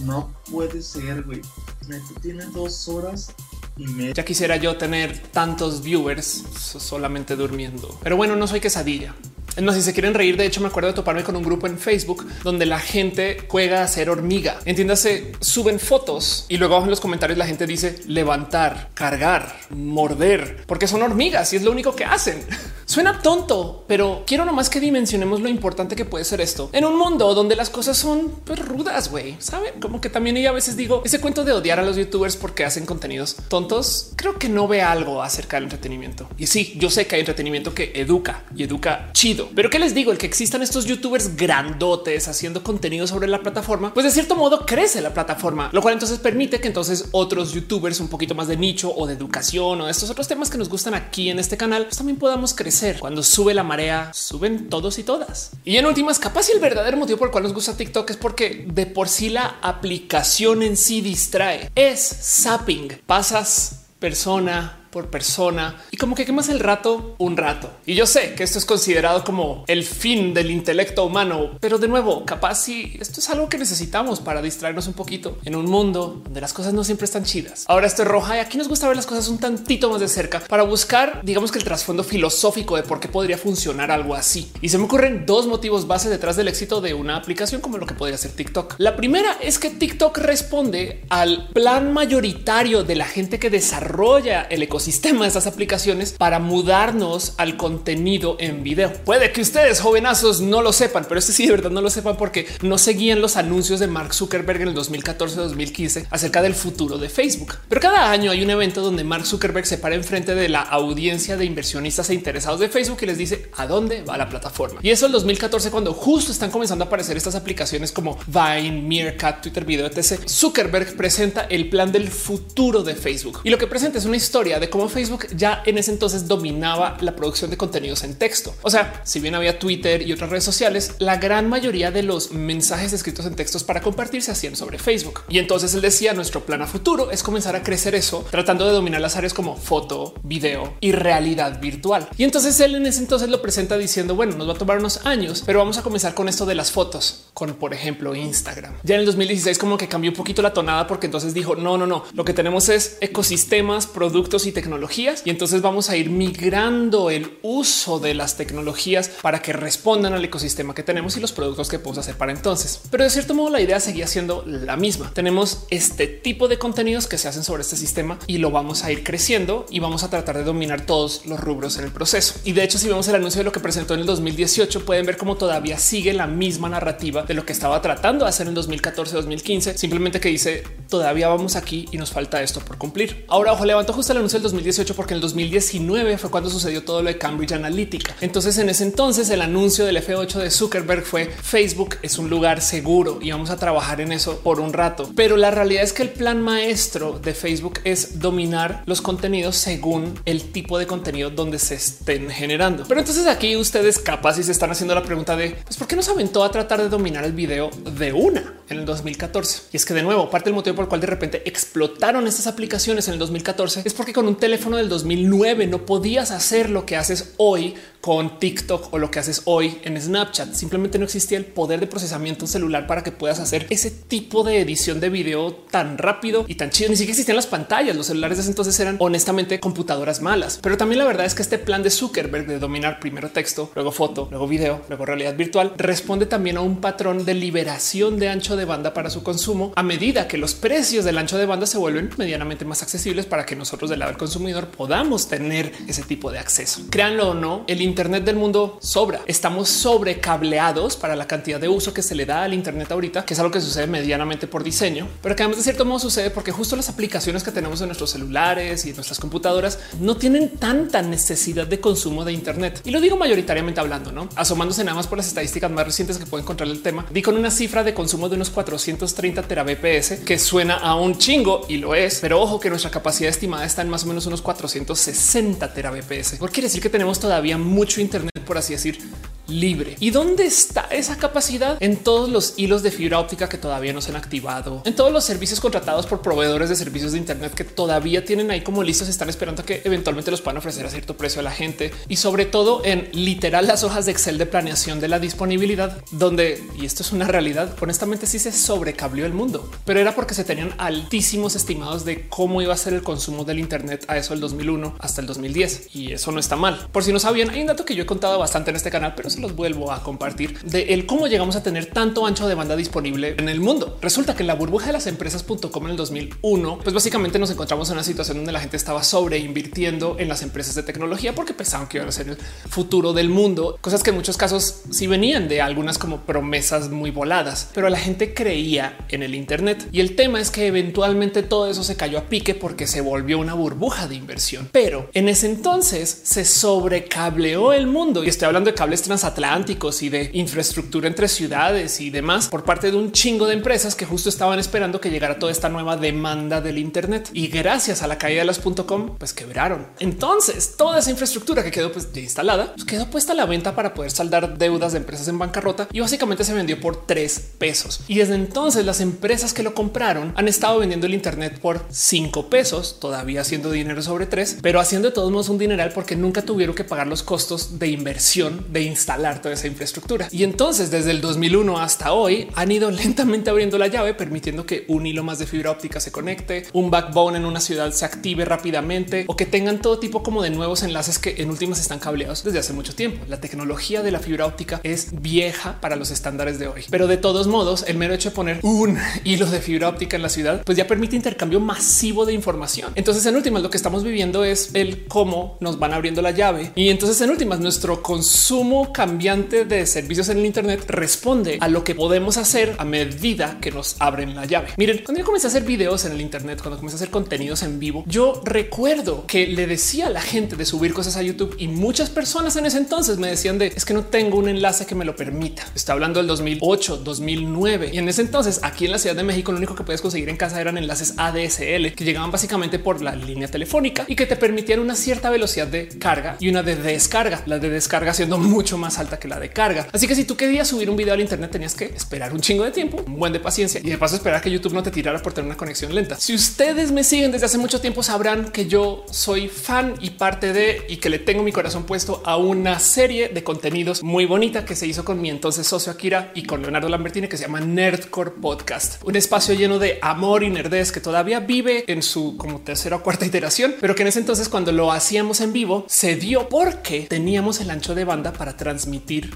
no 0.04 0.34
puede 0.52 0.82
ser, 0.82 1.24
güey. 1.24 1.42
Neto 1.88 2.14
tiene 2.22 2.46
dos 2.46 2.88
horas 2.88 3.34
y 3.78 3.88
media. 3.88 4.14
Ya 4.14 4.26
quisiera 4.26 4.58
yo 4.58 4.78
tener 4.78 5.18
tantos 5.32 5.82
viewers 5.82 6.44
solamente 6.58 7.36
durmiendo. 7.36 7.98
Pero 8.04 8.18
bueno, 8.18 8.36
no 8.36 8.48
soy 8.48 8.60
quesadilla. 8.60 9.14
No, 9.62 9.74
si 9.74 9.82
se 9.82 9.94
quieren 9.94 10.14
reír, 10.14 10.38
de 10.38 10.46
hecho 10.46 10.62
me 10.62 10.68
acuerdo 10.68 10.90
de 10.90 10.96
toparme 10.96 11.24
con 11.24 11.36
un 11.36 11.44
grupo 11.44 11.68
en 11.68 11.78
Facebook 11.78 12.26
donde 12.44 12.66
la 12.66 12.80
gente 12.80 13.38
juega 13.48 13.84
a 13.84 13.88
ser 13.88 14.10
hormiga. 14.10 14.60
Entiéndase, 14.66 15.32
suben 15.40 15.80
fotos 15.80 16.46
y 16.50 16.58
luego 16.58 16.76
abajo 16.76 16.86
en 16.86 16.92
los 16.92 17.00
comentarios 17.00 17.38
la 17.38 17.46
gente 17.46 17.66
dice 17.66 18.00
levantar, 18.08 18.90
cargar, 18.94 19.56
morder, 19.70 20.64
porque 20.68 20.88
son 20.88 21.02
hormigas 21.02 21.54
y 21.54 21.56
es 21.56 21.64
lo 21.64 21.72
único 21.72 21.96
que 21.96 22.06
hacen. 22.06 22.44
Suena 22.86 23.22
tonto, 23.22 23.84
pero 23.88 24.24
quiero 24.28 24.46
nomás 24.46 24.70
que 24.70 24.80
dimensionemos 24.80 25.42
lo 25.42 25.50
importante 25.50 25.96
que 25.96 26.06
puede 26.06 26.24
ser 26.24 26.42
esto 26.42 26.70
en 26.72 26.86
un 26.86 26.98
mundo 26.98 27.34
donde 27.34 27.56
las 27.56 27.70
cosas 27.70 27.98
son 27.98 28.42
pues, 28.44 28.60
rudas, 28.60 29.10
güey. 29.10 29.36
Saben 29.40 29.80
como 29.80 30.02
que 30.02 30.10
también 30.10 30.46
a 30.46 30.52
veces 30.52 30.78
digo 30.78 31.02
ese 31.06 31.20
cuento 31.20 31.44
de 31.44 31.54
odiar 31.54 31.80
a 31.80 31.84
los 31.84 31.96
youtubers 31.96 32.36
porque 32.36 32.66
hacen 32.66 32.86
contenidos 32.86 33.38
tontos. 33.48 34.12
Creo 34.16 34.38
que 34.38 34.50
no 34.50 34.68
ve 34.68 34.82
algo 34.82 35.24
acerca 35.24 35.58
del 35.58 35.66
entretenimiento. 35.66 36.28
Y 36.38 36.48
sí, 36.48 36.76
yo 36.78 36.90
sé 36.90 37.08
que 37.08 37.16
hay 37.16 37.22
entretenimiento 37.22 37.74
que 37.74 37.92
educa 37.96 38.44
y 38.56 38.64
educa 38.64 39.10
chido, 39.14 39.45
pero 39.54 39.70
qué 39.70 39.80
les 39.80 39.94
digo, 39.94 40.12
el 40.12 40.18
que 40.18 40.26
existan 40.26 40.62
estos 40.62 40.86
youtubers 40.86 41.36
grandotes 41.36 42.28
haciendo 42.28 42.64
contenido 42.64 43.08
sobre 43.08 43.28
la 43.28 43.42
plataforma, 43.42 43.94
pues 43.94 44.06
de 44.06 44.12
cierto 44.12 44.36
modo 44.36 44.66
crece 44.66 45.02
la 45.02 45.14
plataforma, 45.14 45.70
lo 45.72 45.82
cual 45.82 45.94
entonces 45.94 46.20
permite 46.20 46.60
que 46.60 46.68
entonces 46.68 47.10
otros 47.12 47.54
youtubers 47.54 48.00
un 48.00 48.08
poquito 48.08 48.36
más 48.36 48.48
de 48.48 48.58
nicho 48.58 48.94
o 48.96 49.08
de 49.08 49.14
educación 49.14 49.82
o 49.82 49.90
estos 49.90 50.10
otros 50.10 50.28
temas 50.28 50.50
que 50.50 50.58
nos 50.58 50.70
gustan 50.70 50.94
aquí 50.94 51.30
en 51.30 51.40
este 51.40 51.58
canal, 51.58 51.86
pues 51.86 51.98
también 51.98 52.18
podamos 52.18 52.54
crecer 52.54 53.00
cuando 53.00 53.24
sube 53.24 53.54
la 53.54 53.64
marea, 53.64 54.12
suben 54.14 54.70
todos 54.70 54.98
y 55.00 55.04
todas. 55.04 55.52
Y 55.64 55.78
en 55.78 55.86
últimas, 55.86 56.20
capaz 56.20 56.50
y 56.50 56.54
el 56.54 56.60
verdadero 56.60 56.98
motivo 56.98 57.20
por 57.20 57.28
el 57.28 57.32
cual 57.32 57.44
nos 57.44 57.54
gusta 57.54 57.78
TikTok 57.78 58.10
es 58.12 58.18
porque 58.18 58.66
de 58.68 58.86
por 58.86 59.10
sí 59.10 59.30
la 59.30 59.58
aplicación 59.62 60.64
en 60.64 60.78
sí 60.78 61.02
distrae. 61.02 61.72
Es 61.76 62.02
zapping. 62.02 63.02
Pasas 63.06 63.86
persona 64.00 64.85
por 64.96 65.10
persona 65.10 65.84
y 65.92 65.98
como 65.98 66.16
que 66.16 66.26
quemas 66.26 66.48
el 66.48 66.62
rato 66.62 67.16
un 67.18 67.36
rato. 67.36 67.70
Y 67.86 67.96
yo 67.96 68.06
sé 68.06 68.34
que 68.34 68.44
esto 68.44 68.60
es 68.60 68.64
considerado 68.64 69.26
como 69.26 69.66
el 69.68 69.84
fin 69.84 70.34
del 70.34 70.50
intelecto 70.50 71.04
humano, 71.04 71.58
pero 71.60 71.78
de 71.78 71.90
nuevo, 71.90 72.24
capaz 72.24 72.64
si 72.64 72.96
esto 72.98 73.20
es 73.20 73.30
algo 73.30 73.50
que 73.50 73.58
necesitamos 73.58 74.22
para 74.22 74.42
distraernos 74.42 74.88
un 74.88 74.94
poquito 74.94 75.38
en 75.44 75.58
un 75.58 75.66
mundo 75.66 76.22
donde 76.24 76.40
las 76.40 76.54
cosas 76.54 76.74
no 76.74 76.86
siempre 76.86 77.04
están 77.04 77.26
chidas. 77.26 77.66
Ahora 77.68 77.88
esto 77.88 78.04
es 78.04 78.08
roja 78.08 78.38
y 78.38 78.40
aquí 78.40 78.58
nos 78.58 78.70
gusta 78.70 78.88
ver 78.88 78.96
las 78.96 79.06
cosas 79.06 79.28
un 79.28 79.38
tantito 79.38 79.90
más 79.90 80.00
de 80.00 80.08
cerca 80.08 80.40
para 80.40 80.64
buscar, 80.64 81.20
digamos 81.24 81.52
que 81.52 81.58
el 81.58 81.66
trasfondo 81.66 82.06
filosófico 82.06 82.78
de 82.78 82.84
por 82.84 83.02
qué 83.02 83.10
podría 83.10 83.38
funcionar 83.38 83.92
algo 83.92 84.16
así. 84.16 84.50
Y 84.62 84.70
se 84.70 84.78
me 84.78 84.86
ocurren 84.86 85.26
dos 85.26 85.46
motivos 85.46 85.88
base 85.88 86.08
detrás 86.08 86.38
del 86.38 86.48
éxito 86.48 86.80
de 86.80 86.94
una 86.94 87.18
aplicación 87.18 87.60
como 87.60 87.78
lo 87.78 87.86
que 87.86 87.96
podría 87.96 88.18
ser 88.18 88.32
TikTok. 88.32 88.76
La 88.78 88.96
primera 88.96 89.36
es 89.42 89.60
que 89.60 89.72
TikTok 89.72 90.20
responde 90.20 91.04
al 91.10 91.50
plan 91.50 91.92
mayoritario 91.92 92.86
de 92.86 92.96
la 92.96 93.06
gente 93.06 93.40
que 93.40 93.50
desarrolla 93.50 94.44
el 94.44 94.64
ecosistema 94.64 94.85
sistema 94.86 95.24
de 95.24 95.30
estas 95.30 95.48
aplicaciones 95.48 96.14
para 96.14 96.38
mudarnos 96.38 97.34
al 97.38 97.58
contenido 97.58 98.38
en 98.40 98.64
video. 98.64 98.94
Puede 99.04 99.32
que 99.32 99.42
ustedes 99.42 99.82
jovenazos 99.82 100.42
no 100.42 100.62
lo 100.62 100.72
sepan, 100.72 101.06
pero 101.08 101.20
este 101.20 101.34
sí 101.34 101.48
de 101.48 101.52
verdad 101.52 101.72
no 101.72 101.82
lo 101.82 101.90
sepan 101.90 102.18
porque 102.18 102.48
no 102.62 102.78
seguían 102.78 103.20
los 103.20 103.36
anuncios 103.36 103.80
de 103.80 103.88
Mark 103.88 104.14
Zuckerberg 104.14 104.62
en 104.62 104.68
el 104.70 104.76
2014-2015 104.76 106.06
acerca 106.12 106.44
del 106.44 106.54
futuro 106.54 107.00
de 107.00 107.10
Facebook. 107.10 107.56
Pero 107.68 107.82
cada 107.82 108.12
año 108.12 108.30
hay 108.30 108.44
un 108.44 108.50
evento 108.52 108.82
donde 108.82 109.04
Mark 109.04 109.26
Zuckerberg 109.26 109.66
se 109.66 109.80
para 109.80 109.96
enfrente 109.96 110.36
de 110.36 110.50
la 110.50 110.62
audiencia 110.62 111.36
de 111.36 111.46
inversionistas 111.46 112.12
e 112.12 112.14
interesados 112.14 112.60
de 112.60 112.70
Facebook 112.70 113.00
y 113.02 113.08
les 113.08 113.18
dice 113.18 113.50
a 113.58 113.66
dónde 113.66 114.04
va 114.04 114.18
la 114.18 114.30
plataforma. 114.30 114.80
Y 114.84 114.92
eso 114.92 115.08
el 115.08 115.12
2014 115.14 115.72
cuando 115.72 115.94
justo 115.94 116.32
están 116.32 116.52
comenzando 116.52 116.86
a 116.86 116.88
aparecer 116.88 117.18
estas 117.18 117.34
aplicaciones 117.34 117.92
como 117.92 118.20
Vine, 118.28 118.84
Meerkat, 118.84 119.42
Twitter 119.42 119.66
Video, 119.66 119.88
etc. 119.88 120.28
Zuckerberg 120.30 120.96
presenta 120.96 121.48
el 121.50 121.70
plan 121.70 121.92
del 121.92 122.10
futuro 122.10 122.84
de 122.84 122.94
Facebook 122.94 123.42
y 123.44 123.50
lo 123.50 123.58
que 123.58 123.66
presenta 123.66 123.98
es 123.98 124.06
una 124.06 124.18
historia 124.18 124.60
de 124.60 124.70
cómo 124.76 124.90
Facebook 124.90 125.28
ya 125.38 125.64
en 125.66 125.78
ese 125.78 125.90
entonces 125.90 126.28
dominaba 126.28 126.98
la 127.00 127.16
producción 127.16 127.50
de 127.50 127.56
contenidos 127.56 128.04
en 128.04 128.16
texto. 128.16 128.54
O 128.62 128.70
sea, 128.70 129.00
si 129.06 129.22
bien 129.22 129.34
había 129.34 129.58
Twitter 129.58 130.02
y 130.02 130.12
otras 130.12 130.30
redes 130.30 130.44
sociales, 130.44 130.96
la 131.00 131.16
gran 131.16 131.48
mayoría 131.48 131.92
de 131.92 132.04
los 132.04 132.32
mensajes 132.32 132.92
escritos 132.92 133.26
en 133.26 133.36
textos 133.36 133.64
para 133.64 133.82
compartir 133.82 134.22
se 134.22 134.32
hacían 134.32 134.58
sobre 134.58 134.78
Facebook. 134.78 135.22
Y 135.30 135.40
entonces 135.40 135.74
él 135.76 135.82
decía 135.82 136.14
nuestro 136.14 136.46
plan 136.46 136.62
a 136.62 136.68
futuro 136.68 137.10
es 137.10 137.24
comenzar 137.24 137.56
a 137.56 137.64
crecer 137.64 137.96
eso, 137.96 138.26
tratando 138.30 138.68
de 138.68 138.74
dominar 138.74 139.00
las 139.00 139.16
áreas 139.16 139.34
como 139.34 139.56
foto, 139.56 140.14
video 140.24 140.74
y 140.82 140.92
realidad 140.92 141.62
virtual. 141.62 142.10
Y 142.18 142.26
entonces 142.26 142.60
él 142.60 142.76
en 142.76 142.86
ese 142.86 143.00
entonces 143.00 143.30
lo 143.30 143.42
presenta 143.42 143.78
diciendo, 143.78 144.14
bueno, 144.14 144.36
nos 144.36 144.50
va 144.50 144.54
a 144.56 144.58
tomar 144.58 144.80
unos 144.80 145.06
años, 145.06 145.42
pero 145.46 145.60
vamos 145.60 145.78
a 145.78 145.84
comenzar 145.84 146.16
con 146.16 146.28
esto 146.28 146.46
de 146.46 146.56
las 146.56 146.74
fotos, 146.74 147.28
con 147.34 147.54
por 147.54 147.74
ejemplo 147.74 148.14
Instagram. 148.14 148.74
Ya 148.84 148.96
en 148.96 149.00
el 149.00 149.06
2016 149.06 149.58
como 149.58 149.78
que 149.78 149.88
cambió 149.88 150.12
un 150.12 150.18
poquito 150.18 150.42
la 150.42 150.52
tonada 150.52 150.86
porque 150.86 151.06
entonces 151.06 151.34
dijo, 151.34 151.56
no, 151.56 151.78
no, 151.78 151.88
no, 151.88 152.04
lo 152.14 152.26
que 152.26 152.34
tenemos 152.34 152.68
es 152.68 152.98
ecosistemas, 153.00 153.88
productos 153.88 154.46
y 154.46 154.52
tecnologías 154.56 155.22
y 155.24 155.30
entonces 155.30 155.62
vamos 155.62 155.92
a 155.92 155.98
ir 155.98 156.10
migrando 156.10 157.12
el 157.12 157.38
uso 157.44 158.00
de 158.00 158.16
las 158.16 158.38
tecnologías 158.38 159.10
para 159.22 159.44
que 159.44 159.54
respondan 159.54 160.14
al 160.14 160.26
ecosistema 160.26 160.74
que 160.74 160.82
tenemos 160.82 161.16
y 161.16 161.20
los 161.20 161.32
productos 161.32 161.70
que 161.70 161.78
podemos 161.78 162.00
hacer 162.00 162.18
para 162.18 162.32
entonces. 162.32 162.82
Pero 162.90 163.04
de 163.04 163.12
cierto 163.12 163.36
modo 163.36 163.52
la 163.52 163.62
idea 163.62 163.80
seguía 163.80 164.08
siendo 164.08 164.44
la 164.48 164.76
misma. 164.78 165.12
Tenemos 165.14 165.66
este 165.70 166.08
tipo 166.08 166.48
de 166.48 166.58
contenidos 166.58 167.06
que 167.06 167.20
se 167.20 167.28
hacen 167.28 167.44
sobre 167.44 167.62
este 167.62 167.78
sistema 167.78 168.18
y 168.26 168.40
lo 168.40 168.50
vamos 168.50 168.84
a 168.84 168.92
ir 168.92 169.04
creciendo 169.04 169.68
y 169.70 169.80
vamos 169.80 170.04
a 170.04 170.10
tratar 170.10 170.38
de 170.38 170.44
dominar 170.44 170.86
todos 170.86 171.26
los 171.26 171.40
rubros 171.40 171.78
en 171.78 171.84
el 171.84 171.92
proceso. 171.92 172.36
Y 172.44 172.54
de 172.54 172.64
hecho, 172.64 172.80
si 172.80 172.88
vemos 172.88 173.08
el 173.08 173.16
anuncio 173.16 173.40
de 173.40 173.46
lo 173.46 173.52
que 173.52 173.60
presentó 173.60 173.94
en 173.94 174.00
el 174.00 174.06
2018, 174.06 174.86
pueden 174.86 175.06
ver 175.06 175.18
cómo 175.18 175.36
todavía 175.36 175.78
sigue 175.78 176.14
la 176.14 176.28
misma 176.28 176.70
narrativa 176.70 177.24
de 177.24 177.34
lo 177.34 177.46
que 177.46 177.54
estaba 177.54 177.82
tratando 177.82 178.26
de 178.26 178.30
hacer 178.30 178.48
en 178.48 178.56
2014-2015, 178.56 179.76
simplemente 179.76 180.20
que 180.20 180.30
dice 180.30 180.64
todavía 180.90 181.28
vamos 181.28 181.56
aquí 181.56 181.88
y 181.92 181.98
nos 181.98 182.12
falta 182.12 182.42
esto 182.42 182.62
por 182.62 182.78
cumplir. 182.78 183.26
Ahora, 183.28 183.54
ojo, 183.54 183.66
levanto 183.66 183.94
justo 183.94 184.14
el 184.14 184.20
anuncio 184.20 184.40
del 184.40 184.45
2018 184.46 184.96
porque 184.96 185.14
en 185.14 185.18
el 185.18 185.22
2019 185.22 186.18
fue 186.18 186.30
cuando 186.30 186.50
sucedió 186.50 186.84
todo 186.84 187.02
lo 187.02 187.10
de 187.10 187.18
Cambridge 187.18 187.54
Analytica. 187.54 188.16
Entonces, 188.22 188.58
en 188.58 188.70
ese 188.70 188.84
entonces, 188.84 189.30
el 189.30 189.42
anuncio 189.42 189.86
del 189.86 189.98
F8 189.98 190.40
de 190.40 190.52
Zuckerberg 190.52 191.04
fue 191.04 191.26
Facebook 191.26 191.98
es 192.02 192.18
un 192.18 192.30
lugar 192.30 192.62
seguro 192.62 193.20
y 193.22 193.32
vamos 193.32 193.50
a 193.50 193.58
trabajar 193.58 194.02
en 194.02 194.12
eso 194.12 194.40
por 194.40 194.60
un 194.60 194.74
rato. 194.74 195.12
Pero 195.16 195.38
la 195.38 195.52
realidad 195.52 195.84
es 195.84 195.94
que 195.94 196.04
el 196.04 196.10
plan 196.10 196.42
maestro 196.42 197.20
de 197.20 197.34
Facebook 197.34 197.80
es 197.84 198.20
dominar 198.20 198.84
los 198.86 199.02
contenidos 199.02 199.56
según 199.56 200.20
el 200.26 200.44
tipo 200.52 200.78
de 200.78 200.88
contenido 200.88 201.30
donde 201.30 201.60
se 201.60 201.76
estén 201.76 202.30
generando. 202.30 202.86
Pero 202.88 203.00
entonces 203.00 203.26
aquí 203.28 203.56
ustedes 203.56 204.00
capaz 204.00 204.38
y 204.38 204.44
se 204.44 204.52
están 204.52 204.72
haciendo 204.72 204.96
la 204.96 205.04
pregunta 205.04 205.36
de 205.36 205.58
pues, 205.64 205.78
por 205.78 205.88
qué 205.88 205.96
no 205.96 206.02
se 206.02 206.12
aventó 206.12 206.44
a 206.44 206.52
tratar 206.52 206.82
de 206.82 206.90
dominar 206.90 207.24
el 207.26 207.34
video 207.34 207.70
de 207.98 208.14
una 208.14 208.54
en 208.70 208.80
el 208.80 208.86
2014. 208.86 209.64
Y 209.72 209.78
es 209.78 209.86
que 209.86 209.94
de 209.94 210.04
nuevo, 210.04 210.30
parte 210.30 210.50
del 210.50 210.56
motivo 210.56 210.76
por 210.76 210.84
el 210.84 210.90
cual 210.90 211.02
de 211.02 211.08
repente 211.08 211.42
explotaron 211.46 212.28
estas 212.28 212.48
aplicaciones 212.48 213.08
en 213.08 213.14
el 213.14 213.20
2014 213.20 213.84
es 213.86 213.94
porque 213.94 214.14
con 214.14 214.28
un 214.28 214.36
teléfono 214.36 214.78
del 214.78 214.90
2009 214.90 215.68
no 215.68 215.86
podías 215.86 216.32
hacer 216.32 216.70
lo 216.70 216.86
que 216.86 216.96
haces 216.96 217.34
hoy 217.38 217.76
con 218.02 218.38
TikTok 218.40 218.94
o 218.94 219.00
lo 219.00 219.10
que 219.10 219.18
haces 219.18 219.42
hoy 219.46 219.80
en 219.84 220.00
Snapchat. 220.00 220.54
Simplemente 220.54 221.00
no 221.00 221.06
existía 221.06 221.40
el 221.40 221.46
poder 221.46 221.80
de 221.80 221.88
procesamiento 221.88 222.46
celular 222.46 222.86
para 222.86 223.04
que 223.04 223.12
puedas 223.12 223.40
hacer 223.40 223.66
ese 223.72 223.90
tipo 223.90 224.44
de 224.44 224.62
edición 224.62 225.00
de 225.00 225.10
video 225.10 225.54
tan 225.54 225.98
rápido 225.98 226.46
y 226.48 226.54
tan 226.54 226.70
chido. 226.70 226.90
Ni 226.90 226.98
siquiera 226.98 227.14
existían 227.14 227.36
las 227.36 227.48
pantallas. 227.48 227.96
Los 227.96 228.06
celulares 228.06 228.38
de 228.38 228.42
ese 228.42 228.52
entonces 228.52 228.80
eran 228.80 228.98
honestamente 229.00 229.60
computadoras 229.60 230.22
malas. 230.22 230.60
Pero 230.62 230.78
también 230.78 231.00
la 231.00 231.06
verdad 231.06 231.26
es 231.26 231.34
que 231.34 231.42
este 231.42 231.58
plan 231.58 231.82
de 231.82 231.90
Zuckerberg 231.90 232.46
de 232.46 232.60
dominar 232.60 233.00
primero 233.00 233.30
texto, 233.30 233.72
luego 233.74 233.92
foto, 233.92 234.28
luego 234.30 234.48
video, 234.48 234.82
luego 234.88 235.06
realidad 235.06 235.36
virtual 235.36 235.74
responde 235.78 236.28
también 236.28 236.58
a 236.58 236.62
un 236.62 236.82
patrón 236.82 237.26
de 237.26 237.34
liberación 237.34 238.20
de 238.20 238.30
ancho 238.30 238.55
de 238.56 238.66
banda 238.66 238.94
para 238.94 239.10
su 239.10 239.24
consumo 239.24 239.74
a 239.76 239.84
medida 239.84 240.28
que 240.28 240.38
los 240.38 240.56
precios 240.56 241.06
del 241.06 241.18
ancho 241.18 241.38
de 241.38 241.46
banda 241.46 241.66
se 241.66 241.78
vuelven 241.78 242.10
medianamente 242.18 242.66
más 242.66 242.82
accesibles 242.82 243.26
para 243.26 243.46
que 243.46 243.56
nosotros 243.56 243.90
del 243.90 244.00
lado 244.00 244.12
del 244.12 244.18
consumidor 244.18 244.68
podamos 244.68 245.28
tener 245.28 245.72
ese 245.88 246.04
tipo 246.04 246.32
de 246.32 246.40
acceso. 246.40 246.82
Créanlo 246.90 247.32
o 247.32 247.34
no, 247.34 247.64
el 247.68 247.82
Internet 247.82 248.24
del 248.24 248.36
mundo 248.36 248.78
sobra. 248.82 249.22
Estamos 249.26 249.70
sobrecableados 249.70 250.98
para 250.98 251.16
la 251.16 251.28
cantidad 251.28 251.60
de 251.60 251.68
uso 251.68 251.94
que 251.94 252.02
se 252.02 252.16
le 252.16 252.26
da 252.26 252.44
al 252.44 252.54
Internet 252.54 252.92
ahorita, 252.92 253.26
que 253.26 253.34
es 253.34 253.40
algo 253.40 253.52
que 253.52 253.62
sucede 253.62 253.88
medianamente 253.88 254.48
por 254.48 254.64
diseño, 254.64 255.08
pero 255.22 255.36
que 255.36 255.44
además 255.44 255.58
de 255.58 255.64
cierto 255.64 255.86
modo 255.86 256.00
sucede 256.00 256.30
porque 256.30 256.52
justo 256.52 256.76
las 256.76 256.90
aplicaciones 256.90 257.44
que 257.44 257.52
tenemos 257.52 257.82
en 257.82 257.88
nuestros 257.88 258.12
celulares 258.12 258.86
y 258.86 258.90
en 258.90 258.96
nuestras 258.96 259.20
computadoras 259.20 259.80
no 260.00 260.18
tienen 260.18 260.58
tanta 260.58 261.02
necesidad 261.02 261.68
de 261.68 261.80
consumo 261.80 262.26
de 262.26 262.34
Internet. 262.34 262.82
Y 262.84 262.92
lo 262.92 263.02
digo 263.02 263.18
mayoritariamente 263.18 263.80
hablando, 263.80 264.12
no 264.12 264.30
asomándose 264.36 264.84
nada 264.84 264.96
más 264.96 265.08
por 265.08 265.18
las 265.18 265.28
estadísticas 265.28 265.72
más 265.72 265.86
recientes 265.86 266.18
que 266.18 266.26
pueden 266.26 266.44
encontrar 266.44 266.70
el 266.70 266.82
tema. 266.82 267.06
Di 267.12 267.22
con 267.22 267.36
una 267.36 267.52
cifra 267.52 267.84
de 267.84 267.94
consumo 267.94 268.30
de 268.30 268.36
unos 268.36 268.45
430 268.50 269.44
terabps 269.44 270.12
que 270.26 270.40
suena 270.40 270.76
a 270.76 270.96
un 270.96 271.18
chingo 271.18 271.66
y 271.68 271.78
lo 271.78 271.96
es, 271.96 272.20
pero 272.20 272.42
ojo 272.42 272.60
que 272.60 272.70
nuestra 272.70 272.92
capacidad 272.92 273.30
estimada 273.30 273.66
está 273.66 273.82
en 273.82 273.90
más 273.90 274.04
o 274.04 274.08
menos 274.08 274.26
unos 274.26 274.42
460 274.42 275.74
terabps. 275.74 276.36
Porque 276.40 276.54
quiere 276.54 276.68
decir 276.68 276.82
que 276.82 276.90
tenemos 276.90 277.20
todavía 277.20 277.58
mucho 277.58 278.02
Internet, 278.02 278.32
por 278.46 278.58
así 278.58 278.74
decir, 278.74 279.00
libre. 279.48 279.96
¿Y 280.00 280.12
dónde 280.12 280.46
está 280.46 280.88
esa 280.92 281.18
capacidad? 281.18 281.78
En 281.80 281.98
todos 281.98 282.30
los 282.30 282.54
hilos 282.58 282.84
de 282.84 282.92
fibra 282.92 283.20
óptica 283.20 283.50
que 283.50 283.58
todavía 283.58 283.94
no 283.94 284.02
se 284.02 284.12
han 284.12 284.18
activado, 284.18 284.82
en 284.86 284.96
todos 284.96 285.12
los 285.12 285.24
servicios 285.24 285.60
contratados 285.60 286.06
por 286.06 286.22
proveedores 286.22 286.70
de 286.70 286.76
servicios 286.76 287.12
de 287.12 287.18
Internet 287.18 287.54
que 287.54 287.64
todavía 287.64 288.26
tienen 288.26 288.52
ahí 288.52 288.62
como 288.62 288.84
listos, 288.84 289.08
están 289.08 289.30
esperando 289.30 289.64
que 289.64 289.82
eventualmente 289.84 290.32
los 290.32 290.42
puedan 290.42 290.58
ofrecer 290.58 290.86
a 290.86 290.90
cierto 290.90 291.18
precio 291.18 291.40
a 291.40 291.44
la 291.44 291.52
gente 291.52 291.92
y 292.08 292.18
sobre 292.18 292.46
todo 292.46 292.82
en 292.86 293.10
literal 293.14 293.68
las 293.68 293.84
hojas 293.84 294.06
de 294.06 294.12
Excel 294.12 294.38
de 294.38 294.46
planeación 294.46 295.00
de 295.00 295.08
la 295.08 295.20
disponibilidad, 295.20 295.98
donde 296.12 296.64
y 296.78 296.86
esto 296.86 297.04
es 297.04 297.12
una 297.12 297.28
realidad. 297.28 297.76
Honestamente, 297.82 298.28
sí 298.28 298.40
se 298.40 298.52
sobrecableó 298.52 299.26
el 299.26 299.34
mundo, 299.34 299.70
pero 299.86 300.00
era 300.00 300.16
porque 300.16 300.34
se 300.34 300.44
tenían 300.44 300.74
altísimos 300.78 301.56
estimados 301.56 302.06
de 302.06 302.28
cómo 302.30 302.62
iba 302.62 302.74
a 302.74 302.78
ser 302.78 302.94
el 302.94 303.04
consumo 303.04 303.44
del 303.44 303.60
Internet 303.60 304.06
a 304.08 304.18
eso 304.18 304.34
del 304.34 304.42
2001 304.42 304.96
hasta 305.00 305.22
el 305.22 305.28
2010 305.28 305.96
y 305.96 306.14
eso 306.14 306.32
no 306.32 306.40
está 306.40 306.56
mal. 306.56 306.88
Por 306.92 307.04
si 307.04 307.14
no 307.14 307.20
sabían, 307.20 307.50
hay 307.50 307.62
un 307.62 307.68
dato 307.68 307.86
que 307.86 307.96
yo 307.96 308.04
he 308.04 308.06
contado 308.06 308.40
bastante 308.40 308.70
en 308.70 308.76
este 308.76 308.92
canal, 308.92 309.14
pero 309.16 309.30
los 309.40 309.56
vuelvo 309.56 309.92
a 309.92 310.04
compartir 310.04 310.60
de 310.62 310.94
el 310.94 311.06
cómo 311.06 311.28
llegamos 311.28 311.56
a 311.56 311.64
tener 311.64 311.88
tanto 311.88 312.26
ancho 312.26 312.48
de 312.48 312.56
banda 312.56 312.76
disponible 312.76 313.36
en 313.38 313.50
el 313.50 313.60
mundo. 313.60 313.98
Resulta 314.02 314.36
que 314.36 314.44
en 314.44 314.48
la 314.48 314.56
burbuja 314.56 314.88
de 314.88 314.94
las 314.94 315.08
empresas.com 315.08 315.86
en 315.86 315.92
el 315.92 315.98
2001, 315.98 316.80
pues 316.84 316.94
básicamente 316.94 317.40
nos 317.40 317.52
encontramos 317.52 317.90
en 317.90 317.94
una 317.94 318.04
situación 318.04 318.38
donde 318.38 318.52
la 318.52 318.60
gente 318.60 318.78
estaba 318.78 319.04
sobre 319.04 319.38
invirtiendo 319.40 320.16
en 320.20 320.28
las 320.28 320.42
empresas 320.42 320.76
de 320.76 320.84
tecnología 320.84 321.34
porque 321.34 321.54
pensaban 321.54 321.88
que 321.88 321.98
iban 321.98 322.10
a 322.10 322.12
ser 322.12 322.30
el 322.30 322.38
futuro 322.70 323.14
del 323.14 323.30
mundo, 323.30 323.78
cosas 323.82 324.04
que 324.04 324.12
en 324.12 324.16
muchos 324.16 324.38
casos 324.38 324.82
sí 324.92 325.08
venían 325.08 325.48
de 325.48 325.62
algunas 325.62 325.98
como 325.98 326.22
promesas 326.22 326.90
muy 326.90 327.12
voladas, 327.12 327.70
pero 327.74 327.90
la 327.90 327.98
gente 327.98 328.34
creía 328.34 328.98
en 329.10 329.24
el 329.24 329.36
Internet 329.36 329.88
y 329.92 330.00
el 330.00 330.16
tema 330.16 330.40
es 330.40 330.52
que 330.52 330.68
eventualmente 330.68 331.44
todo 331.44 331.70
eso 331.70 331.84
se 331.84 331.96
cayó 331.96 332.18
a 332.18 332.24
pique 332.24 332.56
porque 332.56 332.88
se 332.88 333.02
volvió 333.02 333.40
una 333.40 333.54
burbuja 333.54 334.08
de 334.08 334.16
inversión. 334.16 334.70
Pero 334.72 335.10
en 335.14 335.30
ese 335.30 335.48
entonces 335.48 336.22
se 336.24 336.46
sobrecableó 336.46 337.74
el 337.74 337.88
mundo 337.88 338.24
y 338.24 338.30
estoy 338.30 338.48
hablando 338.48 338.70
de 338.70 338.76
cables 338.76 339.02
transatlánticos 339.26 340.04
y 340.04 340.10
de 340.10 340.30
infraestructura 340.34 341.08
entre 341.08 341.28
ciudades 341.28 342.00
y 342.00 342.12
demás 342.12 342.48
por 342.48 342.64
parte 342.64 342.92
de 342.92 342.98
un 342.98 343.12
chingo 343.12 343.48
de 343.48 343.54
empresas 343.54 343.96
que 343.96 344.06
justo 344.06 344.30
estaban 344.30 344.60
esperando 344.60 345.02
que 345.02 345.10
llegara 345.10 345.40
toda 345.40 345.52
esta 345.52 345.68
nueva 345.68 345.98
demanda 345.98 346.62
del 346.62 346.78
Internet 346.78 347.30
y 347.34 347.48
gracias 347.48 348.04
a 348.04 348.08
la 348.08 348.18
caída 348.20 348.42
de 348.42 348.46
las 348.46 348.60
.com 348.60 349.18
pues 349.18 349.34
quebraron. 349.34 349.88
Entonces 350.00 350.76
toda 350.78 351.00
esa 351.00 351.10
infraestructura 351.10 351.64
que 351.64 351.72
quedó 351.72 351.92
pues, 351.92 352.08
instalada 352.16 352.74
pues, 352.74 352.86
quedó 352.86 353.10
puesta 353.10 353.34
a 353.34 353.36
la 353.36 353.46
venta 353.46 353.76
para 353.76 353.94
poder 353.96 354.12
saldar 354.12 354.58
deudas 354.58 354.92
de 354.92 355.00
empresas 355.00 355.28
en 355.28 355.40
bancarrota 355.40 355.88
y 355.92 356.02
básicamente 356.02 356.44
se 356.44 356.54
vendió 356.54 356.80
por 356.80 357.08
tres 357.08 357.40
pesos. 357.58 358.02
Y 358.08 358.20
desde 358.20 358.36
entonces 358.36 358.86
las 358.86 359.02
empresas 359.02 359.54
que 359.54 359.64
lo 359.64 359.74
compraron 359.74 360.34
han 360.36 360.48
estado 360.48 360.80
vendiendo 360.80 361.08
el 361.08 361.16
Internet 361.16 361.60
por 361.60 361.84
cinco 361.90 362.50
pesos, 362.50 363.00
todavía 363.00 363.42
haciendo 363.42 363.72
dinero 363.72 364.02
sobre 364.04 364.28
tres, 364.28 364.58
pero 364.62 364.80
haciendo 364.80 365.10
de 365.10 365.16
todos 365.16 365.32
modos 365.32 365.50
un 365.50 365.58
dineral 365.58 365.92
porque 365.94 366.16
nunca 366.16 366.44
tuvieron 366.44 366.76
que 366.76 366.84
pagar 366.84 367.08
los 367.08 367.24
costos 367.24 367.80
de 367.80 367.88
inversión 367.88 368.66
de 368.70 368.82
instalar 368.84 369.15
toda 369.16 369.54
esa 369.54 369.68
infraestructura. 369.68 370.28
Y 370.32 370.44
entonces 370.44 370.92
desde 370.92 371.12
el 371.12 371.22
2001 371.22 371.80
hasta 371.80 372.14
hoy 372.14 372.50
han 372.56 372.72
ido 372.72 372.92
lentamente 373.06 373.50
abriendo 373.50 373.78
la 373.78 373.88
llave, 373.88 374.14
permitiendo 374.14 374.66
que 374.66 374.86
un 374.88 375.06
hilo 375.06 375.24
más 375.24 375.40
de 375.40 375.48
fibra 375.48 375.72
óptica 375.72 376.00
se 376.00 376.12
conecte, 376.12 376.66
un 376.74 376.92
backbone 376.92 377.38
en 377.38 377.46
una 377.46 377.60
ciudad 377.60 377.92
se 377.92 378.06
active 378.06 378.46
rápidamente 378.46 379.26
o 379.28 379.36
que 379.36 379.46
tengan 379.46 379.82
todo 379.82 380.00
tipo 380.00 380.22
como 380.24 380.42
de 380.42 380.50
nuevos 380.50 380.84
enlaces 380.84 381.20
que 381.20 381.36
en 381.42 381.50
últimas 381.50 381.80
están 381.80 382.00
cableados 382.00 382.44
desde 382.44 382.60
hace 382.60 382.74
mucho 382.74 382.94
tiempo. 382.94 383.26
La 383.28 383.40
tecnología 383.40 384.02
de 384.04 384.12
la 384.12 384.20
fibra 384.20 384.46
óptica 384.46 384.80
es 384.84 385.22
vieja 385.22 385.80
para 385.82 385.96
los 385.96 386.12
estándares 386.12 386.60
de 386.60 386.68
hoy, 386.68 386.86
pero 386.90 387.08
de 387.08 387.18
todos 387.18 387.48
modos, 387.48 387.86
el 387.88 387.98
mero 387.98 388.14
hecho 388.14 388.30
de 388.30 388.36
poner 388.36 388.60
un 388.64 388.98
hilo 389.24 389.46
de 389.46 389.60
fibra 389.60 389.90
óptica 389.90 390.18
en 390.18 390.24
la 390.24 390.30
ciudad, 390.30 390.62
pues 390.64 390.78
ya 390.78 390.88
permite 390.88 391.16
intercambio 391.16 391.60
masivo 391.60 392.26
de 392.26 392.34
información. 392.34 392.92
Entonces, 392.96 393.26
en 393.26 393.36
últimas, 393.36 393.64
lo 393.64 393.70
que 393.70 393.78
estamos 393.78 394.04
viviendo 394.04 394.44
es 394.44 394.72
el 394.74 395.08
cómo 395.08 395.58
nos 395.60 395.80
van 395.80 395.94
abriendo 395.94 396.22
la 396.22 396.32
llave. 396.32 396.72
Y 396.76 396.90
entonces, 396.90 397.20
en 397.22 397.30
últimas, 397.30 397.60
nuestro 397.60 398.02
consumo 398.02 398.94
cambiante 399.06 399.66
de 399.66 399.86
servicios 399.86 400.30
en 400.30 400.40
el 400.40 400.48
Internet 400.48 400.86
responde 400.88 401.60
a 401.62 401.68
lo 401.68 401.84
que 401.84 401.94
podemos 401.94 402.38
hacer 402.38 402.74
a 402.80 402.86
medida 402.86 403.60
que 403.62 403.70
nos 403.70 403.98
abren 404.00 404.34
la 404.34 404.46
llave. 404.46 404.70
Miren, 404.78 405.04
cuando 405.06 405.20
yo 405.20 405.26
comencé 405.26 405.46
a 405.46 405.52
hacer 405.52 405.62
videos 405.62 406.06
en 406.06 406.14
el 406.14 406.22
Internet, 406.22 406.60
cuando 406.60 406.78
comencé 406.78 406.96
a 406.96 406.98
hacer 406.98 407.12
contenidos 407.12 407.62
en 407.62 407.78
vivo, 407.78 408.04
yo 408.08 408.42
recuerdo 408.44 409.28
que 409.28 409.46
le 409.46 409.68
decía 409.68 410.08
a 410.08 410.10
la 410.10 410.22
gente 410.22 410.56
de 410.56 410.66
subir 410.66 410.92
cosas 410.92 411.18
a 411.18 411.22
YouTube 411.22 411.56
y 411.60 411.68
muchas 411.68 412.10
personas 412.10 412.56
en 412.56 412.66
ese 412.66 412.80
entonces 412.80 413.20
me 413.20 413.28
decían 413.28 413.60
de 413.60 413.68
es 413.68 413.86
que 413.86 413.94
no 413.94 414.06
tengo 414.06 414.40
un 414.40 414.50
enlace 414.50 414.88
que 414.88 414.96
me 414.96 415.06
lo 415.06 415.16
permita. 415.16 415.68
Está 415.76 415.94
hablando 415.94 416.20
del 416.20 416.26
2008, 416.26 416.98
2009 416.98 417.92
y 417.94 418.00
en 418.00 418.10
ese 418.10 418.24
entonces 418.24 418.62
aquí 418.64 418.86
en 418.86 418.92
la 418.92 418.98
Ciudad 418.98 419.16
de 419.16 419.22
México 419.22 419.52
lo 419.52 419.60
único 419.60 419.76
que 419.76 419.84
puedes 419.84 420.02
conseguir 420.02 420.30
en 420.30 420.38
casa 420.38 420.60
eran 420.60 420.80
enlaces 420.80 421.14
ADSL 421.18 421.94
que 421.94 422.06
llegaban 422.06 422.32
básicamente 422.32 422.80
por 422.80 423.04
la 423.04 423.16
línea 423.16 423.48
telefónica 423.48 424.06
y 424.08 424.16
que 424.16 424.26
te 424.26 424.36
permitían 424.36 424.80
una 424.80 424.96
cierta 424.96 425.30
velocidad 425.30 425.68
de 425.68 425.90
carga 425.90 426.38
y 426.40 426.50
una 426.50 426.64
de 426.64 426.76
descarga, 426.76 427.44
la 427.46 427.60
de 427.60 427.70
descarga 427.70 428.12
siendo 428.16 428.40
mucho 428.40 428.80
más 428.80 428.95
alta 429.00 429.20
que 429.20 429.28
la 429.28 429.40
de 429.40 429.50
carga. 429.50 429.88
Así 429.92 430.08
que 430.08 430.16
si 430.16 430.26
tú 430.26 430.36
querías 430.36 430.68
subir 430.68 430.90
un 430.90 430.96
video 430.96 431.14
al 431.14 431.22
Internet 431.22 431.52
tenías 431.52 431.76
que 431.76 431.86
esperar 431.86 432.34
un 432.34 432.42
chingo 432.42 432.64
de 432.64 432.72
tiempo, 432.72 433.04
un 433.06 433.18
buen 433.18 433.34
de 433.34 433.40
paciencia 433.40 433.82
y 433.84 433.90
de 433.90 433.98
paso 433.98 434.16
esperar 434.16 434.42
que 434.42 434.52
YouTube 434.52 434.74
no 434.74 434.84
te 434.84 434.92
tirara 434.92 435.22
por 435.22 435.34
tener 435.34 435.48
una 435.48 435.58
conexión 435.58 435.94
lenta. 435.94 436.18
Si 436.18 436.34
ustedes 436.34 436.92
me 436.92 437.04
siguen 437.04 437.32
desde 437.32 437.46
hace 437.46 437.58
mucho 437.58 437.82
tiempo 437.82 438.04
sabrán 438.04 438.52
que 438.52 438.68
yo 438.68 439.06
soy 439.10 439.48
fan 439.48 439.96
y 440.00 440.12
parte 440.12 440.54
de 440.54 440.86
y 440.90 440.98
que 440.98 441.10
le 441.10 441.20
tengo 441.20 441.44
mi 441.44 441.52
corazón 441.52 441.86
puesto 441.86 442.22
a 442.26 442.38
una 442.38 442.80
serie 442.80 443.30
de 443.30 443.44
contenidos 443.44 444.04
muy 444.04 444.26
bonita 444.26 444.66
que 444.66 444.76
se 444.76 444.88
hizo 444.88 445.06
con 445.06 445.22
mi 445.22 445.30
entonces 445.30 445.68
socio 445.68 445.92
Akira 445.92 446.32
y 446.36 446.44
con 446.44 446.62
Leonardo 446.62 446.90
Lambertini 446.90 447.28
que 447.28 447.38
se 447.38 447.44
llama 447.44 447.62
Nerdcore 447.62 448.32
Podcast, 448.32 449.04
un 449.04 449.16
espacio 449.16 449.56
lleno 449.56 449.80
de 449.80 450.00
amor 450.02 450.44
y 450.44 450.50
nerdez 450.50 450.92
que 450.92 451.02
todavía 451.02 451.40
vive 451.40 451.84
en 451.88 452.02
su 452.02 452.38
como 452.38 452.62
tercera 452.62 452.98
o 452.98 453.04
cuarta 453.04 453.26
iteración, 453.26 453.76
pero 453.80 453.96
que 453.96 454.04
en 454.04 454.08
ese 454.10 454.20
entonces 454.20 454.50
cuando 454.50 454.72
lo 454.72 454.92
hacíamos 454.92 455.42
en 455.42 455.54
vivo 455.54 455.86
se 455.88 456.16
dio 456.16 456.50
porque 456.50 457.08
teníamos 457.10 457.62
el 457.62 457.70
ancho 457.70 457.96
de 457.96 458.06
banda 458.06 458.34
para 458.34 458.58
transmitir 458.58 458.85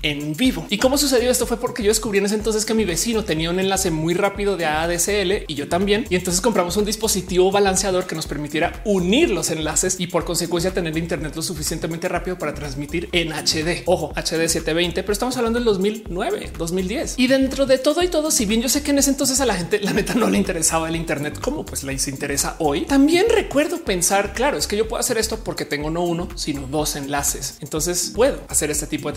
en 0.02 0.36
vivo. 0.36 0.66
¿Y 0.70 0.78
cómo 0.78 0.98
sucedió 0.98 1.32
esto? 1.32 1.46
Fue 1.46 1.60
porque 1.60 1.84
yo 1.84 1.90
descubrí 1.90 2.20
en 2.20 2.26
ese 2.26 2.36
entonces 2.36 2.66
que 2.66 2.74
mi 2.74 2.86
vecino 2.86 3.24
tenía 3.24 3.50
un 3.50 3.60
enlace 3.60 3.92
muy 3.92 4.14
rápido 4.14 4.58
de 4.58 4.66
ADSL 4.66 5.46
y 5.48 5.56
yo 5.56 5.68
también. 5.68 6.06
Y 6.10 6.16
entonces 6.16 6.42
compramos 6.42 6.78
un 6.78 6.86
dispositivo 6.86 7.52
balanceador 7.52 8.06
que 8.06 8.16
nos 8.16 8.28
permitiera 8.28 8.82
unir 8.86 9.30
los 9.30 9.50
enlaces 9.52 10.00
y 10.00 10.08
por 10.08 10.26
consecuencia 10.26 10.74
tener 10.74 10.98
internet 10.98 11.36
lo 11.36 11.42
suficientemente 11.42 12.08
rápido 12.08 12.38
para 12.38 12.54
transmitir 12.54 13.10
en 13.12 13.32
HD. 13.32 13.84
Ojo, 13.86 14.12
HD 14.16 14.48
720, 14.48 15.04
pero 15.04 15.14
estamos 15.14 15.38
hablando 15.38 15.60
del 15.60 15.66
2009, 15.66 16.52
2010. 16.58 17.16
Y 17.18 17.28
dentro 17.28 17.66
de 17.66 17.78
todo 17.78 18.04
y 18.04 18.08
todo, 18.08 18.32
si 18.32 18.46
bien 18.46 18.62
yo 18.62 18.70
sé 18.70 18.84
que 18.84 18.92
en 18.92 19.00
ese 19.00 19.10
entonces 19.10 19.40
a 19.42 19.46
la 19.46 19.56
gente 19.56 19.80
la 19.80 19.94
neta 19.94 20.14
no 20.14 20.30
le 20.30 20.38
interesaba 20.38 20.90
el 20.90 20.96
Internet 20.96 21.40
como 21.40 21.66
pues 21.66 21.84
les 21.84 22.08
interesa 22.08 22.56
hoy, 22.60 22.86
también 22.86 23.26
recuerdo 23.30 23.84
pensar, 23.84 24.34
claro, 24.34 24.58
es 24.58 24.68
que 24.68 24.78
yo 24.78 24.88
puedo 24.88 25.00
hacer 25.00 25.18
esto 25.18 25.40
porque 25.44 25.66
tengo 25.66 25.90
no 25.90 26.04
uno, 26.04 26.28
sino 26.36 26.68
dos 26.68 26.96
enlaces. 26.96 27.58
Entonces 27.62 28.12
puedo 28.14 28.42
hacer 28.48 28.72
este 28.72 28.88
tipo 28.88 29.10
de 29.10 29.16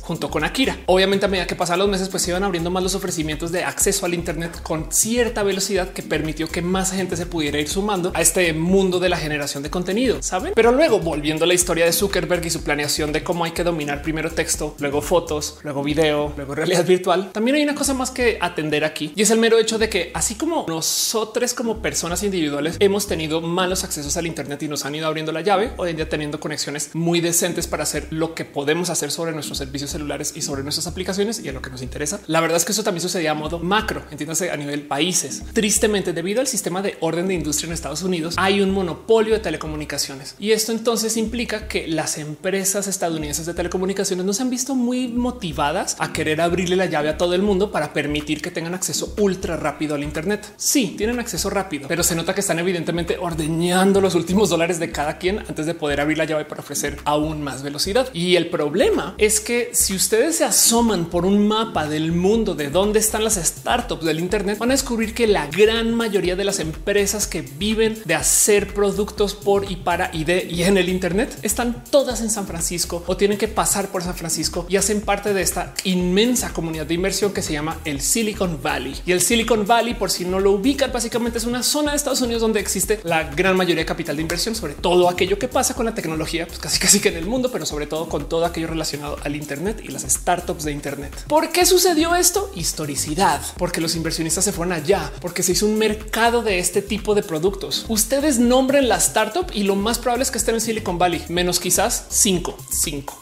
junto 0.00 0.30
con 0.30 0.44
Akira. 0.44 0.78
Obviamente 0.86 1.26
a 1.26 1.28
medida 1.28 1.46
que 1.46 1.56
pasaban 1.56 1.80
los 1.80 1.88
meses, 1.88 2.08
pues 2.08 2.22
se 2.22 2.30
iban 2.30 2.44
abriendo 2.44 2.70
más 2.70 2.82
los 2.82 2.94
ofrecimientos 2.94 3.52
de 3.52 3.64
acceso 3.64 4.06
al 4.06 4.14
Internet 4.14 4.62
con 4.62 4.92
cierta 4.92 5.42
velocidad 5.42 5.92
que 5.92 6.02
permitió 6.02 6.48
que 6.48 6.62
más 6.62 6.92
gente 6.92 7.16
se 7.16 7.26
pudiera 7.26 7.58
ir 7.58 7.68
sumando 7.68 8.12
a 8.14 8.20
este 8.20 8.52
mundo 8.52 9.00
de 9.00 9.08
la 9.08 9.16
generación 9.16 9.62
de 9.62 9.70
contenido, 9.70 10.22
saben? 10.22 10.52
Pero 10.54 10.72
luego 10.72 11.00
volviendo 11.00 11.44
a 11.44 11.48
la 11.48 11.54
historia 11.54 11.84
de 11.84 11.92
Zuckerberg 11.92 12.44
y 12.46 12.50
su 12.50 12.62
planeación 12.62 13.12
de 13.12 13.22
cómo 13.22 13.44
hay 13.44 13.52
que 13.52 13.64
dominar 13.64 14.02
primero 14.02 14.30
texto, 14.30 14.74
luego 14.78 15.02
fotos, 15.02 15.58
luego 15.62 15.82
video, 15.82 16.32
luego 16.36 16.54
realidad 16.54 16.84
virtual, 16.84 17.30
también 17.32 17.56
hay 17.56 17.62
una 17.62 17.74
cosa 17.74 17.94
más 17.94 18.10
que 18.10 18.38
atender 18.40 18.84
aquí 18.84 19.12
y 19.14 19.22
es 19.22 19.30
el 19.30 19.38
mero 19.38 19.58
hecho 19.58 19.78
de 19.78 19.88
que 19.88 20.10
así 20.14 20.34
como 20.34 20.66
nosotros 20.68 21.38
como 21.54 21.80
personas 21.80 22.22
individuales 22.22 22.76
hemos 22.80 23.06
tenido 23.06 23.40
malos 23.40 23.84
accesos 23.84 24.16
al 24.16 24.26
Internet 24.26 24.62
y 24.62 24.68
nos 24.68 24.84
han 24.84 24.94
ido 24.94 25.06
abriendo 25.06 25.32
la 25.32 25.40
llave, 25.40 25.72
hoy 25.76 25.90
en 25.90 25.96
día 25.96 26.08
teniendo 26.08 26.40
conexiones 26.40 26.90
muy 26.94 27.20
decentes 27.20 27.66
para 27.66 27.84
hacer 27.84 28.06
lo 28.10 28.34
que 28.34 28.44
podemos 28.44 28.90
hacer 28.90 29.10
sobre 29.10 29.32
nuestros 29.38 29.58
servicios 29.58 29.90
celulares 29.90 30.32
y 30.36 30.42
sobre 30.42 30.62
nuestras 30.62 30.86
aplicaciones 30.86 31.40
y 31.40 31.48
a 31.48 31.52
lo 31.52 31.62
que 31.62 31.70
nos 31.70 31.82
interesa. 31.82 32.20
La 32.26 32.40
verdad 32.40 32.56
es 32.56 32.64
que 32.64 32.72
eso 32.72 32.82
también 32.82 33.02
sucedía 33.02 33.30
a 33.30 33.34
modo 33.34 33.58
macro, 33.58 34.02
entiéndase 34.10 34.50
a 34.50 34.56
nivel 34.56 34.82
países. 34.82 35.42
Tristemente, 35.52 36.12
debido 36.12 36.40
al 36.40 36.46
sistema 36.46 36.82
de 36.82 36.96
orden 37.00 37.28
de 37.28 37.34
industria 37.34 37.68
en 37.68 37.72
Estados 37.72 38.02
Unidos, 38.02 38.34
hay 38.36 38.60
un 38.60 38.70
monopolio 38.70 39.34
de 39.34 39.40
telecomunicaciones 39.40 40.34
y 40.38 40.52
esto 40.52 40.72
entonces 40.72 41.16
implica 41.16 41.68
que 41.68 41.86
las 41.86 42.18
empresas 42.18 42.86
estadounidenses 42.86 43.46
de 43.46 43.54
telecomunicaciones 43.54 44.24
no 44.24 44.32
se 44.32 44.42
han 44.42 44.50
visto 44.50 44.74
muy 44.74 45.08
motivadas 45.08 45.96
a 45.98 46.12
querer 46.12 46.40
abrirle 46.40 46.76
la 46.76 46.86
llave 46.86 47.08
a 47.08 47.18
todo 47.18 47.34
el 47.34 47.42
mundo 47.42 47.70
para 47.70 47.92
permitir 47.92 48.42
que 48.42 48.50
tengan 48.50 48.74
acceso 48.74 49.14
ultra 49.18 49.56
rápido 49.56 49.94
al 49.94 50.02
Internet. 50.02 50.52
Sí, 50.56 50.94
tienen 50.96 51.18
acceso 51.18 51.50
rápido, 51.50 51.88
pero 51.88 52.02
se 52.02 52.14
nota 52.14 52.34
que 52.34 52.40
están 52.40 52.58
evidentemente 52.58 53.18
ordeñando 53.18 54.00
los 54.00 54.14
últimos 54.14 54.50
dólares 54.50 54.78
de 54.78 54.90
cada 54.90 55.18
quien 55.18 55.40
antes 55.40 55.66
de 55.66 55.74
poder 55.74 56.00
abrir 56.00 56.18
la 56.18 56.24
llave 56.24 56.44
para 56.44 56.60
ofrecer 56.60 56.98
aún 57.04 57.42
más 57.42 57.62
velocidad. 57.62 58.08
Y 58.12 58.36
el 58.36 58.48
problema 58.48 59.14
es 59.18 59.27
que 59.28 59.70
si 59.74 59.94
ustedes 59.94 60.36
se 60.36 60.44
asoman 60.44 61.06
por 61.06 61.26
un 61.26 61.46
mapa 61.46 61.86
del 61.86 62.12
mundo 62.12 62.54
de 62.54 62.70
dónde 62.70 62.98
están 62.98 63.24
las 63.24 63.34
startups 63.34 64.04
del 64.04 64.20
Internet, 64.20 64.58
van 64.58 64.70
a 64.70 64.74
descubrir 64.74 65.14
que 65.14 65.26
la 65.26 65.46
gran 65.46 65.94
mayoría 65.94 66.34
de 66.36 66.44
las 66.44 66.58
empresas 66.60 67.26
que 67.26 67.42
viven 67.42 68.00
de 68.04 68.14
hacer 68.14 68.72
productos 68.72 69.34
por 69.34 69.70
y 69.70 69.76
para 69.76 70.10
y 70.14 70.24
de 70.24 70.46
y 70.50 70.62
en 70.62 70.78
el 70.78 70.88
Internet 70.88 71.38
están 71.42 71.84
todas 71.84 72.22
en 72.22 72.30
San 72.30 72.46
Francisco 72.46 73.04
o 73.06 73.16
tienen 73.16 73.36
que 73.38 73.48
pasar 73.48 73.88
por 73.88 74.02
San 74.02 74.14
Francisco 74.14 74.66
y 74.68 74.76
hacen 74.76 75.02
parte 75.02 75.34
de 75.34 75.42
esta 75.42 75.74
inmensa 75.84 76.52
comunidad 76.52 76.86
de 76.86 76.94
inversión 76.94 77.32
que 77.32 77.42
se 77.42 77.52
llama 77.52 77.78
el 77.84 78.00
Silicon 78.00 78.60
Valley. 78.62 78.94
Y 79.04 79.12
el 79.12 79.20
Silicon 79.20 79.66
Valley, 79.66 79.94
por 79.94 80.10
si 80.10 80.24
no 80.24 80.40
lo 80.40 80.52
ubican, 80.52 80.90
básicamente 80.92 81.38
es 81.38 81.44
una 81.44 81.62
zona 81.62 81.90
de 81.90 81.98
Estados 81.98 82.22
Unidos 82.22 82.40
donde 82.40 82.60
existe 82.60 83.00
la 83.04 83.24
gran 83.24 83.56
mayoría 83.56 83.82
de 83.82 83.86
capital 83.86 84.16
de 84.16 84.22
inversión 84.22 84.54
sobre 84.54 84.74
todo 84.74 85.08
aquello 85.08 85.38
que 85.38 85.48
pasa 85.48 85.74
con 85.74 85.86
la 85.86 85.94
tecnología, 85.94 86.46
pues 86.46 86.58
casi 86.58 86.78
casi 86.78 87.00
que 87.00 87.08
en 87.08 87.16
el 87.16 87.26
mundo, 87.26 87.50
pero 87.52 87.66
sobre 87.66 87.86
todo 87.86 88.08
con 88.08 88.28
todo 88.28 88.44
aquello 88.44 88.68
relacionado 88.68 89.17
al 89.24 89.36
Internet 89.36 89.80
y 89.84 89.88
las 89.88 90.02
startups 90.02 90.64
de 90.64 90.72
Internet. 90.72 91.24
¿Por 91.28 91.50
qué 91.50 91.66
sucedió 91.66 92.14
esto? 92.14 92.50
Historicidad, 92.54 93.40
porque 93.56 93.80
los 93.80 93.96
inversionistas 93.96 94.44
se 94.44 94.52
fueron 94.52 94.72
allá, 94.72 95.12
porque 95.20 95.42
se 95.42 95.52
hizo 95.52 95.66
un 95.66 95.78
mercado 95.78 96.42
de 96.42 96.58
este 96.58 96.82
tipo 96.82 97.14
de 97.14 97.22
productos. 97.22 97.86
Ustedes 97.88 98.38
nombren 98.38 98.88
la 98.88 98.96
startup 98.96 99.46
y 99.52 99.64
lo 99.64 99.76
más 99.76 99.98
probable 99.98 100.24
es 100.24 100.30
que 100.30 100.38
estén 100.38 100.56
en 100.56 100.60
Silicon 100.60 100.98
Valley, 100.98 101.24
menos 101.28 101.60
quizás 101.60 102.06
cinco, 102.10 102.56
cinco. 102.70 103.18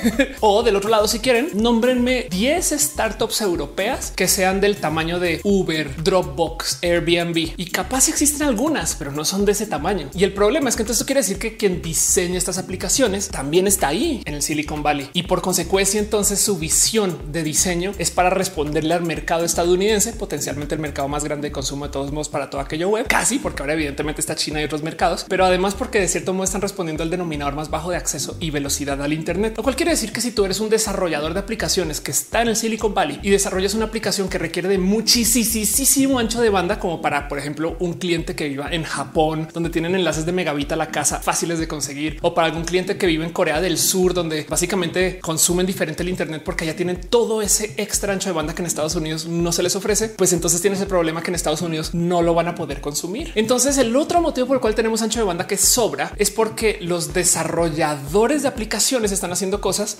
o 0.40 0.62
del 0.62 0.76
otro 0.76 0.90
lado, 0.90 1.08
si 1.08 1.18
quieren, 1.18 1.50
nombrenme 1.54 2.26
10 2.30 2.70
startups 2.70 3.40
europeas 3.40 4.12
que 4.14 4.28
sean 4.28 4.60
del 4.60 4.76
tamaño 4.76 5.20
de 5.20 5.40
Uber, 5.44 6.02
Dropbox, 6.02 6.78
Airbnb 6.82 7.54
y 7.56 7.70
capaz 7.70 8.08
existen 8.08 8.48
algunas, 8.48 8.94
pero 8.96 9.12
no 9.12 9.24
son 9.24 9.44
de 9.44 9.52
ese 9.52 9.66
tamaño. 9.66 10.10
Y 10.14 10.24
el 10.24 10.32
problema 10.32 10.68
es 10.68 10.76
que 10.76 10.82
entonces 10.82 11.04
quiere 11.04 11.20
decir 11.20 11.38
que 11.38 11.56
quien 11.56 11.82
diseña 11.82 12.38
estas 12.38 12.58
aplicaciones 12.58 13.28
también 13.28 13.66
está 13.66 13.88
ahí 13.88 14.22
en 14.24 14.34
el 14.34 14.42
Silicon 14.42 14.82
Valley 14.82 15.10
y 15.12 15.24
por 15.24 15.39
consecuencia 15.40 16.00
entonces 16.00 16.40
su 16.40 16.58
visión 16.58 17.32
de 17.32 17.42
diseño 17.42 17.92
es 17.98 18.10
para 18.10 18.30
responderle 18.30 18.94
al 18.94 19.02
mercado 19.02 19.44
estadounidense, 19.44 20.12
potencialmente 20.12 20.74
el 20.74 20.80
mercado 20.80 21.08
más 21.08 21.24
grande 21.24 21.48
de 21.48 21.52
consumo 21.52 21.86
de 21.86 21.92
todos 21.92 22.12
modos 22.12 22.28
para 22.28 22.50
todo 22.50 22.60
aquello 22.60 22.88
web, 22.88 23.06
casi 23.08 23.38
porque 23.38 23.62
ahora 23.62 23.74
evidentemente 23.74 24.20
está 24.20 24.34
China 24.34 24.60
y 24.60 24.64
otros 24.64 24.82
mercados, 24.82 25.26
pero 25.28 25.44
además 25.44 25.74
porque 25.74 26.00
de 26.00 26.08
cierto 26.08 26.32
modo 26.32 26.44
están 26.44 26.60
respondiendo 26.60 27.02
al 27.02 27.10
denominador 27.10 27.54
más 27.54 27.70
bajo 27.70 27.90
de 27.90 27.96
acceso 27.96 28.36
y 28.40 28.50
velocidad 28.50 29.00
al 29.02 29.12
Internet, 29.12 29.54
lo 29.56 29.62
cual 29.62 29.76
quiere 29.76 29.92
decir 29.92 30.12
que 30.12 30.20
si 30.20 30.32
tú 30.32 30.44
eres 30.44 30.60
un 30.60 30.68
desarrollador 30.68 31.34
de 31.34 31.40
aplicaciones 31.40 32.00
que 32.00 32.10
está 32.10 32.42
en 32.42 32.48
el 32.48 32.56
Silicon 32.56 32.94
Valley 32.94 33.20
y 33.22 33.30
desarrollas 33.30 33.74
una 33.74 33.86
aplicación 33.86 34.28
que 34.28 34.38
requiere 34.38 34.68
de 34.68 34.78
muchísimo 34.78 36.18
ancho 36.18 36.40
de 36.40 36.50
banda, 36.50 36.78
como 36.78 37.00
para, 37.00 37.28
por 37.28 37.38
ejemplo, 37.38 37.76
un 37.80 37.94
cliente 37.94 38.34
que 38.34 38.48
viva 38.48 38.68
en 38.70 38.84
Japón, 38.84 39.48
donde 39.52 39.70
tienen 39.70 39.94
enlaces 39.94 40.26
de 40.26 40.32
megabit 40.32 40.72
a 40.72 40.76
la 40.76 40.90
casa 40.90 41.20
fáciles 41.20 41.58
de 41.58 41.68
conseguir, 41.68 42.18
o 42.22 42.34
para 42.34 42.46
algún 42.46 42.64
cliente 42.64 42.96
que 42.96 43.06
vive 43.06 43.24
en 43.24 43.32
Corea 43.32 43.60
del 43.60 43.78
Sur, 43.78 44.14
donde 44.14 44.46
básicamente 44.48 45.18
consumen 45.30 45.64
diferente 45.64 46.02
el 46.02 46.08
Internet 46.08 46.42
porque 46.44 46.66
ya 46.66 46.74
tienen 46.74 47.00
todo 47.00 47.40
ese 47.40 47.74
extra 47.76 48.12
ancho 48.12 48.28
de 48.28 48.32
banda 48.32 48.52
que 48.52 48.62
en 48.62 48.66
Estados 48.66 48.96
Unidos 48.96 49.26
no 49.26 49.52
se 49.52 49.62
les 49.62 49.76
ofrece, 49.76 50.08
pues 50.08 50.32
entonces 50.32 50.60
tienes 50.60 50.80
el 50.80 50.88
problema 50.88 51.22
que 51.22 51.30
en 51.30 51.36
Estados 51.36 51.62
Unidos 51.62 51.94
no 51.94 52.20
lo 52.20 52.34
van 52.34 52.48
a 52.48 52.56
poder 52.56 52.80
consumir. 52.80 53.30
Entonces 53.36 53.78
el 53.78 53.94
otro 53.94 54.20
motivo 54.20 54.48
por 54.48 54.56
el 54.56 54.60
cual 54.60 54.74
tenemos 54.74 55.02
ancho 55.02 55.20
de 55.20 55.26
banda 55.26 55.46
que 55.46 55.56
sobra 55.56 56.12
es 56.16 56.32
porque 56.32 56.78
los 56.82 57.14
desarrolladores 57.14 58.42
de 58.42 58.48
aplicaciones 58.48 59.12
están 59.12 59.30
haciendo 59.30 59.60
cosas 59.60 59.98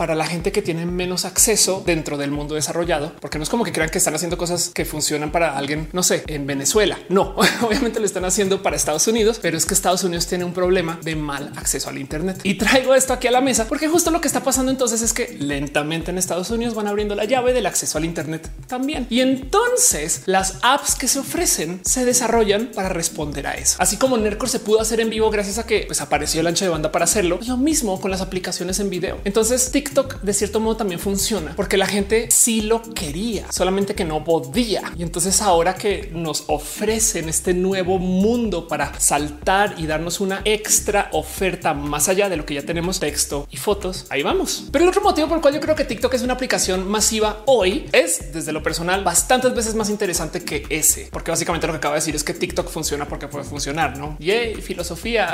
para 0.00 0.14
la 0.14 0.24
gente 0.24 0.50
que 0.50 0.62
tiene 0.62 0.86
menos 0.86 1.26
acceso 1.26 1.82
dentro 1.84 2.16
del 2.16 2.30
mundo 2.30 2.54
desarrollado, 2.54 3.12
porque 3.20 3.36
no 3.36 3.44
es 3.44 3.50
como 3.50 3.64
que 3.64 3.72
crean 3.72 3.90
que 3.90 3.98
están 3.98 4.14
haciendo 4.14 4.38
cosas 4.38 4.70
que 4.70 4.86
funcionan 4.86 5.30
para 5.30 5.58
alguien, 5.58 5.90
no 5.92 6.02
sé, 6.02 6.24
en 6.26 6.46
Venezuela. 6.46 6.98
No, 7.10 7.36
obviamente 7.60 8.00
lo 8.00 8.06
están 8.06 8.24
haciendo 8.24 8.62
para 8.62 8.76
Estados 8.76 9.06
Unidos, 9.08 9.38
pero 9.42 9.58
es 9.58 9.66
que 9.66 9.74
Estados 9.74 10.02
Unidos 10.02 10.26
tiene 10.26 10.44
un 10.44 10.54
problema 10.54 10.98
de 11.02 11.16
mal 11.16 11.52
acceso 11.54 11.90
al 11.90 11.98
Internet. 11.98 12.40
Y 12.44 12.54
traigo 12.54 12.94
esto 12.94 13.12
aquí 13.12 13.26
a 13.26 13.30
la 13.30 13.42
mesa 13.42 13.68
porque 13.68 13.88
justo 13.88 14.10
lo 14.10 14.22
que 14.22 14.28
está 14.28 14.42
pasando 14.42 14.72
entonces 14.72 15.02
es 15.02 15.12
que 15.12 15.36
lentamente 15.38 16.12
en 16.12 16.16
Estados 16.16 16.48
Unidos 16.50 16.74
van 16.74 16.86
abriendo 16.86 17.14
la 17.14 17.26
llave 17.26 17.52
del 17.52 17.66
acceso 17.66 17.98
al 17.98 18.06
Internet 18.06 18.50
también. 18.68 19.06
Y 19.10 19.20
entonces 19.20 20.22
las 20.24 20.60
apps 20.62 20.94
que 20.94 21.08
se 21.08 21.18
ofrecen 21.18 21.82
se 21.84 22.06
desarrollan 22.06 22.70
para 22.74 22.88
responder 22.88 23.46
a 23.46 23.52
eso. 23.52 23.76
Así 23.78 23.98
como 23.98 24.16
Nercor 24.16 24.48
se 24.48 24.60
pudo 24.60 24.80
hacer 24.80 24.98
en 25.00 25.10
vivo 25.10 25.28
gracias 25.28 25.58
a 25.58 25.66
que 25.66 25.84
pues, 25.86 26.00
apareció 26.00 26.40
el 26.40 26.46
ancho 26.46 26.64
de 26.64 26.70
banda 26.70 26.90
para 26.90 27.04
hacerlo, 27.04 27.38
lo 27.46 27.58
mismo 27.58 28.00
con 28.00 28.10
las 28.10 28.22
aplicaciones 28.22 28.80
en 28.80 28.88
video. 28.88 29.20
Entonces 29.26 29.70
TikTok 29.70 29.89
TikTok 29.90 30.20
de 30.20 30.32
cierto 30.32 30.60
modo 30.60 30.76
también 30.76 31.00
funciona 31.00 31.52
porque 31.56 31.76
la 31.76 31.86
gente 31.86 32.28
sí 32.30 32.60
lo 32.60 32.80
quería, 32.80 33.50
solamente 33.50 33.96
que 33.96 34.04
no 34.04 34.22
podía. 34.22 34.82
Y 34.96 35.02
entonces 35.02 35.42
ahora 35.42 35.74
que 35.74 36.10
nos 36.12 36.44
ofrecen 36.46 37.28
este 37.28 37.54
nuevo 37.54 37.98
mundo 37.98 38.68
para 38.68 38.98
saltar 39.00 39.74
y 39.78 39.86
darnos 39.88 40.20
una 40.20 40.42
extra 40.44 41.08
oferta 41.10 41.74
más 41.74 42.08
allá 42.08 42.28
de 42.28 42.36
lo 42.36 42.46
que 42.46 42.54
ya 42.54 42.62
tenemos 42.62 43.00
texto 43.00 43.48
y 43.50 43.56
fotos, 43.56 44.06
ahí 44.10 44.22
vamos. 44.22 44.66
Pero 44.70 44.84
el 44.84 44.90
otro 44.90 45.02
motivo 45.02 45.26
por 45.26 45.38
el 45.38 45.42
cual 45.42 45.54
yo 45.54 45.60
creo 45.60 45.74
que 45.74 45.84
TikTok 45.84 46.14
es 46.14 46.22
una 46.22 46.34
aplicación 46.34 46.88
masiva 46.88 47.42
hoy 47.46 47.88
es 47.90 48.32
desde 48.32 48.52
lo 48.52 48.62
personal 48.62 49.02
bastantes 49.02 49.52
veces 49.56 49.74
más 49.74 49.90
interesante 49.90 50.44
que 50.44 50.66
ese, 50.70 51.08
porque 51.10 51.32
básicamente 51.32 51.66
lo 51.66 51.72
que 51.72 51.78
acaba 51.78 51.94
de 51.96 52.00
decir 52.00 52.14
es 52.14 52.22
que 52.22 52.34
TikTok 52.34 52.68
funciona 52.68 53.08
porque 53.08 53.26
puede 53.26 53.44
funcionar, 53.44 53.98
no? 53.98 54.16
Yay, 54.20 54.54
filosofía. 54.62 55.32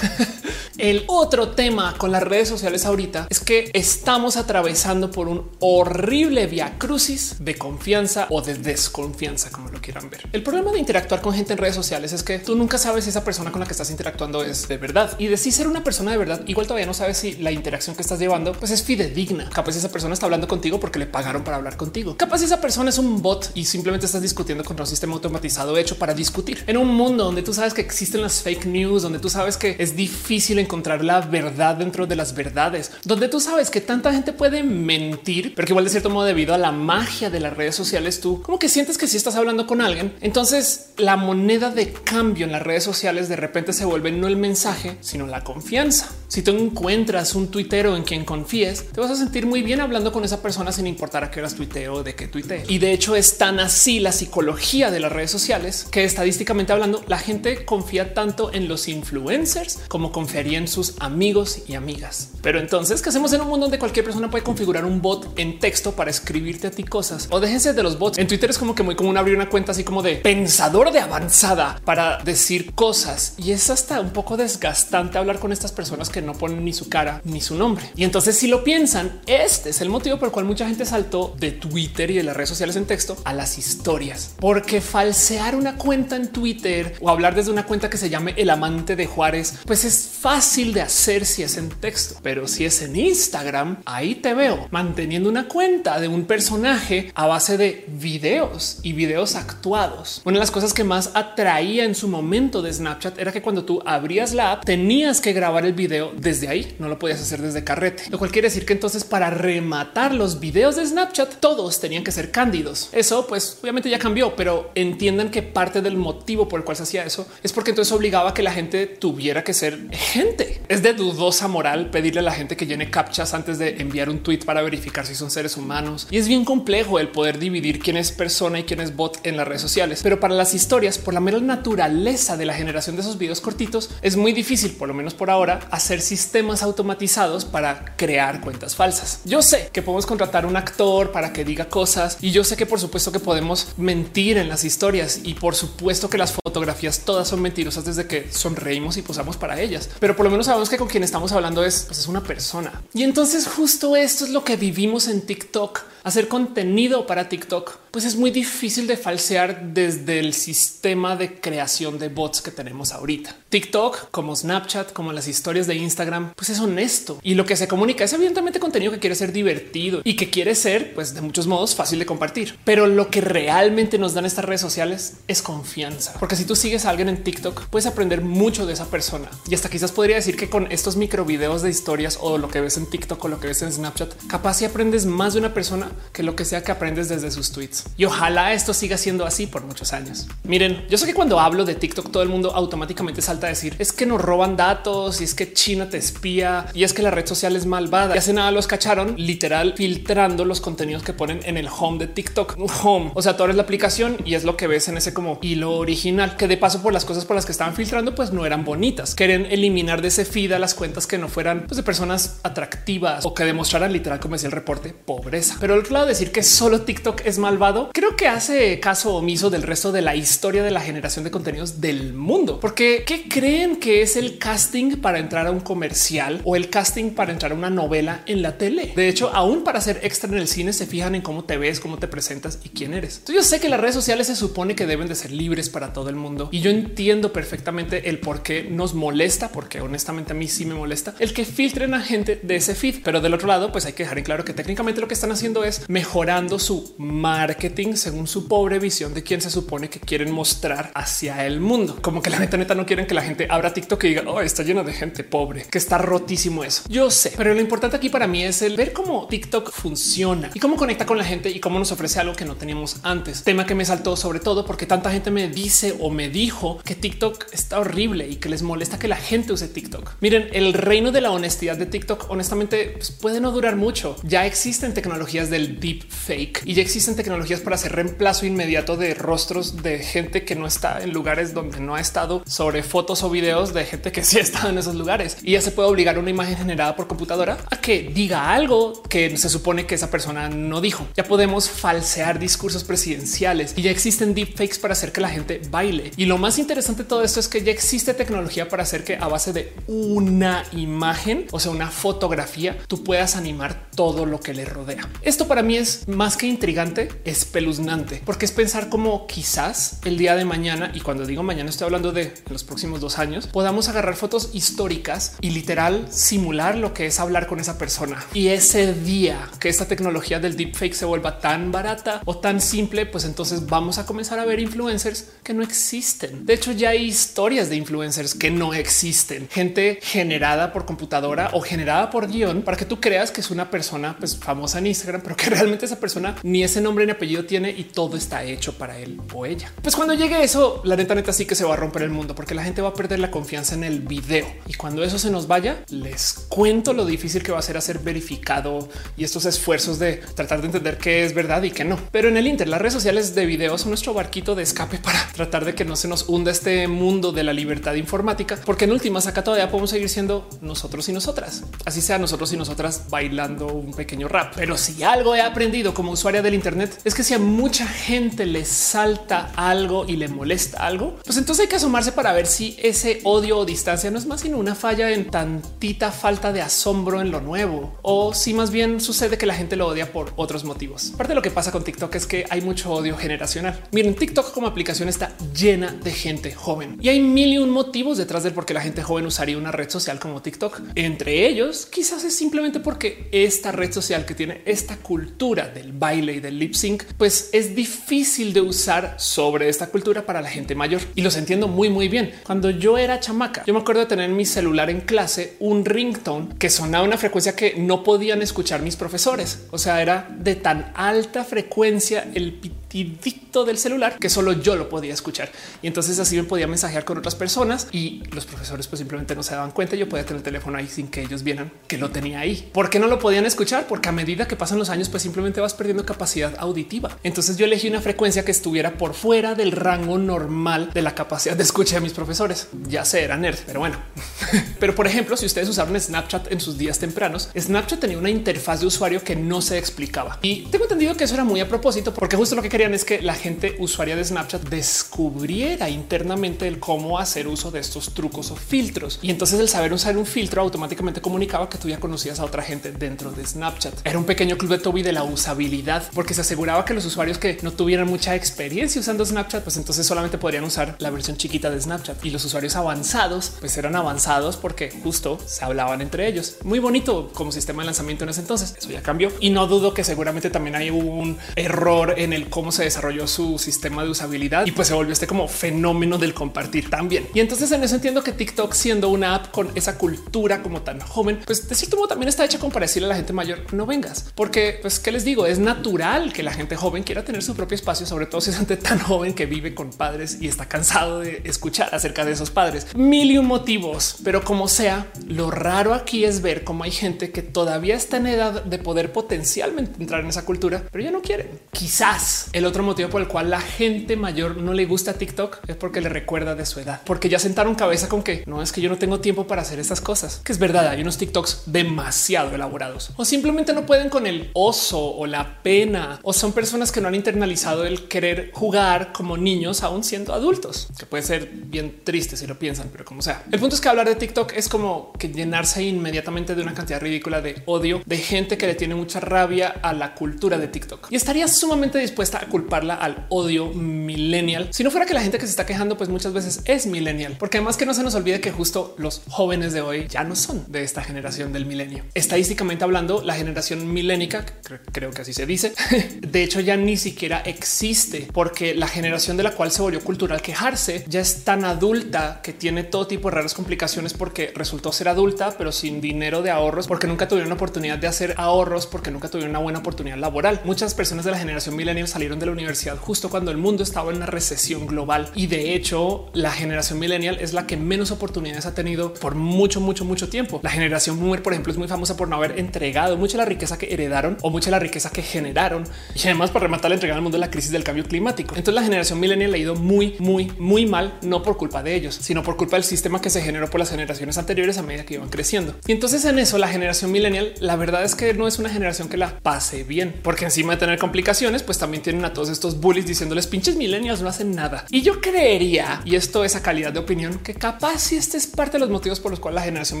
el 0.78 1.02
otro 1.08 1.48
tema 1.48 1.96
con 1.98 2.12
las 2.12 2.22
redes 2.22 2.48
sociales 2.48 2.86
ahorita 2.86 3.26
es 3.30 3.40
que 3.40 3.70
estamos 3.74 4.27
atravesando 4.36 5.10
por 5.10 5.28
un 5.28 5.50
horrible 5.60 6.46
via 6.46 6.78
crucis 6.78 7.36
de 7.38 7.56
confianza 7.56 8.26
o 8.30 8.42
de 8.42 8.54
desconfianza, 8.54 9.50
como 9.50 9.68
lo 9.70 9.80
quieran 9.80 10.10
ver. 10.10 10.28
El 10.32 10.42
problema 10.42 10.72
de 10.72 10.78
interactuar 10.78 11.20
con 11.20 11.32
gente 11.34 11.52
en 11.52 11.58
redes 11.58 11.74
sociales 11.74 12.12
es 12.12 12.22
que 12.22 12.38
tú 12.38 12.56
nunca 12.56 12.78
sabes 12.78 13.04
si 13.04 13.10
esa 13.10 13.24
persona 13.24 13.50
con 13.50 13.60
la 13.60 13.66
que 13.66 13.72
estás 13.72 13.90
interactuando 13.90 14.44
es 14.44 14.68
de 14.68 14.76
verdad 14.76 15.16
y 15.18 15.26
de 15.26 15.36
si 15.36 15.52
ser 15.52 15.68
una 15.68 15.84
persona 15.84 16.10
de 16.10 16.18
verdad. 16.18 16.42
Igual 16.46 16.66
todavía 16.66 16.86
no 16.86 16.94
sabes 16.94 17.18
si 17.18 17.34
la 17.36 17.50
interacción 17.50 17.96
que 17.96 18.02
estás 18.02 18.18
llevando 18.18 18.52
pues 18.52 18.70
es 18.70 18.82
fidedigna. 18.82 19.48
Capaz 19.50 19.76
esa 19.76 19.90
persona 19.90 20.14
está 20.14 20.26
hablando 20.26 20.48
contigo 20.48 20.80
porque 20.80 20.98
le 20.98 21.06
pagaron 21.06 21.44
para 21.44 21.56
hablar 21.56 21.76
contigo. 21.76 22.16
Capaz 22.16 22.42
esa 22.42 22.60
persona 22.60 22.90
es 22.90 22.98
un 22.98 23.22
bot 23.22 23.50
y 23.54 23.64
simplemente 23.64 24.06
estás 24.06 24.22
discutiendo 24.22 24.64
contra 24.64 24.84
un 24.84 24.88
sistema 24.88 25.14
automatizado 25.14 25.76
hecho 25.76 25.98
para 25.98 26.14
discutir 26.14 26.64
en 26.66 26.76
un 26.76 26.88
mundo 26.88 27.24
donde 27.24 27.42
tú 27.42 27.54
sabes 27.54 27.74
que 27.74 27.80
existen 27.80 28.22
las 28.22 28.42
fake 28.42 28.66
news, 28.66 29.02
donde 29.02 29.18
tú 29.18 29.28
sabes 29.30 29.56
que 29.56 29.76
es 29.78 29.96
difícil 29.96 30.58
encontrar 30.58 31.04
la 31.04 31.20
verdad 31.20 31.76
dentro 31.76 32.06
de 32.06 32.16
las 32.16 32.34
verdades, 32.34 32.90
donde 33.04 33.28
tú 33.28 33.40
sabes 33.40 33.70
que 33.70 33.80
tanta 33.80 34.12
gente 34.12 34.17
gente 34.18 34.32
puede 34.32 34.64
mentir, 34.64 35.54
pero 35.54 35.64
que 35.64 35.72
igual 35.72 35.84
de 35.84 35.92
cierto 35.92 36.10
modo 36.10 36.26
debido 36.26 36.52
a 36.52 36.58
la 36.58 36.72
magia 36.72 37.30
de 37.30 37.38
las 37.38 37.56
redes 37.56 37.76
sociales, 37.76 38.20
tú 38.20 38.42
como 38.42 38.58
que 38.58 38.68
sientes 38.68 38.98
que 38.98 39.06
si 39.06 39.16
estás 39.16 39.36
hablando 39.36 39.68
con 39.68 39.80
alguien, 39.80 40.12
entonces 40.20 40.90
la 40.96 41.16
moneda 41.16 41.70
de 41.70 41.92
cambio 41.92 42.44
en 42.44 42.50
las 42.50 42.62
redes 42.62 42.82
sociales 42.82 43.28
de 43.28 43.36
repente 43.36 43.72
se 43.72 43.84
vuelve 43.84 44.10
no 44.10 44.26
el 44.26 44.36
mensaje, 44.36 44.96
sino 45.02 45.28
la 45.28 45.44
confianza. 45.44 46.10
Si 46.26 46.42
tú 46.42 46.50
encuentras 46.50 47.36
un 47.36 47.48
tuitero 47.48 47.96
en 47.96 48.02
quien 48.02 48.24
confíes, 48.24 48.88
te 48.90 49.00
vas 49.00 49.12
a 49.12 49.16
sentir 49.16 49.46
muy 49.46 49.62
bien 49.62 49.80
hablando 49.80 50.10
con 50.10 50.24
esa 50.24 50.42
persona 50.42 50.72
sin 50.72 50.88
importar 50.88 51.22
a 51.22 51.30
qué 51.30 51.38
horas 51.38 51.54
tuiteo 51.54 51.94
o 51.94 52.02
de 52.02 52.16
qué 52.16 52.26
tuitee. 52.26 52.64
Y 52.68 52.78
de 52.78 52.92
hecho 52.92 53.14
es 53.14 53.38
tan 53.38 53.60
así 53.60 54.00
la 54.00 54.10
psicología 54.10 54.90
de 54.90 54.98
las 54.98 55.12
redes 55.12 55.30
sociales 55.30 55.86
que 55.92 56.02
estadísticamente 56.02 56.72
hablando, 56.72 57.04
la 57.06 57.18
gente 57.18 57.64
confía 57.64 58.14
tanto 58.14 58.52
en 58.52 58.66
los 58.66 58.88
influencers 58.88 59.78
como 59.86 60.10
confiaría 60.10 60.58
en 60.58 60.66
sus 60.66 60.96
amigos 60.98 61.60
y 61.68 61.74
amigas. 61.74 62.32
Pero 62.42 62.58
entonces, 62.58 63.00
¿qué 63.00 63.10
hacemos 63.10 63.32
en 63.32 63.42
un 63.42 63.48
mundo 63.48 63.66
donde 63.66 63.78
cualquier 63.78 63.97
persona 64.04 64.30
puede 64.30 64.44
configurar 64.44 64.84
un 64.84 65.00
bot 65.00 65.38
en 65.38 65.58
texto 65.58 65.92
para 65.92 66.10
escribirte 66.10 66.66
a 66.66 66.70
ti 66.70 66.84
cosas? 66.84 67.28
O 67.30 67.40
déjense 67.40 67.72
de 67.72 67.82
los 67.82 67.98
bots. 67.98 68.18
En 68.18 68.26
Twitter 68.26 68.50
es 68.50 68.58
como 68.58 68.74
que 68.74 68.82
muy 68.82 68.96
común 68.96 69.16
abrir 69.16 69.36
una 69.36 69.48
cuenta 69.48 69.72
así 69.72 69.84
como 69.84 70.02
de 70.02 70.16
pensador 70.16 70.92
de 70.92 71.00
avanzada 71.00 71.80
para 71.84 72.18
decir 72.18 72.74
cosas. 72.74 73.34
Y 73.36 73.52
es 73.52 73.70
hasta 73.70 74.00
un 74.00 74.10
poco 74.10 74.36
desgastante 74.36 75.18
hablar 75.18 75.38
con 75.38 75.52
estas 75.52 75.72
personas 75.72 76.08
que 76.08 76.22
no 76.22 76.34
ponen 76.34 76.64
ni 76.64 76.72
su 76.72 76.88
cara 76.88 77.20
ni 77.24 77.40
su 77.40 77.54
nombre. 77.54 77.90
Y 77.96 78.04
entonces 78.04 78.36
si 78.36 78.46
lo 78.48 78.64
piensan, 78.64 79.20
este 79.26 79.70
es 79.70 79.80
el 79.80 79.88
motivo 79.88 80.18
por 80.18 80.28
el 80.28 80.32
cual 80.32 80.44
mucha 80.44 80.66
gente 80.66 80.84
saltó 80.84 81.34
de 81.38 81.52
Twitter 81.52 82.10
y 82.10 82.16
de 82.16 82.22
las 82.22 82.36
redes 82.36 82.48
sociales 82.48 82.76
en 82.76 82.86
texto 82.86 83.16
a 83.24 83.32
las 83.32 83.58
historias, 83.58 84.34
porque 84.38 84.80
falsear 84.80 85.54
una 85.54 85.76
cuenta 85.76 86.16
en 86.16 86.28
Twitter 86.28 86.96
o 87.00 87.10
hablar 87.10 87.34
desde 87.34 87.50
una 87.50 87.66
cuenta 87.66 87.90
que 87.90 87.96
se 87.96 88.10
llame 88.10 88.34
el 88.36 88.50
amante 88.50 88.96
de 88.96 89.06
Juárez, 89.06 89.54
pues 89.66 89.84
es 89.84 90.08
fácil 90.20 90.72
de 90.72 90.82
hacer 90.82 91.26
si 91.26 91.42
es 91.42 91.56
en 91.56 91.68
texto, 91.68 92.16
pero 92.22 92.48
si 92.48 92.64
es 92.64 92.82
en 92.82 92.96
Instagram, 92.96 93.78
ahí 93.88 94.14
te 94.16 94.34
veo 94.34 94.68
manteniendo 94.70 95.30
una 95.30 95.48
cuenta 95.48 95.98
de 95.98 96.08
un 96.08 96.26
personaje 96.26 97.10
a 97.14 97.26
base 97.26 97.56
de 97.56 97.86
videos 97.88 98.80
y 98.82 98.92
videos 98.92 99.34
actuados. 99.34 100.20
Una 100.24 100.34
de 100.34 100.40
las 100.40 100.50
cosas 100.50 100.74
que 100.74 100.84
más 100.84 101.12
atraía 101.14 101.84
en 101.84 101.94
su 101.94 102.06
momento 102.06 102.60
de 102.60 102.72
Snapchat 102.72 103.18
era 103.18 103.32
que 103.32 103.40
cuando 103.40 103.64
tú 103.64 103.82
abrías 103.86 104.34
la 104.34 104.52
app 104.52 104.64
tenías 104.64 105.22
que 105.22 105.32
grabar 105.32 105.64
el 105.64 105.72
video 105.72 106.12
desde 106.14 106.48
ahí, 106.48 106.76
no 106.78 106.88
lo 106.88 106.98
podías 106.98 107.20
hacer 107.20 107.40
desde 107.40 107.64
carrete, 107.64 108.04
lo 108.10 108.18
cual 108.18 108.30
quiere 108.30 108.48
decir 108.48 108.66
que 108.66 108.74
entonces 108.74 109.04
para 109.04 109.30
rematar 109.30 110.14
los 110.14 110.38
videos 110.38 110.76
de 110.76 110.86
Snapchat 110.86 111.36
todos 111.36 111.80
tenían 111.80 112.04
que 112.04 112.12
ser 112.12 112.30
cándidos. 112.30 112.90
Eso 112.92 113.26
pues 113.26 113.58
obviamente 113.62 113.88
ya 113.88 113.98
cambió, 113.98 114.36
pero 114.36 114.70
entiendan 114.74 115.30
que 115.30 115.42
parte 115.42 115.80
del 115.80 115.96
motivo 115.96 116.46
por 116.46 116.60
el 116.60 116.64
cual 116.64 116.76
se 116.76 116.82
hacía 116.82 117.04
eso 117.04 117.26
es 117.42 117.54
porque 117.54 117.70
entonces 117.70 117.92
obligaba 117.92 118.30
a 118.30 118.34
que 118.34 118.42
la 118.42 118.52
gente 118.52 118.86
tuviera 118.86 119.42
que 119.44 119.54
ser 119.54 119.88
gente. 119.92 120.60
Es 120.68 120.82
de 120.82 120.92
dudosa 120.92 121.48
moral 121.48 121.90
pedirle 121.90 122.20
a 122.20 122.24
la 122.24 122.32
gente 122.32 122.54
que 122.54 122.66
llene 122.66 122.90
captchas 122.90 123.32
antes 123.32 123.58
de 123.58 123.77
enviar 123.78 124.10
un 124.10 124.20
tweet 124.20 124.40
para 124.44 124.62
verificar 124.62 125.06
si 125.06 125.14
son 125.14 125.30
seres 125.30 125.56
humanos. 125.56 126.06
Y 126.10 126.18
es 126.18 126.28
bien 126.28 126.44
complejo 126.44 126.98
el 126.98 127.08
poder 127.08 127.38
dividir 127.38 127.78
quién 127.78 127.96
es 127.96 128.12
persona 128.12 128.60
y 128.60 128.64
quién 128.64 128.80
es 128.80 128.96
bot 128.96 129.18
en 129.24 129.36
las 129.36 129.48
redes 129.48 129.62
sociales. 129.62 130.00
Pero 130.02 130.20
para 130.20 130.34
las 130.34 130.54
historias, 130.54 130.98
por 130.98 131.14
la 131.14 131.20
mera 131.20 131.40
naturaleza 131.40 132.36
de 132.36 132.46
la 132.46 132.54
generación 132.54 132.96
de 132.96 133.02
esos 133.02 133.18
videos 133.18 133.40
cortitos, 133.40 133.90
es 134.02 134.16
muy 134.16 134.32
difícil, 134.32 134.72
por 134.72 134.88
lo 134.88 134.94
menos 134.94 135.14
por 135.14 135.30
ahora, 135.30 135.60
hacer 135.70 136.00
sistemas 136.00 136.62
automatizados 136.62 137.44
para 137.44 137.96
crear 137.96 138.40
cuentas 138.40 138.76
falsas. 138.76 139.20
Yo 139.24 139.42
sé 139.42 139.70
que 139.72 139.82
podemos 139.82 140.06
contratar 140.06 140.46
un 140.46 140.56
actor 140.56 141.12
para 141.12 141.32
que 141.32 141.44
diga 141.44 141.68
cosas 141.68 142.18
y 142.20 142.30
yo 142.30 142.44
sé 142.44 142.56
que 142.56 142.66
por 142.66 142.80
supuesto 142.80 143.12
que 143.12 143.20
podemos 143.20 143.68
mentir 143.76 144.38
en 144.38 144.48
las 144.48 144.64
historias 144.64 145.20
y 145.24 145.34
por 145.34 145.54
supuesto 145.54 146.08
que 146.10 146.18
las 146.18 146.32
fotografías 146.32 147.00
todas 147.00 147.28
son 147.28 147.42
mentirosas 147.42 147.84
desde 147.84 148.06
que 148.06 148.30
sonreímos 148.32 148.96
y 148.96 149.02
posamos 149.02 149.36
para 149.36 149.60
ellas, 149.60 149.90
pero 150.00 150.16
por 150.16 150.24
lo 150.24 150.30
menos 150.30 150.46
sabemos 150.46 150.68
que 150.68 150.76
con 150.76 150.88
quien 150.88 151.04
estamos 151.04 151.32
hablando 151.32 151.64
es, 151.64 151.84
pues, 151.86 151.98
es 151.98 152.08
una 152.08 152.22
persona. 152.22 152.82
Y 152.94 153.02
entonces 153.02 153.46
esto 153.68 153.96
es 154.24 154.30
lo 154.30 154.44
que 154.44 154.56
vivimos 154.56 155.08
en 155.08 155.20
TikTok 155.20 155.84
hacer 156.08 156.28
contenido 156.28 157.06
para 157.06 157.28
TikTok, 157.28 157.76
pues 157.90 158.04
es 158.04 158.16
muy 158.16 158.30
difícil 158.30 158.86
de 158.86 158.96
falsear 158.96 159.72
desde 159.74 160.18
el 160.18 160.32
sistema 160.32 161.16
de 161.16 161.40
creación 161.40 161.98
de 161.98 162.08
bots 162.08 162.40
que 162.40 162.50
tenemos 162.50 162.92
ahorita. 162.92 163.36
TikTok, 163.48 164.10
como 164.10 164.34
Snapchat, 164.34 164.92
como 164.92 165.12
las 165.12 165.28
historias 165.28 165.66
de 165.66 165.74
Instagram, 165.74 166.32
pues 166.34 166.50
es 166.50 166.60
honesto 166.60 167.18
y 167.22 167.34
lo 167.34 167.44
que 167.44 167.56
se 167.56 167.68
comunica 167.68 168.04
es 168.04 168.12
evidentemente 168.12 168.60
contenido 168.60 168.92
que 168.92 168.98
quiere 168.98 169.16
ser 169.16 169.32
divertido 169.32 170.00
y 170.04 170.16
que 170.16 170.30
quiere 170.30 170.54
ser, 170.54 170.94
pues 170.94 171.14
de 171.14 171.20
muchos 171.20 171.46
modos, 171.46 171.74
fácil 171.74 171.98
de 171.98 172.06
compartir. 172.06 172.58
Pero 172.64 172.86
lo 172.86 173.10
que 173.10 173.20
realmente 173.20 173.98
nos 173.98 174.14
dan 174.14 174.26
estas 174.26 174.44
redes 174.44 174.60
sociales 174.60 175.14
es 175.28 175.42
confianza, 175.42 176.14
porque 176.18 176.36
si 176.36 176.44
tú 176.44 176.56
sigues 176.56 176.84
a 176.84 176.90
alguien 176.90 177.08
en 177.08 177.22
TikTok, 177.22 177.66
puedes 177.66 177.86
aprender 177.86 178.22
mucho 178.22 178.66
de 178.66 178.72
esa 178.72 178.86
persona 178.86 179.30
y 179.48 179.54
hasta 179.54 179.68
quizás 179.68 179.92
podría 179.92 180.16
decir 180.16 180.36
que 180.36 180.50
con 180.50 180.70
estos 180.72 180.96
micro 180.96 181.24
videos 181.24 181.62
de 181.62 181.70
historias 181.70 182.18
o 182.20 182.38
lo 182.38 182.48
que 182.48 182.60
ves 182.60 182.76
en 182.76 182.86
TikTok 182.86 183.22
o 183.24 183.28
lo 183.28 183.40
que 183.40 183.48
ves 183.48 183.57
en 183.62 183.72
Snapchat, 183.72 184.14
capaz 184.26 184.54
si 184.54 184.64
aprendes 184.64 185.06
más 185.06 185.34
de 185.34 185.40
una 185.40 185.54
persona 185.54 185.90
que 186.12 186.22
lo 186.22 186.36
que 186.36 186.44
sea 186.44 186.62
que 186.62 186.72
aprendes 186.72 187.08
desde 187.08 187.30
sus 187.30 187.52
tweets. 187.52 187.84
Y 187.96 188.04
ojalá 188.04 188.52
esto 188.52 188.74
siga 188.74 188.96
siendo 188.96 189.24
así 189.24 189.46
por 189.46 189.64
muchos 189.64 189.92
años. 189.92 190.26
Miren, 190.44 190.86
yo 190.88 190.98
sé 190.98 191.06
que 191.06 191.14
cuando 191.14 191.40
hablo 191.40 191.64
de 191.64 191.74
TikTok, 191.74 192.10
todo 192.10 192.22
el 192.22 192.28
mundo 192.28 192.52
automáticamente 192.54 193.22
salta 193.22 193.46
a 193.46 193.50
decir 193.50 193.76
es 193.78 193.92
que 193.92 194.06
nos 194.06 194.20
roban 194.20 194.56
datos 194.56 195.20
y 195.20 195.24
es 195.24 195.34
que 195.34 195.52
China 195.52 195.88
te 195.88 195.98
espía 195.98 196.66
y 196.74 196.84
es 196.84 196.92
que 196.92 197.02
la 197.02 197.10
red 197.10 197.26
social 197.26 197.56
es 197.56 197.66
malvada. 197.66 198.14
Y 198.14 198.18
hace 198.18 198.32
nada 198.32 198.50
los 198.50 198.66
cacharon 198.66 199.14
literal 199.16 199.74
filtrando 199.76 200.44
los 200.44 200.60
contenidos 200.60 201.02
que 201.02 201.12
ponen 201.12 201.40
en 201.44 201.56
el 201.56 201.68
home 201.68 201.98
de 201.98 202.06
TikTok. 202.06 202.56
Home. 202.82 203.12
O 203.14 203.22
sea, 203.22 203.36
tú 203.36 203.44
eres 203.44 203.56
la 203.56 203.62
aplicación 203.62 204.16
y 204.24 204.34
es 204.34 204.44
lo 204.44 204.56
que 204.56 204.66
ves 204.66 204.88
en 204.88 204.96
ese 204.96 205.14
como 205.14 205.38
hilo 205.42 205.76
original, 205.76 206.36
que 206.36 206.48
de 206.48 206.56
paso 206.56 206.82
por 206.82 206.92
las 206.92 207.04
cosas 207.04 207.24
por 207.24 207.36
las 207.36 207.46
que 207.46 207.52
estaban 207.52 207.74
filtrando, 207.74 208.14
pues 208.14 208.32
no 208.32 208.46
eran 208.46 208.64
bonitas. 208.64 209.14
Quieren 209.14 209.46
eliminar 209.46 210.02
de 210.02 210.08
ese 210.08 210.24
feed 210.24 210.52
a 210.52 210.58
las 210.58 210.74
cuentas 210.74 211.06
que 211.06 211.18
no 211.18 211.28
fueran 211.28 211.66
pues, 211.66 211.76
de 211.76 211.82
personas 211.82 212.40
atractivas 212.42 213.24
o 213.24 213.34
que 213.34 213.44
demostraran 213.48 213.92
literal, 213.92 214.20
como 214.20 214.34
decía 214.34 214.48
el 214.48 214.52
reporte, 214.52 214.94
pobreza. 214.94 215.56
Pero 215.60 215.74
el 215.74 215.92
lado 215.92 216.06
decir 216.06 216.32
que 216.32 216.42
solo 216.42 216.82
TikTok 216.82 217.22
es 217.24 217.38
malvado, 217.38 217.90
creo 217.92 218.16
que 218.16 218.28
hace 218.28 218.78
caso 218.80 219.14
omiso 219.14 219.50
del 219.50 219.62
resto 219.62 219.92
de 219.92 220.02
la 220.02 220.16
historia 220.16 220.62
de 220.62 220.70
la 220.70 220.80
generación 220.80 221.24
de 221.24 221.30
contenidos 221.30 221.80
del 221.80 222.14
mundo. 222.14 222.60
Porque 222.60 223.04
¿qué 223.06 223.28
creen 223.28 223.76
que 223.76 224.02
es 224.02 224.16
el 224.16 224.38
casting 224.38 224.96
para 224.96 225.18
entrar 225.18 225.46
a 225.46 225.50
un 225.50 225.60
comercial 225.60 226.40
o 226.44 226.56
el 226.56 226.70
casting 226.70 227.10
para 227.10 227.32
entrar 227.32 227.52
a 227.52 227.54
una 227.54 227.70
novela 227.70 228.22
en 228.26 228.42
la 228.42 228.58
tele? 228.58 228.92
De 228.94 229.08
hecho, 229.08 229.30
aún 229.34 229.64
para 229.64 229.80
ser 229.80 230.00
extra 230.02 230.30
en 230.30 230.38
el 230.38 230.48
cine 230.48 230.72
se 230.72 230.86
fijan 230.86 231.14
en 231.14 231.22
cómo 231.22 231.44
te 231.44 231.56
ves, 231.56 231.80
cómo 231.80 231.98
te 231.98 232.08
presentas 232.08 232.60
y 232.64 232.68
quién 232.70 232.94
eres. 232.94 233.18
Entonces 233.18 233.34
yo 233.36 233.42
sé 233.42 233.60
que 233.60 233.68
las 233.68 233.80
redes 233.80 233.94
sociales 233.94 234.26
se 234.26 234.36
supone 234.36 234.74
que 234.74 234.86
deben 234.86 235.08
de 235.08 235.14
ser 235.14 235.32
libres 235.32 235.68
para 235.68 235.92
todo 235.92 236.08
el 236.08 236.16
mundo 236.16 236.48
y 236.52 236.60
yo 236.60 236.70
entiendo 236.70 237.32
perfectamente 237.32 238.08
el 238.08 238.18
por 238.18 238.42
qué 238.42 238.64
nos 238.64 238.94
molesta, 238.94 239.50
porque 239.50 239.80
honestamente 239.80 240.32
a 240.32 240.36
mí 240.36 240.48
sí 240.48 240.64
me 240.64 240.74
molesta 240.74 241.14
el 241.18 241.32
que 241.32 241.44
filtren 241.44 241.94
a 241.94 242.00
gente 242.00 242.40
de 242.42 242.56
ese 242.56 242.74
feed. 242.74 242.96
Pero 243.04 243.20
del 243.20 243.34
otro 243.38 243.48
lado, 243.48 243.72
pues 243.72 243.86
hay 243.86 243.92
que 243.92 244.02
dejar 244.02 244.18
en 244.18 244.24
claro 244.24 244.44
que 244.44 244.52
técnicamente 244.52 245.00
lo 245.00 245.08
que 245.08 245.14
están 245.14 245.32
haciendo 245.32 245.64
es 245.64 245.88
mejorando 245.88 246.58
su 246.58 246.94
marketing 246.98 247.94
según 247.94 248.26
su 248.26 248.48
pobre 248.48 248.78
visión 248.78 249.14
de 249.14 249.22
quién 249.22 249.40
se 249.40 249.50
supone 249.50 249.88
que 249.88 250.00
quieren 250.00 250.32
mostrar 250.32 250.90
hacia 250.94 251.46
el 251.46 251.60
mundo. 251.60 251.98
Como 252.02 252.20
que 252.20 252.30
la 252.30 252.38
neta 252.38 252.56
neta 252.56 252.74
no 252.74 252.84
quieren 252.84 253.06
que 253.06 253.14
la 253.14 253.22
gente 253.22 253.46
abra 253.48 253.72
TikTok 253.72 254.04
y 254.04 254.08
diga, 254.08 254.24
oh, 254.26 254.40
está 254.40 254.62
lleno 254.62 254.82
de 254.84 254.92
gente 254.92 255.24
pobre, 255.24 255.66
que 255.70 255.78
está 255.78 255.98
rotísimo 255.98 256.64
eso. 256.64 256.82
Yo 256.88 257.10
sé, 257.10 257.32
pero 257.36 257.54
lo 257.54 257.60
importante 257.60 257.96
aquí 257.96 258.08
para 258.08 258.26
mí 258.26 258.42
es 258.42 258.60
el 258.62 258.76
ver 258.76 258.92
cómo 258.92 259.26
TikTok 259.28 259.70
funciona 259.70 260.50
y 260.54 260.58
cómo 260.58 260.76
conecta 260.76 261.06
con 261.06 261.16
la 261.16 261.24
gente 261.24 261.50
y 261.50 261.60
cómo 261.60 261.78
nos 261.78 261.92
ofrece 261.92 262.20
algo 262.20 262.34
que 262.34 262.44
no 262.44 262.56
teníamos 262.56 262.96
antes. 263.02 263.44
Tema 263.44 263.66
que 263.66 263.74
me 263.74 263.84
saltó 263.84 264.16
sobre 264.16 264.40
todo 264.40 264.66
porque 264.66 264.86
tanta 264.86 265.10
gente 265.10 265.30
me 265.30 265.48
dice 265.48 265.96
o 266.00 266.10
me 266.10 266.28
dijo 266.28 266.78
que 266.84 266.94
TikTok 266.94 267.46
está 267.52 267.78
horrible 267.78 268.28
y 268.28 268.36
que 268.36 268.48
les 268.48 268.62
molesta 268.62 268.98
que 268.98 269.08
la 269.08 269.16
gente 269.16 269.52
use 269.52 269.68
TikTok. 269.68 270.14
Miren, 270.20 270.48
el 270.52 270.72
reino 270.72 271.12
de 271.12 271.20
la 271.20 271.30
honestidad 271.30 271.76
de 271.76 271.86
TikTok 271.86 272.30
honestamente 272.30 272.96
pues, 272.98 273.12
no 273.40 273.52
durar 273.52 273.76
mucho. 273.76 274.16
Ya 274.22 274.46
existen 274.46 274.94
tecnologías 274.94 275.50
del 275.50 275.80
deep 275.80 276.04
fake 276.08 276.62
y 276.64 276.74
ya 276.74 276.82
existen 276.82 277.16
tecnologías 277.16 277.60
para 277.60 277.76
hacer 277.76 277.92
reemplazo 277.92 278.46
inmediato 278.46 278.96
de 278.96 279.14
rostros 279.14 279.82
de 279.82 279.98
gente 280.00 280.44
que 280.44 280.54
no 280.54 280.66
está 280.66 281.02
en 281.02 281.12
lugares 281.12 281.54
donde 281.54 281.80
no 281.80 281.94
ha 281.94 282.00
estado 282.00 282.42
sobre 282.46 282.82
fotos 282.82 283.22
o 283.22 283.30
videos 283.30 283.74
de 283.74 283.84
gente 283.84 284.12
que 284.12 284.24
sí 284.24 284.38
ha 284.38 284.42
estado 284.42 284.70
en 284.70 284.78
esos 284.78 284.94
lugares 284.94 285.38
y 285.42 285.52
ya 285.52 285.60
se 285.60 285.70
puede 285.70 285.88
obligar 285.88 286.16
a 286.16 286.20
una 286.20 286.30
imagen 286.30 286.56
generada 286.56 286.96
por 286.96 287.06
computadora 287.06 287.58
a 287.70 287.80
que 287.80 288.10
diga 288.14 288.52
algo 288.52 289.02
que 289.04 289.36
se 289.36 289.48
supone 289.48 289.86
que 289.86 289.94
esa 289.94 290.10
persona 290.10 290.48
no 290.48 290.80
dijo. 290.80 291.06
Ya 291.16 291.24
podemos 291.24 291.68
falsear 291.68 292.38
discursos 292.38 292.84
presidenciales 292.84 293.74
y 293.76 293.82
ya 293.82 293.90
existen 293.90 294.34
deepfakes 294.34 294.78
para 294.78 294.92
hacer 294.92 295.12
que 295.12 295.20
la 295.20 295.28
gente 295.28 295.60
baile. 295.70 296.10
Y 296.16 296.26
lo 296.26 296.38
más 296.38 296.58
interesante 296.58 297.02
de 297.02 297.08
todo 297.08 297.22
esto 297.22 297.40
es 297.40 297.48
que 297.48 297.62
ya 297.62 297.72
existe 297.72 298.14
tecnología 298.14 298.68
para 298.68 298.82
hacer 298.82 299.04
que 299.04 299.16
a 299.16 299.28
base 299.28 299.52
de 299.52 299.72
una 299.86 300.64
imagen, 300.72 301.46
o 301.50 301.60
sea, 301.60 301.72
una 301.72 301.90
fotografía, 301.90 302.78
tú 302.86 303.04
puedas 303.08 303.36
animar 303.36 303.88
todo 303.96 304.26
lo 304.26 304.38
que 304.38 304.52
le 304.52 304.66
rodea. 304.66 305.08
Esto 305.22 305.48
para 305.48 305.62
mí 305.62 305.78
es 305.78 306.06
más 306.08 306.36
que 306.36 306.46
intrigante, 306.46 307.08
espeluznante, 307.24 308.20
porque 308.22 308.44
es 308.44 308.52
pensar 308.52 308.90
como 308.90 309.26
quizás 309.26 309.98
el 310.04 310.18
día 310.18 310.36
de 310.36 310.44
mañana, 310.44 310.92
y 310.94 311.00
cuando 311.00 311.24
digo 311.24 311.42
mañana 311.42 311.70
estoy 311.70 311.86
hablando 311.86 312.12
de 312.12 312.34
los 312.50 312.64
próximos 312.64 313.00
dos 313.00 313.18
años, 313.18 313.46
podamos 313.46 313.88
agarrar 313.88 314.14
fotos 314.14 314.50
históricas 314.52 315.36
y 315.40 315.48
literal 315.50 316.06
simular 316.10 316.76
lo 316.76 316.92
que 316.92 317.06
es 317.06 317.18
hablar 317.18 317.46
con 317.46 317.60
esa 317.60 317.78
persona. 317.78 318.22
Y 318.34 318.48
ese 318.48 318.92
día 318.92 319.48
que 319.58 319.70
esta 319.70 319.88
tecnología 319.88 320.38
del 320.38 320.58
deepfake 320.58 320.92
se 320.92 321.06
vuelva 321.06 321.40
tan 321.40 321.72
barata 321.72 322.20
o 322.26 322.36
tan 322.36 322.60
simple, 322.60 323.06
pues 323.06 323.24
entonces 323.24 323.64
vamos 323.64 323.96
a 323.96 324.04
comenzar 324.04 324.38
a 324.38 324.44
ver 324.44 324.60
influencers 324.60 325.30
que 325.42 325.54
no 325.54 325.62
existen. 325.62 326.44
De 326.44 326.52
hecho, 326.52 326.72
ya 326.72 326.90
hay 326.90 327.06
historias 327.06 327.70
de 327.70 327.76
influencers 327.76 328.34
que 328.34 328.50
no 328.50 328.74
existen. 328.74 329.48
Gente 329.48 329.98
generada 330.02 330.74
por 330.74 330.84
computadora 330.84 331.48
o 331.54 331.62
generada 331.62 332.10
por 332.10 332.28
guion 332.28 332.60
para 332.60 332.76
que 332.76 332.84
tú 332.84 332.97
creas 333.00 333.30
que 333.30 333.40
es 333.40 333.50
una 333.50 333.70
persona 333.70 334.16
pues, 334.18 334.36
famosa 334.36 334.78
en 334.78 334.86
Instagram, 334.88 335.22
pero 335.22 335.36
que 335.36 335.50
realmente 335.50 335.86
esa 335.86 336.00
persona 336.00 336.36
ni 336.42 336.62
ese 336.62 336.80
nombre 336.80 337.04
ni 337.06 337.12
apellido 337.12 337.44
tiene 337.44 337.70
y 337.70 337.84
todo 337.84 338.16
está 338.16 338.44
hecho 338.44 338.76
para 338.76 338.98
él 338.98 339.20
o 339.34 339.46
ella. 339.46 339.72
Pues 339.82 339.96
cuando 339.96 340.14
llegue 340.14 340.42
eso, 340.42 340.82
la 340.84 340.96
neta 340.96 341.14
neta 341.14 341.32
sí 341.32 341.46
que 341.46 341.54
se 341.54 341.64
va 341.64 341.74
a 341.74 341.76
romper 341.76 342.02
el 342.02 342.10
mundo 342.10 342.34
porque 342.34 342.54
la 342.54 342.64
gente 342.64 342.82
va 342.82 342.90
a 342.90 342.94
perder 342.94 343.18
la 343.18 343.30
confianza 343.30 343.74
en 343.74 343.84
el 343.84 344.00
video. 344.00 344.46
Y 344.66 344.74
cuando 344.74 345.02
eso 345.04 345.18
se 345.18 345.30
nos 345.30 345.46
vaya, 345.46 345.84
les 345.90 346.46
cuento 346.48 346.92
lo 346.92 347.04
difícil 347.04 347.42
que 347.42 347.52
va 347.52 347.58
a 347.58 347.62
ser 347.62 347.76
hacer 347.76 347.98
verificado 348.00 348.88
y 349.16 349.24
estos 349.24 349.44
esfuerzos 349.44 349.98
de 349.98 350.18
tratar 350.34 350.60
de 350.60 350.66
entender 350.66 350.98
qué 350.98 351.24
es 351.24 351.34
verdad 351.34 351.62
y 351.62 351.70
qué 351.70 351.84
no. 351.84 351.98
Pero 352.10 352.28
en 352.28 352.36
el 352.36 352.46
Inter, 352.46 352.68
las 352.68 352.80
redes 352.80 352.94
sociales 352.94 353.34
de 353.34 353.46
video 353.46 353.76
son 353.78 353.90
nuestro 353.90 354.14
barquito 354.14 354.54
de 354.54 354.62
escape 354.62 354.98
para 355.02 355.26
tratar 355.32 355.64
de 355.64 355.74
que 355.74 355.84
no 355.84 355.96
se 355.96 356.08
nos 356.08 356.28
hunda 356.28 356.50
este 356.50 356.88
mundo 356.88 357.32
de 357.32 357.44
la 357.44 357.52
libertad 357.52 357.94
informática, 357.94 358.58
porque 358.64 358.84
en 358.84 358.92
últimas 358.92 359.26
acá 359.26 359.44
todavía 359.44 359.70
podemos 359.70 359.90
seguir 359.90 360.08
siendo 360.08 360.48
nosotros 360.60 361.08
y 361.08 361.12
nosotras, 361.12 361.64
así 361.84 362.00
sea 362.00 362.18
nosotros 362.18 362.52
y 362.52 362.56
nosotras 362.56 362.87
bailando 363.10 363.66
un 363.66 363.92
pequeño 363.92 364.28
rap. 364.28 364.54
Pero 364.56 364.76
si 364.76 365.02
algo 365.02 365.34
he 365.34 365.40
aprendido 365.40 365.94
como 365.94 366.12
usuaria 366.12 366.42
del 366.42 366.54
Internet 366.54 367.00
es 367.04 367.14
que 367.14 367.22
si 367.22 367.34
a 367.34 367.38
mucha 367.38 367.86
gente 367.86 368.46
le 368.46 368.64
salta 368.64 369.52
algo 369.56 370.04
y 370.06 370.16
le 370.16 370.28
molesta 370.28 370.86
algo, 370.86 371.16
pues 371.24 371.36
entonces 371.36 371.64
hay 371.64 371.68
que 371.68 371.76
asomarse 371.76 372.12
para 372.12 372.32
ver 372.32 372.46
si 372.46 372.76
ese 372.82 373.20
odio 373.24 373.58
o 373.58 373.64
distancia 373.64 374.10
no 374.10 374.18
es 374.18 374.26
más 374.26 374.40
sino 374.40 374.58
una 374.58 374.74
falla 374.74 375.10
en 375.10 375.30
tantita 375.30 376.12
falta 376.12 376.52
de 376.52 376.62
asombro 376.62 377.20
en 377.20 377.30
lo 377.30 377.40
nuevo 377.40 377.98
o 378.02 378.34
si 378.34 378.54
más 378.54 378.70
bien 378.70 379.00
sucede 379.00 379.38
que 379.38 379.46
la 379.46 379.54
gente 379.54 379.76
lo 379.76 379.88
odia 379.88 380.12
por 380.12 380.32
otros 380.36 380.64
motivos. 380.64 381.12
Parte 381.16 381.32
de 381.32 381.34
lo 381.34 381.42
que 381.42 381.50
pasa 381.50 381.72
con 381.72 381.84
TikTok 381.84 382.14
es 382.14 382.26
que 382.26 382.46
hay 382.50 382.60
mucho 382.60 382.92
odio 382.92 383.16
generacional. 383.16 383.80
Miren, 383.92 384.14
TikTok 384.14 384.52
como 384.52 384.66
aplicación 384.66 385.08
está 385.08 385.36
llena 385.54 385.92
de 385.92 386.12
gente 386.12 386.54
joven 386.54 386.98
y 387.00 387.08
hay 387.08 387.20
mil 387.20 387.52
y 387.52 387.58
un 387.58 387.70
motivos 387.70 388.18
detrás 388.18 388.42
del 388.42 388.52
por 388.52 388.66
qué 388.66 388.74
la 388.74 388.80
gente 388.80 389.02
joven 389.02 389.26
usaría 389.26 389.58
una 389.58 389.72
red 389.72 389.90
social 389.90 390.18
como 390.18 390.42
TikTok. 390.42 390.80
Entre 390.94 391.46
ellos, 391.46 391.86
quizás 391.86 392.24
es 392.24 392.34
simplemente 392.36 392.77
porque 392.82 393.28
esta 393.32 393.72
red 393.72 393.92
social 393.92 394.24
que 394.24 394.34
tiene 394.34 394.62
esta 394.64 394.96
cultura 394.96 395.68
del 395.68 395.92
baile 395.92 396.34
y 396.34 396.40
del 396.40 396.58
lip 396.58 396.74
sync, 396.74 397.04
pues 397.16 397.50
es 397.52 397.74
difícil 397.74 398.52
de 398.52 398.60
usar 398.60 399.14
sobre 399.18 399.68
esta 399.68 399.88
cultura 399.88 400.26
para 400.26 400.40
la 400.40 400.48
gente 400.48 400.74
mayor 400.74 401.00
y 401.14 401.22
los 401.22 401.36
entiendo 401.36 401.68
muy, 401.68 401.90
muy 401.90 402.08
bien. 402.08 402.32
Cuando 402.44 402.70
yo 402.70 402.98
era 402.98 403.20
chamaca, 403.20 403.64
yo 403.66 403.74
me 403.74 403.80
acuerdo 403.80 404.02
de 404.02 404.06
tener 404.06 404.30
en 404.30 404.36
mi 404.36 404.44
celular 404.44 404.90
en 404.90 405.00
clase 405.00 405.56
un 405.60 405.84
ringtone 405.84 406.56
que 406.58 406.70
sonaba 406.70 407.04
una 407.04 407.18
frecuencia 407.18 407.56
que 407.56 407.74
no 407.76 408.02
podían 408.02 408.42
escuchar 408.42 408.82
mis 408.82 408.96
profesores. 408.96 409.66
O 409.70 409.78
sea, 409.78 410.02
era 410.02 410.28
de 410.38 410.54
tan 410.54 410.92
alta 410.94 411.44
frecuencia 411.44 412.28
el 412.34 412.52
del 412.90 413.78
celular 413.78 414.18
que 414.18 414.28
solo 414.28 414.52
yo 414.52 414.76
lo 414.76 414.88
podía 414.88 415.12
escuchar. 415.12 415.50
Y 415.82 415.86
entonces 415.86 416.18
así 416.18 416.36
me 416.36 416.44
podía 416.44 416.66
mensajear 416.66 417.04
con 417.04 417.18
otras 417.18 417.34
personas 417.34 417.88
y 417.92 418.22
los 418.32 418.46
profesores 418.46 418.86
pues 418.86 418.98
simplemente 418.98 419.34
no 419.34 419.42
se 419.42 419.54
daban 419.54 419.70
cuenta. 419.72 419.96
Yo 419.96 420.08
podía 420.08 420.24
tener 420.24 420.38
el 420.38 420.42
teléfono 420.42 420.78
ahí 420.78 420.88
sin 420.88 421.08
que 421.08 421.22
ellos 421.22 421.42
vieran 421.42 421.70
que 421.86 421.98
lo 421.98 422.10
tenía 422.10 422.40
ahí. 422.40 422.68
¿Por 422.72 422.90
qué 422.90 422.98
no 422.98 423.06
lo 423.06 423.18
podían 423.18 423.46
escuchar? 423.46 423.86
Porque 423.86 424.08
a 424.08 424.12
medida 424.12 424.48
que 424.48 424.56
pasan 424.56 424.78
los 424.78 424.90
años, 424.90 425.08
pues 425.08 425.22
simplemente 425.22 425.60
vas 425.60 425.74
perdiendo 425.74 426.04
capacidad 426.04 426.54
auditiva. 426.58 427.16
Entonces 427.22 427.56
yo 427.56 427.64
elegí 427.64 427.88
una 427.88 428.00
frecuencia 428.00 428.44
que 428.44 428.50
estuviera 428.50 428.96
por 428.96 429.14
fuera 429.14 429.54
del 429.54 429.72
rango 429.72 430.18
normal 430.18 430.90
de 430.94 431.02
la 431.02 431.14
capacidad 431.14 431.56
de 431.56 431.62
escucha 431.62 431.96
de 431.96 432.00
mis 432.02 432.12
profesores. 432.12 432.68
Ya 432.88 433.04
sé, 433.04 433.22
era 433.22 433.36
nerd, 433.36 433.58
pero 433.66 433.80
bueno. 433.80 433.96
pero 434.80 434.94
por 434.94 435.06
ejemplo, 435.06 435.36
si 435.36 435.46
ustedes 435.46 435.68
usaron 435.68 435.98
Snapchat 435.98 436.52
en 436.52 436.60
sus 436.60 436.78
días 436.78 436.98
tempranos, 436.98 437.50
Snapchat 437.58 438.00
tenía 438.00 438.18
una 438.18 438.30
interfaz 438.30 438.80
de 438.80 438.86
usuario 438.86 439.22
que 439.22 439.36
no 439.36 439.60
se 439.60 439.78
explicaba. 439.78 440.38
Y 440.42 440.62
tengo 440.66 440.84
entendido 440.84 441.16
que 441.16 441.24
eso 441.24 441.34
era 441.34 441.44
muy 441.44 441.60
a 441.60 441.68
propósito, 441.68 442.14
porque 442.14 442.36
justo 442.36 442.54
lo 442.54 442.62
que 442.62 442.68
es 442.78 443.04
que 443.04 443.20
la 443.20 443.34
gente 443.34 443.74
usuaria 443.80 444.14
de 444.14 444.24
Snapchat 444.24 444.68
descubriera 444.68 445.90
internamente 445.90 446.68
el 446.68 446.78
cómo 446.78 447.18
hacer 447.18 447.48
uso 447.48 447.72
de 447.72 447.80
estos 447.80 448.14
trucos 448.14 448.52
o 448.52 448.56
filtros. 448.56 449.18
Y 449.20 449.30
entonces 449.30 449.58
el 449.58 449.68
saber 449.68 449.92
usar 449.92 450.16
un 450.16 450.24
filtro 450.24 450.62
automáticamente 450.62 451.20
comunicaba 451.20 451.68
que 451.68 451.76
tú 451.76 451.88
ya 451.88 451.98
conocías 451.98 452.38
a 452.38 452.44
otra 452.44 452.62
gente 452.62 452.92
dentro 452.92 453.32
de 453.32 453.44
Snapchat. 453.44 454.06
Era 454.06 454.16
un 454.16 454.24
pequeño 454.24 454.56
club 454.56 454.70
de 454.70 454.78
Toby 454.78 455.02
de 455.02 455.12
la 455.12 455.24
usabilidad, 455.24 456.04
porque 456.14 456.34
se 456.34 456.42
aseguraba 456.42 456.84
que 456.84 456.94
los 456.94 457.04
usuarios 457.04 457.38
que 457.38 457.58
no 457.62 457.72
tuvieran 457.72 458.06
mucha 458.06 458.36
experiencia 458.36 459.00
usando 459.00 459.26
Snapchat, 459.26 459.64
pues 459.64 459.76
entonces 459.76 460.06
solamente 460.06 460.38
podrían 460.38 460.62
usar 460.62 460.94
la 461.00 461.10
versión 461.10 461.36
chiquita 461.36 461.70
de 461.70 461.80
Snapchat 461.80 462.24
y 462.24 462.30
los 462.30 462.44
usuarios 462.44 462.76
avanzados, 462.76 463.54
pues 463.58 463.76
eran 463.76 463.96
avanzados 463.96 464.56
porque 464.56 464.92
justo 465.02 465.40
se 465.44 465.64
hablaban 465.64 466.00
entre 466.00 466.28
ellos. 466.28 466.58
Muy 466.62 466.78
bonito 466.78 467.32
como 467.34 467.50
sistema 467.50 467.82
de 467.82 467.86
lanzamiento 467.86 468.22
en 468.22 468.30
ese 468.30 468.42
entonces. 468.42 468.76
Eso 468.78 468.90
ya 468.90 469.02
cambió 469.02 469.32
y 469.40 469.50
no 469.50 469.66
dudo 469.66 469.94
que 469.94 470.04
seguramente 470.04 470.48
también 470.48 470.76
hay 470.76 470.90
un 470.90 471.38
error 471.56 472.14
en 472.16 472.32
el 472.32 472.48
cómo 472.48 472.67
se 472.72 472.84
desarrolló 472.84 473.26
su 473.26 473.58
sistema 473.58 474.04
de 474.04 474.10
usabilidad 474.10 474.66
y 474.66 474.72
pues 474.72 474.88
se 474.88 474.94
volvió 474.94 475.12
este 475.12 475.26
como 475.26 475.48
fenómeno 475.48 476.18
del 476.18 476.34
compartir 476.34 476.90
también. 476.90 477.26
Y 477.34 477.40
entonces 477.40 477.70
en 477.72 477.82
eso 477.82 477.96
entiendo 477.96 478.22
que 478.22 478.32
TikTok 478.32 478.72
siendo 478.72 479.08
una 479.08 479.34
app 479.34 479.50
con 479.50 479.70
esa 479.74 479.98
cultura 479.98 480.62
como 480.62 480.82
tan 480.82 481.00
joven, 481.00 481.40
pues 481.44 481.68
de 481.68 481.74
cierto 481.74 481.96
modo 481.96 482.08
también 482.08 482.28
está 482.28 482.44
hecha 482.44 482.58
como 482.58 482.72
para 482.72 482.86
decirle 482.86 483.06
a 483.06 483.10
la 483.10 483.16
gente 483.16 483.32
mayor 483.32 483.72
no 483.72 483.86
vengas, 483.86 484.32
porque 484.34 484.78
pues 484.80 484.98
qué 485.00 485.12
les 485.12 485.24
digo, 485.24 485.46
es 485.46 485.58
natural 485.58 486.32
que 486.32 486.42
la 486.42 486.52
gente 486.52 486.76
joven 486.76 487.02
quiera 487.02 487.24
tener 487.24 487.42
su 487.42 487.54
propio 487.54 487.74
espacio, 487.74 488.06
sobre 488.06 488.26
todo 488.26 488.40
si 488.40 488.50
es 488.50 488.56
gente 488.56 488.76
tan 488.76 488.98
joven 488.98 489.34
que 489.34 489.46
vive 489.46 489.74
con 489.74 489.90
padres 489.90 490.38
y 490.40 490.48
está 490.48 490.66
cansado 490.66 491.20
de 491.20 491.42
escuchar 491.44 491.94
acerca 491.94 492.24
de 492.24 492.32
esos 492.32 492.50
padres. 492.50 492.86
Mil 492.94 493.30
y 493.30 493.38
un 493.38 493.46
motivos, 493.46 494.16
pero 494.24 494.44
como 494.44 494.68
sea, 494.68 495.06
lo 495.26 495.50
raro 495.50 495.94
aquí 495.94 496.24
es 496.24 496.42
ver 496.42 496.64
cómo 496.64 496.84
hay 496.84 496.90
gente 496.90 497.30
que 497.30 497.42
todavía 497.42 497.96
está 497.96 498.18
en 498.18 498.26
edad 498.26 498.62
de 498.64 498.78
poder 498.78 499.12
potencialmente 499.12 500.00
entrar 500.00 500.20
en 500.20 500.28
esa 500.28 500.44
cultura, 500.44 500.84
pero 500.92 501.04
ya 501.04 501.10
no 501.10 501.22
quieren. 501.22 501.48
Quizás 501.72 502.48
el 502.58 502.66
otro 502.66 502.82
motivo 502.82 503.08
por 503.08 503.20
el 503.20 503.28
cual 503.28 503.50
la 503.50 503.60
gente 503.60 504.16
mayor 504.16 504.56
no 504.56 504.74
le 504.74 504.84
gusta 504.84 505.14
TikTok 505.14 505.60
es 505.66 505.76
porque 505.76 506.00
le 506.00 506.08
recuerda 506.08 506.54
de 506.54 506.66
su 506.66 506.80
edad, 506.80 507.00
porque 507.04 507.28
ya 507.28 507.38
sentaron 507.38 507.74
cabeza 507.74 508.08
con 508.08 508.22
que 508.22 508.42
no 508.46 508.62
es 508.62 508.72
que 508.72 508.80
yo 508.80 508.90
no 508.90 508.98
tengo 508.98 509.20
tiempo 509.20 509.46
para 509.46 509.62
hacer 509.62 509.78
estas 509.78 510.00
cosas, 510.00 510.40
que 510.44 510.52
es 510.52 510.58
verdad. 510.58 510.88
Hay 510.88 511.00
unos 511.00 511.18
TikToks 511.18 511.62
demasiado 511.66 512.54
elaborados 512.54 513.10
o 513.16 513.24
simplemente 513.24 513.72
no 513.72 513.86
pueden 513.86 514.08
con 514.08 514.26
el 514.26 514.50
oso 514.54 514.98
o 515.00 515.26
la 515.26 515.62
pena 515.62 516.20
o 516.22 516.32
son 516.32 516.52
personas 516.52 516.92
que 516.92 517.00
no 517.00 517.08
han 517.08 517.14
internalizado 517.14 517.84
el 517.84 518.08
querer 518.08 518.50
jugar 518.52 519.12
como 519.12 519.36
niños 519.36 519.82
aún 519.82 520.04
siendo 520.04 520.34
adultos, 520.34 520.88
que 520.98 521.06
puede 521.06 521.22
ser 521.22 521.48
bien 521.52 522.00
triste 522.04 522.36
si 522.36 522.46
lo 522.46 522.58
piensan, 522.58 522.88
pero 522.90 523.04
como 523.04 523.22
sea. 523.22 523.44
El 523.50 523.60
punto 523.60 523.74
es 523.74 523.80
que 523.80 523.88
hablar 523.88 524.08
de 524.08 524.16
TikTok 524.16 524.52
es 524.54 524.68
como 524.68 525.12
que 525.18 525.28
llenarse 525.28 525.82
inmediatamente 525.82 526.54
de 526.54 526.62
una 526.62 526.74
cantidad 526.74 527.00
ridícula 527.00 527.40
de 527.40 527.62
odio 527.66 528.02
de 528.04 528.18
gente 528.18 528.58
que 528.58 528.66
le 528.66 528.74
tiene 528.74 528.94
mucha 528.94 529.20
rabia 529.20 529.76
a 529.82 529.92
la 529.92 530.14
cultura 530.14 530.58
de 530.58 530.68
TikTok 530.68 531.08
y 531.10 531.16
estaría 531.16 531.46
sumamente 531.48 531.98
dispuesta 531.98 532.38
a 532.38 532.47
culparla 532.48 532.94
al 532.94 533.26
odio 533.28 533.66
millennial. 533.68 534.68
Si 534.70 534.84
no 534.84 534.90
fuera 534.90 535.06
que 535.06 535.14
la 535.14 535.22
gente 535.22 535.38
que 535.38 535.46
se 535.46 535.50
está 535.50 535.66
quejando, 535.66 535.96
pues 535.96 536.08
muchas 536.08 536.32
veces 536.32 536.62
es 536.64 536.86
millennial, 536.86 537.36
porque 537.38 537.58
además 537.58 537.76
que 537.76 537.86
no 537.86 537.94
se 537.94 538.02
nos 538.02 538.14
olvide 538.14 538.40
que 538.40 538.52
justo 538.52 538.94
los 538.98 539.22
jóvenes 539.28 539.72
de 539.72 539.80
hoy 539.80 540.06
ya 540.08 540.24
no 540.24 540.36
son 540.36 540.64
de 540.68 540.82
esta 540.82 541.02
generación 541.02 541.52
del 541.52 541.66
milenio. 541.66 542.04
Estadísticamente 542.14 542.84
hablando, 542.84 543.22
la 543.22 543.34
generación 543.34 543.92
milénica, 543.92 544.44
creo 544.92 545.10
que 545.10 545.22
así 545.22 545.32
se 545.32 545.46
dice, 545.46 545.72
de 546.20 546.42
hecho 546.42 546.60
ya 546.60 546.76
ni 546.76 546.96
siquiera 546.96 547.40
existe 547.40 548.28
porque 548.32 548.74
la 548.74 548.88
generación 548.88 549.36
de 549.36 549.42
la 549.42 549.52
cual 549.52 549.70
se 549.70 549.82
volvió 549.82 550.00
cultural 550.00 550.42
quejarse 550.42 551.04
ya 551.08 551.20
es 551.20 551.44
tan 551.44 551.64
adulta 551.64 552.40
que 552.42 552.52
tiene 552.52 552.84
todo 552.84 553.06
tipo 553.06 553.28
de 553.28 553.36
raras 553.36 553.54
complicaciones 553.54 554.14
porque 554.14 554.52
resultó 554.54 554.92
ser 554.92 555.08
adulta, 555.08 555.54
pero 555.56 555.72
sin 555.72 556.00
dinero 556.00 556.42
de 556.42 556.50
ahorros, 556.50 556.86
porque 556.86 557.06
nunca 557.06 557.28
tuvieron 557.28 557.52
oportunidad 557.52 557.98
de 557.98 558.06
hacer 558.06 558.34
ahorros, 558.36 558.86
porque 558.86 559.10
nunca 559.10 559.28
tuvieron 559.28 559.50
una 559.50 559.58
buena 559.60 559.78
oportunidad 559.80 560.18
laboral. 560.18 560.60
Muchas 560.64 560.94
personas 560.94 561.24
de 561.24 561.30
la 561.30 561.38
generación 561.38 561.76
millennial 561.76 562.08
salieron 562.08 562.37
de 562.38 562.46
la 562.46 562.52
universidad 562.52 562.96
justo 562.96 563.30
cuando 563.30 563.50
el 563.50 563.56
mundo 563.56 563.82
estaba 563.82 564.10
en 564.10 564.18
una 564.18 564.26
recesión 564.26 564.86
global 564.86 565.30
y 565.34 565.46
de 565.46 565.74
hecho 565.74 566.30
la 566.34 566.50
generación 566.50 566.98
millennial 566.98 567.38
es 567.40 567.52
la 567.52 567.66
que 567.66 567.76
menos 567.76 568.10
oportunidades 568.10 568.66
ha 568.66 568.74
tenido 568.74 569.14
por 569.14 569.34
mucho, 569.34 569.80
mucho, 569.80 570.04
mucho 570.04 570.28
tiempo. 570.28 570.60
La 570.62 570.70
generación 570.70 571.18
boomer, 571.18 571.42
por 571.42 571.52
ejemplo, 571.52 571.72
es 571.72 571.78
muy 571.78 571.88
famosa 571.88 572.16
por 572.16 572.28
no 572.28 572.36
haber 572.36 572.58
entregado 572.58 573.16
mucha 573.16 573.36
la 573.36 573.44
riqueza 573.44 573.78
que 573.78 573.92
heredaron 573.92 574.36
o 574.42 574.50
mucha 574.50 574.70
la 574.70 574.78
riqueza 574.78 575.10
que 575.10 575.22
generaron 575.22 575.84
y 576.14 576.20
además 576.20 576.50
por 576.50 576.62
rematar 576.62 576.90
la 576.90 576.94
entrega 576.94 577.14
al 577.14 577.22
mundo 577.22 577.36
de 577.36 577.40
la 577.40 577.50
crisis 577.50 577.70
del 577.70 577.84
cambio 577.84 578.04
climático. 578.04 578.54
Entonces 578.56 578.74
la 578.74 578.82
generación 578.82 579.20
millennial 579.20 579.54
ha 579.54 579.58
ido 579.58 579.74
muy, 579.74 580.16
muy, 580.18 580.52
muy 580.58 580.86
mal, 580.86 581.18
no 581.22 581.42
por 581.42 581.56
culpa 581.56 581.82
de 581.82 581.94
ellos, 581.94 582.18
sino 582.20 582.42
por 582.42 582.56
culpa 582.56 582.76
del 582.76 582.84
sistema 582.84 583.20
que 583.20 583.30
se 583.30 583.42
generó 583.42 583.68
por 583.70 583.80
las 583.80 583.90
generaciones 583.90 584.38
anteriores 584.38 584.78
a 584.78 584.82
medida 584.82 585.04
que 585.04 585.14
iban 585.14 585.28
creciendo. 585.28 585.74
Y 585.86 585.92
entonces 585.92 586.24
en 586.24 586.38
eso 586.38 586.58
la 586.58 586.68
generación 586.68 587.12
millennial, 587.12 587.54
la 587.60 587.76
verdad 587.76 588.04
es 588.04 588.14
que 588.14 588.34
no 588.34 588.46
es 588.46 588.58
una 588.58 588.68
generación 588.68 589.08
que 589.08 589.16
la 589.16 589.38
pase 589.40 589.84
bien, 589.84 590.14
porque 590.22 590.44
encima 590.44 590.74
de 590.74 590.80
tener 590.80 590.98
complicaciones, 590.98 591.62
pues 591.62 591.78
también 591.78 592.02
tienen 592.02 592.24
a 592.28 592.32
todos 592.32 592.48
estos 592.48 592.80
bullies 592.80 593.06
diciéndoles 593.06 593.46
pinches 593.46 593.76
millennials 593.76 594.22
no 594.22 594.28
hacen 594.28 594.54
nada. 594.54 594.84
Y 594.90 595.02
yo 595.02 595.20
creería, 595.20 596.00
y 596.04 596.14
esto 596.14 596.44
es 596.44 596.56
a 596.56 596.62
calidad 596.62 596.92
de 596.92 597.00
opinión, 597.00 597.38
que 597.38 597.54
capaz 597.54 597.98
si 597.98 598.16
este 598.16 598.36
es 598.36 598.46
parte 598.46 598.72
de 598.72 598.80
los 598.80 598.90
motivos 598.90 599.20
por 599.20 599.30
los 599.30 599.40
cuales 599.40 599.56
la 599.56 599.64
generación 599.64 600.00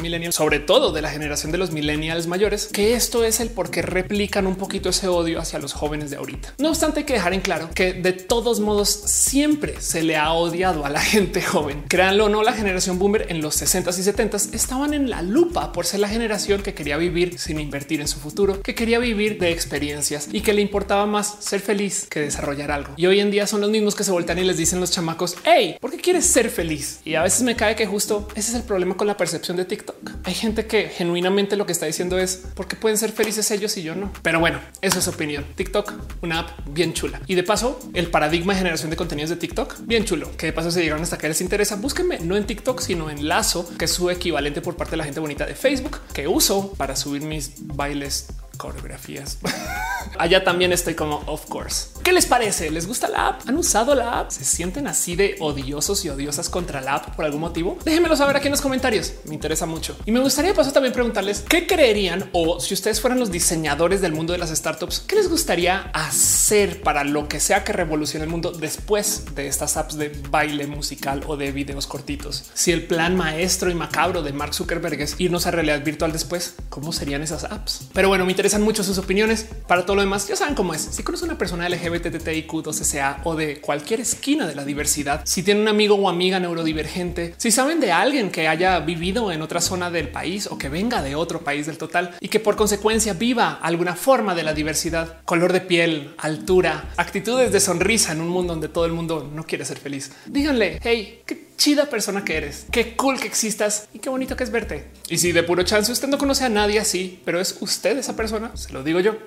millennial, 0.00 0.32
sobre 0.32 0.60
todo 0.60 0.92
de 0.92 1.02
la 1.02 1.10
generación 1.10 1.52
de 1.52 1.58
los 1.58 1.72
millennials 1.72 2.26
mayores, 2.26 2.68
que 2.72 2.94
esto 2.94 3.24
es 3.24 3.40
el 3.40 3.50
por 3.50 3.70
qué 3.70 3.82
replican 3.82 4.46
un 4.46 4.56
poquito 4.56 4.90
ese 4.90 5.08
odio 5.08 5.40
hacia 5.40 5.58
los 5.58 5.72
jóvenes 5.72 6.10
de 6.10 6.16
ahorita. 6.16 6.54
No 6.58 6.68
obstante, 6.68 7.00
hay 7.00 7.06
que 7.06 7.14
dejar 7.14 7.32
en 7.32 7.40
claro 7.40 7.70
que 7.74 7.94
de 7.94 8.12
todos 8.12 8.60
modos 8.60 8.88
siempre 8.88 9.80
se 9.80 10.02
le 10.02 10.16
ha 10.16 10.32
odiado 10.32 10.84
a 10.84 10.90
la 10.90 11.00
gente 11.08 11.42
joven. 11.42 11.84
Créanlo 11.88 12.26
o 12.26 12.28
no, 12.28 12.42
la 12.42 12.52
generación 12.52 12.98
boomer 12.98 13.26
en 13.30 13.40
los 13.40 13.60
60s 13.60 13.98
y 13.98 14.02
70s 14.02 14.54
estaban 14.54 14.94
en 14.94 15.10
la 15.10 15.22
lupa 15.22 15.72
por 15.72 15.86
ser 15.86 16.00
la 16.00 16.08
generación 16.08 16.62
que 16.62 16.74
quería 16.74 16.96
vivir 16.96 17.38
sin 17.38 17.58
invertir 17.60 18.00
en 18.00 18.08
su 18.08 18.20
futuro, 18.20 18.60
que 18.62 18.74
quería 18.74 18.98
vivir 18.98 19.38
de 19.38 19.50
experiencias 19.50 20.28
y 20.32 20.42
que 20.42 20.52
le 20.52 20.62
importaba 20.62 21.06
más 21.06 21.36
ser 21.40 21.60
feliz 21.60 22.06
que 22.10 22.17
desarrollar 22.20 22.70
algo. 22.70 22.92
Y 22.96 23.06
hoy 23.06 23.20
en 23.20 23.30
día 23.30 23.46
son 23.46 23.60
los 23.60 23.70
mismos 23.70 23.94
que 23.94 24.04
se 24.04 24.10
voltean 24.10 24.38
y 24.38 24.44
les 24.44 24.56
dicen 24.56 24.80
los 24.80 24.90
chamacos, 24.90 25.36
hey, 25.44 25.76
¿por 25.80 25.90
qué 25.90 25.98
quieres 25.98 26.26
ser 26.26 26.50
feliz? 26.50 27.00
Y 27.04 27.14
a 27.14 27.22
veces 27.22 27.42
me 27.42 27.56
cae 27.56 27.76
que 27.76 27.86
justo 27.86 28.28
ese 28.34 28.50
es 28.50 28.56
el 28.56 28.62
problema 28.62 28.96
con 28.96 29.06
la 29.06 29.16
percepción 29.16 29.56
de 29.56 29.64
TikTok. 29.64 29.96
Hay 30.24 30.34
gente 30.34 30.66
que 30.66 30.88
genuinamente 30.88 31.56
lo 31.56 31.66
que 31.66 31.72
está 31.72 31.86
diciendo 31.86 32.18
es 32.18 32.44
porque 32.54 32.76
pueden 32.76 32.98
ser 32.98 33.12
felices 33.12 33.50
ellos 33.50 33.76
y 33.76 33.82
yo 33.82 33.94
no. 33.94 34.12
Pero 34.22 34.40
bueno, 34.40 34.60
eso 34.80 34.98
es 34.98 35.08
opinión. 35.08 35.44
TikTok, 35.54 35.92
una 36.22 36.40
app 36.40 36.50
bien 36.68 36.92
chula. 36.92 37.20
Y 37.26 37.34
de 37.34 37.42
paso, 37.42 37.80
el 37.94 38.10
paradigma 38.10 38.52
de 38.52 38.58
generación 38.58 38.90
de 38.90 38.96
contenidos 38.96 39.30
de 39.30 39.36
TikTok, 39.36 39.76
bien 39.82 40.04
chulo. 40.04 40.30
Que 40.36 40.46
de 40.46 40.52
paso 40.52 40.70
se 40.70 40.82
llegaron 40.82 41.02
hasta 41.02 41.18
que 41.18 41.28
les 41.28 41.40
interesa. 41.40 41.76
Búsquenme 41.76 42.18
no 42.20 42.36
en 42.36 42.44
TikTok, 42.44 42.80
sino 42.80 43.10
en 43.10 43.28
Lazo, 43.28 43.68
que 43.78 43.86
es 43.86 43.90
su 43.90 44.10
equivalente 44.10 44.60
por 44.60 44.76
parte 44.76 44.92
de 44.92 44.98
la 44.98 45.04
gente 45.04 45.20
bonita 45.20 45.46
de 45.46 45.54
Facebook, 45.54 45.98
que 46.12 46.28
uso 46.28 46.72
para 46.76 46.96
subir 46.96 47.22
mis 47.22 47.52
bailes 47.58 48.28
coreografías. 48.58 49.38
Allá 50.18 50.44
también 50.44 50.72
estoy 50.72 50.94
como 50.94 51.22
of 51.26 51.46
course. 51.46 51.88
¿Qué 52.02 52.12
les 52.12 52.26
parece? 52.26 52.70
¿Les 52.70 52.86
gusta 52.86 53.08
la 53.08 53.28
app? 53.28 53.42
¿Han 53.48 53.56
usado 53.56 53.94
la 53.94 54.18
app? 54.18 54.30
¿Se 54.30 54.44
sienten 54.44 54.86
así 54.86 55.14
de 55.14 55.36
odiosos 55.40 56.04
y 56.04 56.08
odiosas 56.08 56.48
contra 56.48 56.80
la 56.80 56.94
app 56.94 57.14
por 57.14 57.24
algún 57.24 57.40
motivo? 57.40 57.78
Déjenmelo 57.84 58.16
saber 58.16 58.36
aquí 58.36 58.46
en 58.46 58.52
los 58.52 58.60
comentarios. 58.60 59.12
Me 59.26 59.34
interesa 59.34 59.66
mucho. 59.66 59.96
Y 60.06 60.12
me 60.12 60.20
gustaría 60.20 60.54
paso 60.54 60.72
también 60.72 60.92
preguntarles 60.92 61.44
qué 61.48 61.66
creerían 61.66 62.30
o 62.32 62.60
si 62.60 62.74
ustedes 62.74 63.00
fueran 63.00 63.20
los 63.20 63.30
diseñadores 63.30 64.00
del 64.00 64.12
mundo 64.12 64.32
de 64.32 64.38
las 64.38 64.50
startups, 64.50 65.00
¿qué 65.00 65.16
les 65.16 65.28
gustaría 65.28 65.90
hacer 65.92 66.82
para 66.82 67.04
lo 67.04 67.28
que 67.28 67.40
sea 67.40 67.62
que 67.62 67.72
revolucione 67.72 68.24
el 68.24 68.30
mundo 68.30 68.52
después 68.52 69.34
de 69.34 69.46
estas 69.46 69.76
apps 69.76 69.96
de 69.96 70.08
baile 70.30 70.66
musical 70.66 71.22
o 71.26 71.36
de 71.36 71.52
videos 71.52 71.86
cortitos? 71.86 72.50
Si 72.54 72.72
el 72.72 72.86
plan 72.86 73.16
maestro 73.16 73.70
y 73.70 73.74
macabro 73.74 74.22
de 74.22 74.32
Mark 74.32 74.54
Zuckerberg 74.54 75.00
es 75.00 75.14
irnos 75.18 75.46
a 75.46 75.50
realidad 75.50 75.84
virtual 75.84 76.12
después, 76.12 76.54
¿cómo 76.70 76.92
serían 76.92 77.22
esas 77.22 77.44
apps? 77.44 77.88
Pero 77.92 78.08
bueno, 78.08 78.24
me 78.24 78.32
interesan 78.48 78.62
mucho 78.62 78.82
sus 78.82 78.96
opiniones. 78.96 79.46
Para 79.66 79.84
todo 79.84 79.96
lo 79.96 80.00
demás, 80.00 80.26
ya 80.26 80.34
saben 80.34 80.54
cómo 80.54 80.72
es. 80.72 80.80
Si 80.80 81.02
conoces 81.02 81.26
una 81.26 81.36
persona 81.36 81.68
LGBTIQ 81.68 82.50
2SA 82.50 83.18
o 83.24 83.36
de 83.36 83.60
cualquier 83.60 84.00
esquina 84.00 84.46
de 84.46 84.54
la 84.54 84.64
diversidad, 84.64 85.20
si 85.26 85.42
tiene 85.42 85.60
un 85.60 85.68
amigo 85.68 85.96
o 85.96 86.08
amiga 86.08 86.40
neurodivergente, 86.40 87.34
si 87.36 87.50
saben 87.50 87.78
de 87.78 87.92
alguien 87.92 88.30
que 88.30 88.48
haya 88.48 88.80
vivido 88.80 89.30
en 89.32 89.42
otra 89.42 89.60
zona 89.60 89.90
del 89.90 90.08
país 90.08 90.46
o 90.46 90.56
que 90.56 90.70
venga 90.70 91.02
de 91.02 91.14
otro 91.14 91.40
país 91.40 91.66
del 91.66 91.76
total 91.76 92.16
y 92.20 92.28
que 92.28 92.40
por 92.40 92.56
consecuencia 92.56 93.12
viva 93.12 93.58
alguna 93.60 93.94
forma 93.94 94.34
de 94.34 94.44
la 94.44 94.54
diversidad, 94.54 95.20
color 95.26 95.52
de 95.52 95.60
piel, 95.60 96.14
altura, 96.16 96.88
actitudes 96.96 97.52
de 97.52 97.60
sonrisa 97.60 98.12
en 98.12 98.22
un 98.22 98.28
mundo 98.28 98.54
donde 98.54 98.68
todo 98.70 98.86
el 98.86 98.92
mundo 98.92 99.30
no 99.30 99.44
quiere 99.44 99.66
ser 99.66 99.76
feliz, 99.76 100.10
díganle, 100.24 100.80
hey, 100.82 101.20
qué 101.26 101.47
chida 101.58 101.86
persona 101.86 102.24
que 102.24 102.36
eres, 102.36 102.66
qué 102.70 102.96
cool 102.96 103.20
que 103.20 103.26
existas 103.26 103.88
y 103.92 103.98
qué 103.98 104.08
bonito 104.08 104.36
que 104.36 104.44
es 104.44 104.50
verte. 104.50 104.86
Y 105.08 105.18
si 105.18 105.32
de 105.32 105.42
puro 105.42 105.64
chance 105.64 105.92
usted 105.92 106.08
no 106.08 106.16
conoce 106.16 106.44
a 106.44 106.48
nadie 106.48 106.78
así, 106.78 107.20
pero 107.24 107.40
es 107.40 107.58
usted 107.60 107.98
esa 107.98 108.16
persona, 108.16 108.56
se 108.56 108.72
lo 108.72 108.82
digo 108.82 109.00
yo. 109.00 109.18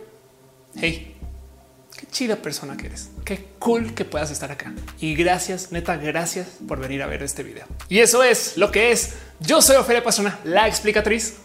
Hey, 0.76 1.14
qué 1.96 2.08
chida 2.10 2.38
persona 2.38 2.78
que 2.78 2.88
eres. 2.88 3.10
Qué 3.26 3.50
cool 3.60 3.94
que 3.94 4.06
puedas 4.06 4.32
estar 4.32 4.50
acá. 4.50 4.74
Y 5.02 5.14
gracias, 5.14 5.74
neta, 5.74 5.98
gracias 5.98 6.48
por 6.68 6.80
venir 6.80 7.04
a 7.04 7.08
ver 7.08 7.22
este 7.22 7.44
video. 7.44 7.66
Y 7.90 8.00
eso 8.00 8.24
es 8.24 8.58
lo 8.58 8.72
que 8.72 8.92
es. 8.92 9.16
Yo 9.42 9.62
soy 9.62 9.76
Ofelia 9.76 10.04
Pastrana, 10.04 10.40
la 10.46 10.68
explicatriz. 10.70 11.36